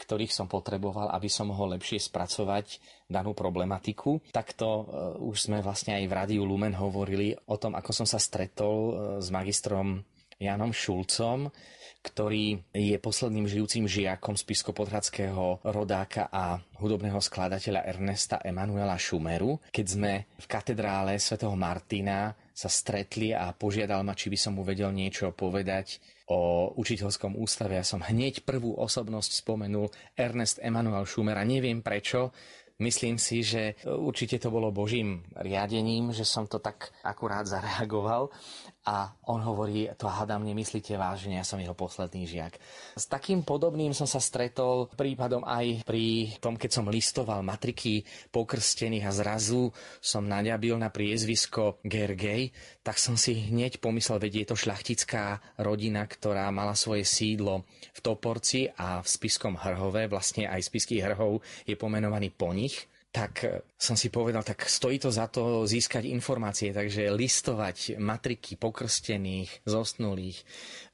ktorých 0.00 0.32
som 0.32 0.48
potreboval, 0.48 1.12
aby 1.12 1.28
som 1.28 1.52
mohol 1.52 1.76
lepšie 1.76 2.00
spracovať 2.00 2.80
danú 3.04 3.36
problematiku. 3.36 4.32
Takto 4.32 4.66
uh, 4.66 4.84
už 5.20 5.50
sme 5.50 5.60
vlastne 5.60 6.00
aj 6.00 6.04
v 6.08 6.16
Rádiu 6.16 6.42
Lumen 6.48 6.72
hovorili 6.72 7.36
o 7.52 7.60
tom, 7.60 7.76
ako 7.76 7.92
som 7.92 8.06
sa 8.08 8.16
stretol 8.16 8.76
uh, 8.80 8.94
s 9.20 9.28
magistrom 9.28 10.00
Janom 10.40 10.72
Šulcom, 10.72 11.52
ktorý 12.00 12.64
je 12.72 12.96
posledným 12.96 13.44
žijúcim 13.44 13.84
žiakom 13.84 14.32
spiskopodhradského 14.32 15.60
rodáka 15.68 16.32
a 16.32 16.56
hudobného 16.80 17.20
skladateľa 17.20 17.84
Ernesta 17.84 18.40
Emanuela 18.40 18.96
Schumeru. 18.96 19.60
Keď 19.68 19.86
sme 19.86 20.32
v 20.40 20.46
katedrále 20.48 21.20
svätého 21.20 21.52
Martina 21.52 22.32
sa 22.60 22.68
stretli 22.68 23.32
a 23.32 23.48
požiadal 23.56 24.04
ma, 24.04 24.12
či 24.12 24.28
by 24.28 24.36
som 24.36 24.52
mu 24.52 24.62
vedel 24.68 24.92
niečo 24.92 25.32
povedať 25.32 25.96
o 26.28 26.68
učiteľskom 26.76 27.40
ústave. 27.40 27.80
Ja 27.80 27.86
som 27.88 28.04
hneď 28.04 28.44
prvú 28.44 28.76
osobnosť 28.76 29.40
spomenul 29.40 29.88
Ernest 30.12 30.60
Emanuel 30.60 31.08
Schumer 31.08 31.40
a 31.40 31.48
neviem 31.48 31.80
prečo. 31.80 32.36
Myslím 32.80 33.20
si, 33.20 33.44
že 33.44 33.76
určite 33.84 34.40
to 34.40 34.48
bolo 34.48 34.72
Božím 34.72 35.24
riadením, 35.36 36.16
že 36.16 36.24
som 36.24 36.48
to 36.48 36.60
tak 36.60 36.92
akurát 37.04 37.44
zareagoval 37.44 38.32
a 38.80 39.12
on 39.28 39.44
hovorí, 39.44 39.92
to 40.00 40.08
hádam, 40.08 40.40
nemyslíte 40.40 40.96
vážne, 40.96 41.36
ja 41.36 41.44
som 41.44 41.60
jeho 41.60 41.76
posledný 41.76 42.24
žiak. 42.24 42.56
S 42.96 43.04
takým 43.04 43.44
podobným 43.44 43.92
som 43.92 44.08
sa 44.08 44.18
stretol 44.18 44.88
prípadom 44.96 45.44
aj 45.44 45.84
pri 45.84 46.34
tom, 46.40 46.56
keď 46.56 46.70
som 46.80 46.88
listoval 46.88 47.44
matriky 47.44 48.02
pokrstených 48.32 49.04
a 49.04 49.12
zrazu 49.12 49.68
som 50.00 50.24
naďabil 50.24 50.80
na 50.80 50.88
priezvisko 50.88 51.78
Gergej, 51.84 52.50
tak 52.80 52.96
som 52.96 53.20
si 53.20 53.52
hneď 53.52 53.78
pomyslel, 53.84 54.18
veď 54.18 54.32
je 54.42 54.46
to 54.48 54.56
šľachtická 54.56 55.54
rodina, 55.60 56.08
ktorá 56.08 56.48
mala 56.48 56.72
svoje 56.72 57.04
sídlo 57.04 57.68
v 57.94 58.00
Toporci 58.00 58.72
a 58.80 59.04
v 59.04 59.06
Spiskom 59.06 59.60
Hrhove, 59.60 60.08
vlastne 60.08 60.48
aj 60.48 60.66
Spisky 60.66 61.04
Hrhov 61.04 61.44
je 61.68 61.76
pomenovaný 61.78 62.34
po 62.34 62.50
nich 62.56 62.89
tak 63.10 63.42
e, 63.42 63.66
som 63.74 63.98
si 63.98 64.06
povedal, 64.06 64.46
tak 64.46 64.70
stojí 64.70 65.02
to 65.02 65.10
za 65.10 65.26
to 65.26 65.66
získať 65.66 66.06
informácie, 66.06 66.70
takže 66.70 67.10
listovať 67.10 67.98
matriky 67.98 68.54
pokrstených, 68.54 69.66
zosnulých, 69.66 70.38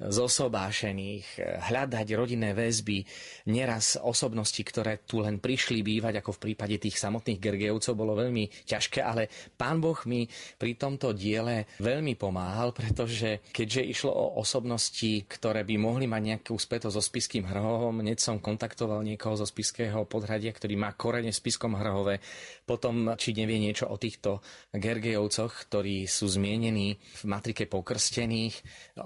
zosobášených, 0.01 1.27
e, 1.37 1.41
hľadať 1.61 2.07
rodinné 2.17 2.57
väzby, 2.57 3.05
neraz 3.53 4.01
osobnosti, 4.01 4.65
ktoré 4.65 5.05
tu 5.05 5.21
len 5.21 5.37
prišli 5.37 5.85
bývať, 5.85 6.25
ako 6.25 6.41
v 6.41 6.43
prípade 6.51 6.81
tých 6.81 6.97
samotných 6.97 7.37
Gergejovcov, 7.37 7.93
bolo 7.93 8.17
veľmi 8.17 8.49
ťažké, 8.65 9.05
ale 9.05 9.29
pán 9.61 9.85
Boh 9.85 10.01
mi 10.09 10.25
pri 10.57 10.73
tomto 10.81 11.13
diele 11.13 11.69
veľmi 11.85 12.17
pomáhal, 12.17 12.73
pretože 12.73 13.45
keďže 13.53 13.93
išlo 13.93 14.13
o 14.17 14.41
osobnosti, 14.41 15.29
ktoré 15.29 15.69
by 15.69 15.77
mohli 15.77 16.09
mať 16.09 16.23
nejakú 16.33 16.57
spätosť 16.57 16.97
so 16.97 17.05
spiským 17.05 17.45
hrhovom, 17.45 18.01
hneď 18.01 18.25
som 18.25 18.41
kontaktoval 18.41 19.05
niekoho 19.05 19.37
zo 19.37 19.45
spiského 19.45 20.09
podhradia, 20.09 20.57
ktorý 20.57 20.81
má 20.81 20.97
korene 20.97 21.29
v 21.29 21.37
spiskom 21.37 21.77
hrhovom 21.77 22.06
Hrhove. 22.07 22.23
Potom, 22.67 23.15
či 23.15 23.31
nevie 23.35 23.63
niečo 23.63 23.87
o 23.87 23.95
týchto 23.95 24.43
Gergejovcoch, 24.75 25.71
ktorí 25.71 26.07
sú 26.11 26.27
zmienení 26.27 26.99
v 26.99 27.23
matrike 27.27 27.71
pokrstených. 27.71 28.55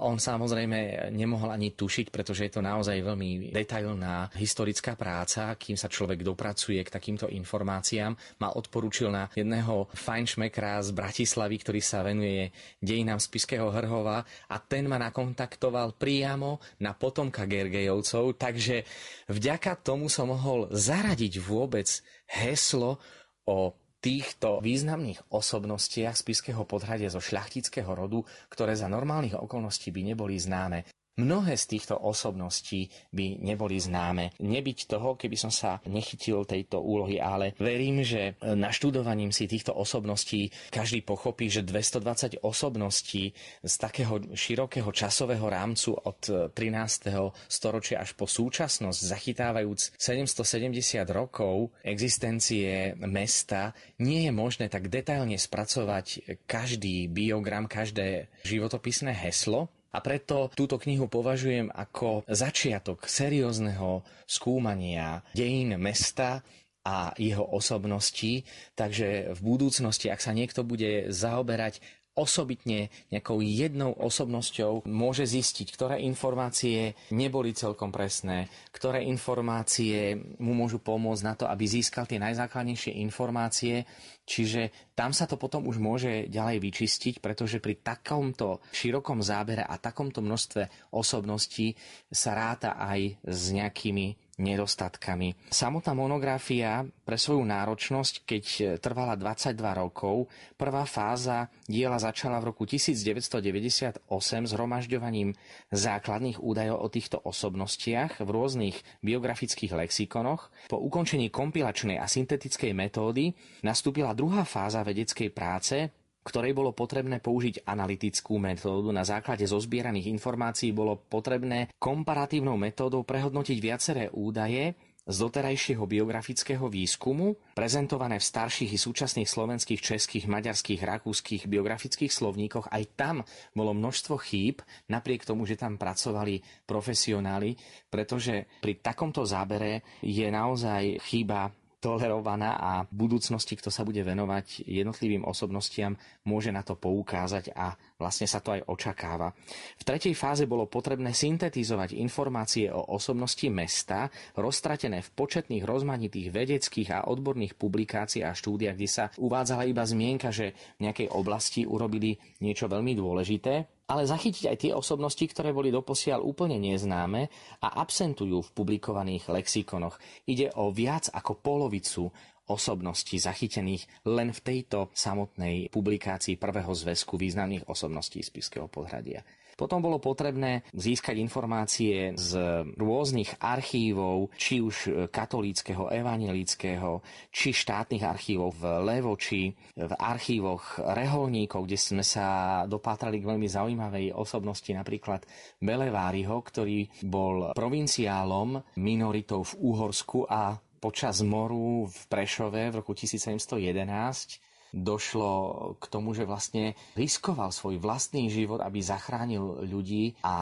On 0.01 0.17
samozrejme 0.17 1.09
nemohol 1.13 1.53
ani 1.53 1.77
tušiť, 1.77 2.09
pretože 2.09 2.49
je 2.49 2.53
to 2.57 2.65
naozaj 2.65 2.97
veľmi 2.97 3.53
detailná 3.53 4.33
historická 4.33 4.97
práca, 4.97 5.53
kým 5.57 5.77
sa 5.77 5.93
človek 5.93 6.25
dopracuje 6.25 6.81
k 6.81 6.89
takýmto 6.89 7.29
informáciám. 7.29 8.17
Ma 8.41 8.49
odporúčil 8.57 9.13
na 9.13 9.29
jedného 9.29 9.89
fajnšmekra 9.93 10.81
z 10.81 10.89
Bratislavy, 10.97 11.55
ktorý 11.61 11.81
sa 11.85 12.01
venuje 12.01 12.49
dejinám 12.81 13.21
Spiského 13.21 13.69
Hrhova 13.69 14.25
a 14.25 14.55
ten 14.57 14.89
ma 14.89 14.97
nakontaktoval 14.97 16.01
priamo 16.01 16.57
na 16.81 16.97
potomka 16.97 17.45
Gergejovcov, 17.45 18.41
takže 18.41 18.81
vďaka 19.29 19.77
tomu 19.85 20.09
som 20.09 20.33
mohol 20.33 20.65
zaradiť 20.73 21.37
vôbec 21.37 22.01
heslo 22.31 22.99
o 23.47 23.75
týchto 24.01 24.63
významných 24.63 25.29
osobnostiach 25.29 26.17
spiského 26.17 26.65
podhradia 26.65 27.13
zo 27.13 27.21
šľachtického 27.21 27.93
rodu, 27.93 28.25
ktoré 28.49 28.73
za 28.73 28.89
normálnych 28.89 29.37
okolností 29.37 29.93
by 29.93 30.01
neboli 30.15 30.41
známe. 30.41 30.89
Mnohé 31.19 31.59
z 31.59 31.75
týchto 31.75 31.99
osobností 31.99 32.87
by 33.11 33.43
neboli 33.43 33.75
známe. 33.75 34.31
Nebyť 34.39 34.87
toho, 34.87 35.19
keby 35.19 35.35
som 35.35 35.51
sa 35.51 35.83
nechytil 35.83 36.47
tejto 36.47 36.79
úlohy, 36.79 37.19
ale 37.19 37.51
verím, 37.59 37.99
že 37.99 38.39
naštudovaním 38.39 39.35
si 39.35 39.43
týchto 39.43 39.75
osobností 39.75 40.47
každý 40.71 41.03
pochopí, 41.03 41.51
že 41.51 41.67
220 41.67 42.39
osobností 42.41 43.35
z 43.59 43.73
takého 43.75 44.23
širokého 44.31 44.87
časového 44.89 45.43
rámcu 45.51 45.99
od 45.99 46.51
13. 46.55 47.11
storočia 47.51 47.99
až 47.99 48.15
po 48.15 48.23
súčasnosť, 48.23 48.99
zachytávajúc 49.03 49.99
770 49.99 51.03
rokov 51.11 51.75
existencie 51.83 52.95
mesta, 53.03 53.75
nie 53.99 54.25
je 54.25 54.31
možné 54.31 54.71
tak 54.71 54.87
detailne 54.87 55.35
spracovať 55.35 56.39
každý 56.47 57.11
biogram, 57.11 57.67
každé 57.67 58.31
životopisné 58.47 59.11
heslo, 59.11 59.67
a 59.91 59.97
preto 59.99 60.47
túto 60.55 60.79
knihu 60.79 61.11
považujem 61.11 61.67
ako 61.67 62.23
začiatok 62.27 63.05
seriózneho 63.05 64.03
skúmania 64.23 65.19
dejín 65.35 65.75
mesta 65.75 66.43
a 66.81 67.13
jeho 67.13 67.45
osobností, 67.45 68.41
takže 68.73 69.37
v 69.37 69.39
budúcnosti, 69.39 70.09
ak 70.09 70.17
sa 70.17 70.33
niekto 70.33 70.65
bude 70.65 71.13
zaoberať 71.13 71.77
osobitne 72.21 72.93
nejakou 73.09 73.41
jednou 73.41 73.97
osobnosťou 73.97 74.85
môže 74.85 75.25
zistiť, 75.25 75.73
ktoré 75.73 75.95
informácie 76.05 76.93
neboli 77.09 77.57
celkom 77.57 77.89
presné, 77.89 78.45
ktoré 78.69 79.01
informácie 79.09 80.13
mu 80.37 80.53
môžu 80.53 80.77
pomôcť 80.77 81.23
na 81.25 81.33
to, 81.33 81.49
aby 81.49 81.65
získal 81.65 82.05
tie 82.05 82.21
najzákladnejšie 82.21 83.01
informácie. 83.01 83.89
Čiže 84.21 84.93
tam 84.93 85.11
sa 85.17 85.25
to 85.25 85.35
potom 85.35 85.65
už 85.65 85.81
môže 85.81 86.29
ďalej 86.29 86.61
vyčistiť, 86.61 87.19
pretože 87.19 87.57
pri 87.57 87.81
takomto 87.81 88.61
širokom 88.69 89.19
zábere 89.25 89.65
a 89.65 89.81
takomto 89.81 90.21
množstve 90.21 90.93
osobností 90.93 91.73
sa 92.13 92.37
ráta 92.37 92.77
aj 92.77 93.17
s 93.25 93.41
nejakými 93.49 94.30
nedostatkami. 94.41 95.53
Samotná 95.53 95.93
monografia 95.93 96.81
pre 97.05 97.15
svoju 97.15 97.45
náročnosť, 97.45 98.13
keď 98.25 98.43
trvala 98.81 99.13
22 99.13 99.53
rokov, 99.77 100.27
prvá 100.57 100.83
fáza 100.89 101.47
diela 101.69 102.01
začala 102.01 102.41
v 102.41 102.49
roku 102.49 102.65
1998 102.65 104.01
zhromažďovaním 104.49 105.37
základných 105.69 106.41
údajov 106.41 106.77
o 106.81 106.87
týchto 106.89 107.17
osobnostiach 107.21 108.19
v 108.25 108.29
rôznych 108.29 108.75
biografických 109.05 109.77
lexikonoch. 109.77 110.49
Po 110.67 110.81
ukončení 110.81 111.29
kompilačnej 111.29 112.01
a 112.01 112.09
syntetickej 112.09 112.73
metódy 112.73 113.31
nastúpila 113.61 114.17
druhá 114.17 114.41
fáza 114.43 114.81
vedeckej 114.81 115.29
práce, 115.29 116.00
ktorej 116.21 116.53
bolo 116.53 116.71
potrebné 116.71 117.17
použiť 117.17 117.65
analytickú 117.65 118.37
metódu. 118.37 118.93
Na 118.93 119.01
základe 119.01 119.45
zozbieraných 119.45 120.09
informácií 120.13 120.69
bolo 120.69 120.97
potrebné 120.97 121.73
komparatívnou 121.81 122.57
metódou 122.57 123.01
prehodnotiť 123.01 123.57
viaceré 123.57 124.03
údaje 124.13 124.77
z 125.01 125.15
doterajšieho 125.17 125.81
biografického 125.89 126.69
výskumu, 126.69 127.33
prezentované 127.57 128.21
v 128.21 128.27
starších 128.29 128.69
i 128.69 128.79
súčasných 128.79 129.25
slovenských, 129.25 129.81
českých, 129.81 130.29
maďarských, 130.29 130.77
rakúskych 130.77 131.49
biografických 131.49 132.13
slovníkoch. 132.13 132.69
Aj 132.69 132.83
tam 132.93 133.25
bolo 133.57 133.73
množstvo 133.73 134.15
chýb, 134.21 134.61
napriek 134.93 135.25
tomu, 135.25 135.49
že 135.49 135.57
tam 135.57 135.81
pracovali 135.81 136.69
profesionáli, 136.69 137.57
pretože 137.89 138.45
pri 138.61 138.77
takomto 138.77 139.25
zábere 139.25 139.81
je 140.05 140.29
naozaj 140.29 141.01
chyba 141.01 141.49
tolerovaná 141.81 142.61
a 142.61 142.71
v 142.85 142.93
budúcnosti, 142.93 143.57
kto 143.57 143.73
sa 143.73 143.81
bude 143.81 144.05
venovať 144.05 144.69
jednotlivým 144.69 145.25
osobnostiam, 145.25 145.97
môže 146.29 146.53
na 146.53 146.61
to 146.61 146.77
poukázať 146.77 147.51
a 147.57 147.73
vlastne 147.97 148.29
sa 148.29 148.37
to 148.37 148.53
aj 148.53 148.61
očakáva. 148.69 149.33
V 149.81 149.83
tretej 149.83 150.13
fáze 150.13 150.45
bolo 150.45 150.69
potrebné 150.69 151.11
syntetizovať 151.11 151.97
informácie 151.97 152.69
o 152.69 152.93
osobnosti 152.93 153.49
mesta, 153.49 154.13
roztratené 154.37 155.01
v 155.01 155.13
početných 155.17 155.65
rozmanitých 155.65 156.29
vedeckých 156.29 156.89
a 156.93 157.09
odborných 157.09 157.57
publikáciách 157.57 158.29
a 158.29 158.37
štúdiách, 158.37 158.77
kde 158.77 158.89
sa 158.89 159.09
uvádzala 159.17 159.65
iba 159.65 159.81
zmienka, 159.81 160.29
že 160.29 160.53
v 160.77 160.85
nejakej 160.85 161.09
oblasti 161.09 161.65
urobili 161.65 162.13
niečo 162.45 162.69
veľmi 162.69 162.93
dôležité, 162.93 163.80
ale 163.91 164.07
zachytiť 164.07 164.47
aj 164.47 164.57
tie 164.57 164.71
osobnosti, 164.71 165.19
ktoré 165.19 165.51
boli 165.51 165.67
doposiaľ 165.67 166.23
úplne 166.23 166.55
neznáme 166.55 167.27
a 167.59 167.67
absentujú 167.83 168.39
v 168.39 168.53
publikovaných 168.55 169.27
lexikonoch. 169.27 169.99
Ide 170.23 170.55
o 170.55 170.71
viac 170.71 171.11
ako 171.11 171.35
polovicu 171.43 172.07
osobností 172.47 173.19
zachytených 173.19 174.07
len 174.07 174.31
v 174.31 174.39
tejto 174.39 174.87
samotnej 174.95 175.67
publikácii 175.67 176.39
prvého 176.39 176.71
zväzku 176.71 177.19
významných 177.19 177.67
osobností 177.67 178.23
Spiského 178.23 178.71
podhradia. 178.71 179.27
Potom 179.61 179.77
bolo 179.77 180.01
potrebné 180.01 180.65
získať 180.73 181.21
informácie 181.21 182.17
z 182.17 182.33
rôznych 182.81 183.37
archívov, 183.37 184.33
či 184.33 184.57
už 184.57 185.05
katolíckého, 185.13 185.85
evangelického, 185.93 187.05
či 187.29 187.53
štátnych 187.53 188.01
archívov 188.01 188.57
v 188.57 188.63
Levoči, 188.81 189.53
v 189.77 189.93
archívoch 190.01 190.81
reholníkov, 190.81 191.69
kde 191.69 191.77
sme 191.77 192.01
sa 192.01 192.65
dopátrali 192.65 193.21
k 193.21 193.29
veľmi 193.29 193.45
zaujímavej 193.45 194.17
osobnosti, 194.17 194.73
napríklad 194.73 195.29
Beleváriho, 195.61 196.41
ktorý 196.41 196.89
bol 197.05 197.53
provinciálom 197.53 198.65
minoritou 198.81 199.45
v 199.45 199.53
Úhorsku 199.61 200.25
a 200.25 200.57
počas 200.81 201.21
moru 201.21 201.85
v 201.85 201.99
Prešove 202.09 202.73
v 202.73 202.81
roku 202.81 202.97
1711 202.97 204.41
došlo 204.71 205.31
k 205.77 205.85
tomu, 205.91 206.15
že 206.15 206.23
vlastne 206.23 206.73
riskoval 206.95 207.51
svoj 207.51 207.77
vlastný 207.77 208.31
život, 208.31 208.63
aby 208.63 208.79
zachránil 208.79 209.67
ľudí 209.67 210.15
a 210.23 210.35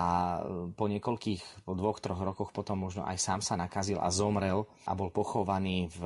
po 0.78 0.86
niekoľkých, 0.86 1.66
po 1.66 1.74
dvoch, 1.74 1.98
troch 1.98 2.22
rokoch 2.22 2.54
potom 2.54 2.86
možno 2.86 3.06
aj 3.06 3.18
sám 3.18 3.42
sa 3.42 3.58
nakazil 3.58 3.98
a 3.98 4.14
zomrel 4.14 4.70
a 4.86 4.94
bol 4.94 5.10
pochovaný 5.10 5.90
v 5.98 6.02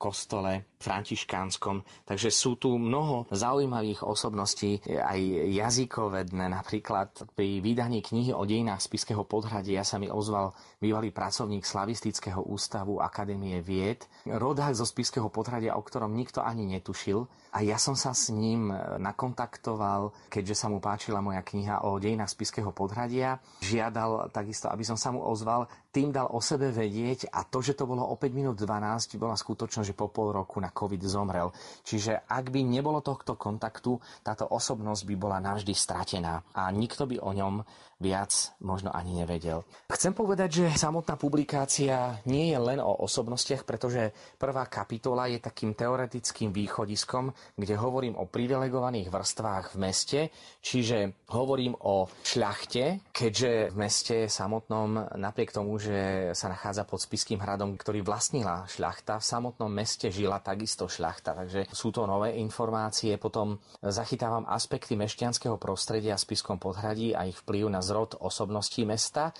kostole 0.00 0.76
františkánskom. 0.80 1.84
Takže 2.04 2.28
sú 2.32 2.56
tu 2.60 2.76
mnoho 2.76 3.28
zaujímavých 3.32 4.04
osobností, 4.04 4.80
aj 4.88 5.20
jazykovedné. 5.52 6.52
Napríklad 6.52 7.28
pri 7.32 7.60
vydaní 7.60 8.04
knihy 8.04 8.32
o 8.32 8.44
dejinách 8.44 8.84
Spiského 8.84 9.24
podhradia 9.24 9.84
sa 9.84 9.96
mi 9.96 10.08
ozval 10.08 10.52
bývalý 10.76 11.08
pracovník 11.08 11.64
Slavistického 11.64 12.44
ústavu 12.44 13.00
Akadémie 13.00 13.64
vied, 13.64 14.04
rodák 14.28 14.76
zo 14.76 14.84
Spiského 14.84 15.32
podhradia, 15.32 15.72
o 15.72 15.80
ktorom 15.80 16.12
nikto 16.12 16.44
ani 16.44 16.68
netušil. 16.68 17.24
A 17.56 17.64
ja 17.64 17.80
som 17.80 17.96
sa 17.96 18.12
s 18.12 18.28
ním 18.28 18.68
nakontaktoval, 19.00 20.12
keďže 20.28 20.54
sa 20.54 20.68
mu 20.68 20.76
páčila 20.76 21.24
moja 21.24 21.40
kniha 21.40 21.88
o 21.88 21.96
dejinách 21.96 22.28
Spiského 22.28 22.68
podhradia. 22.76 23.40
Žiadal 23.64 24.28
takisto, 24.28 24.68
aby 24.68 24.84
som 24.84 25.00
sa 25.00 25.08
mu 25.08 25.24
ozval 25.24 25.64
tým 25.96 26.12
dal 26.12 26.28
o 26.28 26.44
sebe 26.44 26.68
vedieť 26.68 27.32
a 27.32 27.48
to, 27.48 27.64
že 27.64 27.72
to 27.72 27.88
bolo 27.88 28.04
o 28.04 28.20
5 28.20 28.28
minút 28.36 28.60
12, 28.60 29.16
bola 29.16 29.32
skutočnosť, 29.32 29.88
že 29.88 29.96
po 29.96 30.12
pol 30.12 30.28
roku 30.28 30.60
na 30.60 30.68
COVID 30.68 31.00
zomrel. 31.08 31.48
Čiže 31.88 32.28
ak 32.28 32.52
by 32.52 32.60
nebolo 32.60 33.00
tohto 33.00 33.40
kontaktu, 33.40 33.96
táto 34.20 34.44
osobnosť 34.44 35.08
by 35.08 35.14
bola 35.16 35.40
navždy 35.40 35.72
stratená 35.72 36.44
a 36.52 36.68
nikto 36.68 37.08
by 37.08 37.16
o 37.16 37.32
ňom 37.32 37.64
viac 37.96 38.52
možno 38.60 38.92
ani 38.92 39.24
nevedel. 39.24 39.64
Chcem 39.88 40.12
povedať, 40.12 40.68
že 40.68 40.76
samotná 40.76 41.16
publikácia 41.16 42.20
nie 42.28 42.52
je 42.52 42.58
len 42.60 42.76
o 42.76 42.92
osobnostiach, 43.08 43.64
pretože 43.64 44.12
prvá 44.36 44.68
kapitola 44.68 45.32
je 45.32 45.40
takým 45.40 45.72
teoretickým 45.72 46.52
východiskom, 46.52 47.32
kde 47.56 47.74
hovorím 47.80 48.20
o 48.20 48.28
privilegovaných 48.28 49.08
vrstvách 49.08 49.72
v 49.72 49.76
meste, 49.80 50.20
čiže 50.60 51.24
hovorím 51.32 51.72
o 51.88 52.04
šľachte, 52.20 53.00
keďže 53.16 53.72
v 53.72 53.76
meste 53.80 54.16
samotnom 54.28 55.16
napriek 55.16 55.56
tomu, 55.56 55.80
že 55.86 56.00
sa 56.34 56.50
nachádza 56.50 56.82
pod 56.82 56.98
Spiským 56.98 57.38
hradom, 57.38 57.78
ktorý 57.78 58.02
vlastnila 58.02 58.66
šľachta. 58.66 59.22
V 59.22 59.28
samotnom 59.30 59.70
meste 59.70 60.10
žila 60.10 60.42
takisto 60.42 60.90
šľachta, 60.90 61.38
takže 61.38 61.70
sú 61.70 61.94
to 61.94 62.04
nové 62.04 62.34
informácie. 62.42 63.14
Potom 63.16 63.62
zachytávam 63.78 64.42
aspekty 64.50 64.98
mešťanského 64.98 65.54
prostredia 65.56 66.18
v 66.18 66.24
Spiskom 66.26 66.58
podhradí 66.58 67.14
a 67.14 67.24
ich 67.24 67.38
vplyv 67.46 67.70
na 67.70 67.80
zrod 67.80 68.18
osobností 68.18 68.82
mesta. 68.82 69.30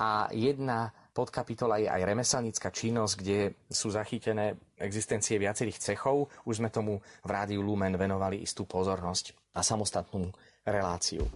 A 0.00 0.32
jedna 0.32 0.88
podkapitola 1.12 1.76
je 1.76 1.88
aj 1.92 2.00
remeselnícka 2.08 2.72
činnosť, 2.72 3.14
kde 3.20 3.38
sú 3.68 3.92
zachytené 3.92 4.56
existencie 4.80 5.36
viacerých 5.36 5.92
cechov. 5.92 6.32
Už 6.48 6.64
sme 6.64 6.72
tomu 6.72 7.04
v 7.20 7.28
Rádiu 7.28 7.60
Lumen 7.60 8.00
venovali 8.00 8.40
istú 8.40 8.64
pozornosť 8.64 9.52
a 9.52 9.60
samostatnú 9.60 10.32
reláciu. 10.64 11.28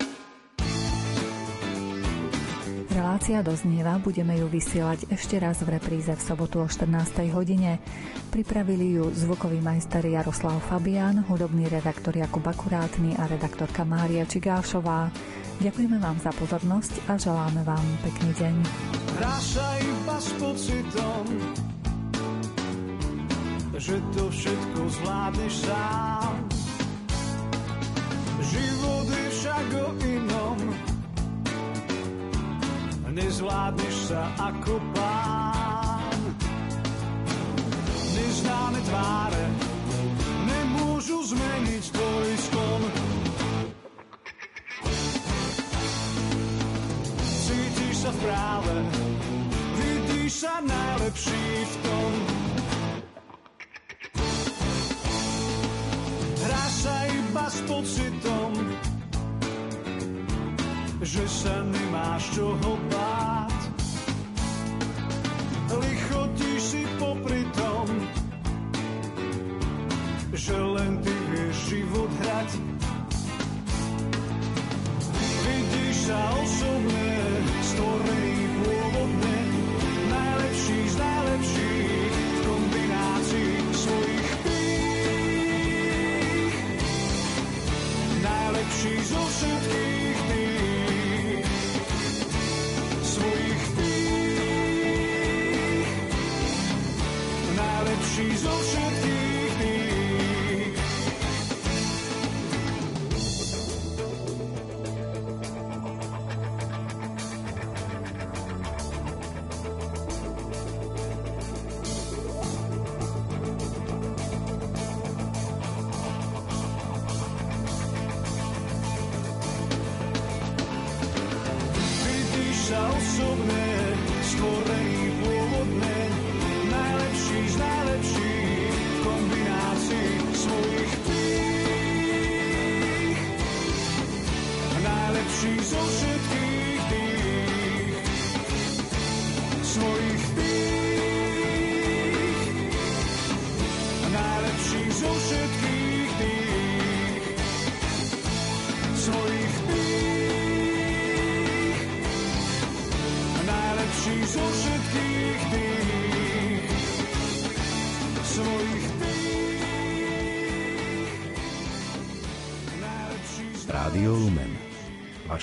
Relácia 3.04 3.44
doznieva, 3.44 4.00
budeme 4.00 4.32
ju 4.32 4.48
vysielať 4.48 5.12
ešte 5.12 5.36
raz 5.36 5.60
v 5.60 5.76
repríze 5.76 6.08
v 6.08 6.24
sobotu 6.24 6.64
o 6.64 6.64
14. 6.64 7.36
hodine. 7.36 7.76
Pripravili 8.32 8.96
ju 8.96 9.12
zvukový 9.12 9.60
majster 9.60 10.08
Jaroslav 10.08 10.56
Fabian, 10.64 11.20
hudobný 11.28 11.68
redaktor 11.68 12.16
Jakub 12.16 12.40
Akurátny 12.48 13.12
a 13.20 13.28
redaktorka 13.28 13.84
Mária 13.84 14.24
Čigášová. 14.24 15.12
Ďakujeme 15.60 16.00
vám 16.00 16.16
za 16.16 16.32
pozornosť 16.32 17.04
a 17.04 17.20
želáme 17.20 17.60
vám 17.68 17.84
pekný 18.08 18.30
deň. 18.40 18.54
Hráša 19.20 19.68
iba 19.84 20.16
pocitom, 20.40 21.24
že 23.76 24.00
to 24.16 24.32
všetko 24.32 24.80
zvládneš 24.80 25.54
sám. 25.68 26.32
Život 28.48 29.06
je 29.12 29.26
však 29.28 29.66
o 29.76 29.88
inom, 30.08 30.58
nezvládneš 33.14 34.10
sa 34.10 34.26
ako 34.42 34.74
pán. 34.90 36.20
Neznáme 38.14 38.80
tváre 38.82 39.44
nemôžu 40.50 41.22
zmeniť 41.30 41.84
tvoj 41.94 42.28
sklon. 42.50 42.82
Cítiš 47.22 47.94
sa 48.02 48.10
v 48.10 48.18
práve, 48.18 48.74
vidíš 49.78 50.32
sa 50.42 50.54
najlepší 50.58 51.46
v 51.62 51.74
tom. 51.86 52.12
Hráš 56.44 56.72
sa 56.82 56.96
iba 57.06 57.46
s 57.46 57.58
pocitom, 57.64 58.50
že 61.14 61.30
sa 61.30 61.62
nemáš 61.70 62.34
čoho 62.34 62.74
báť. 62.90 63.23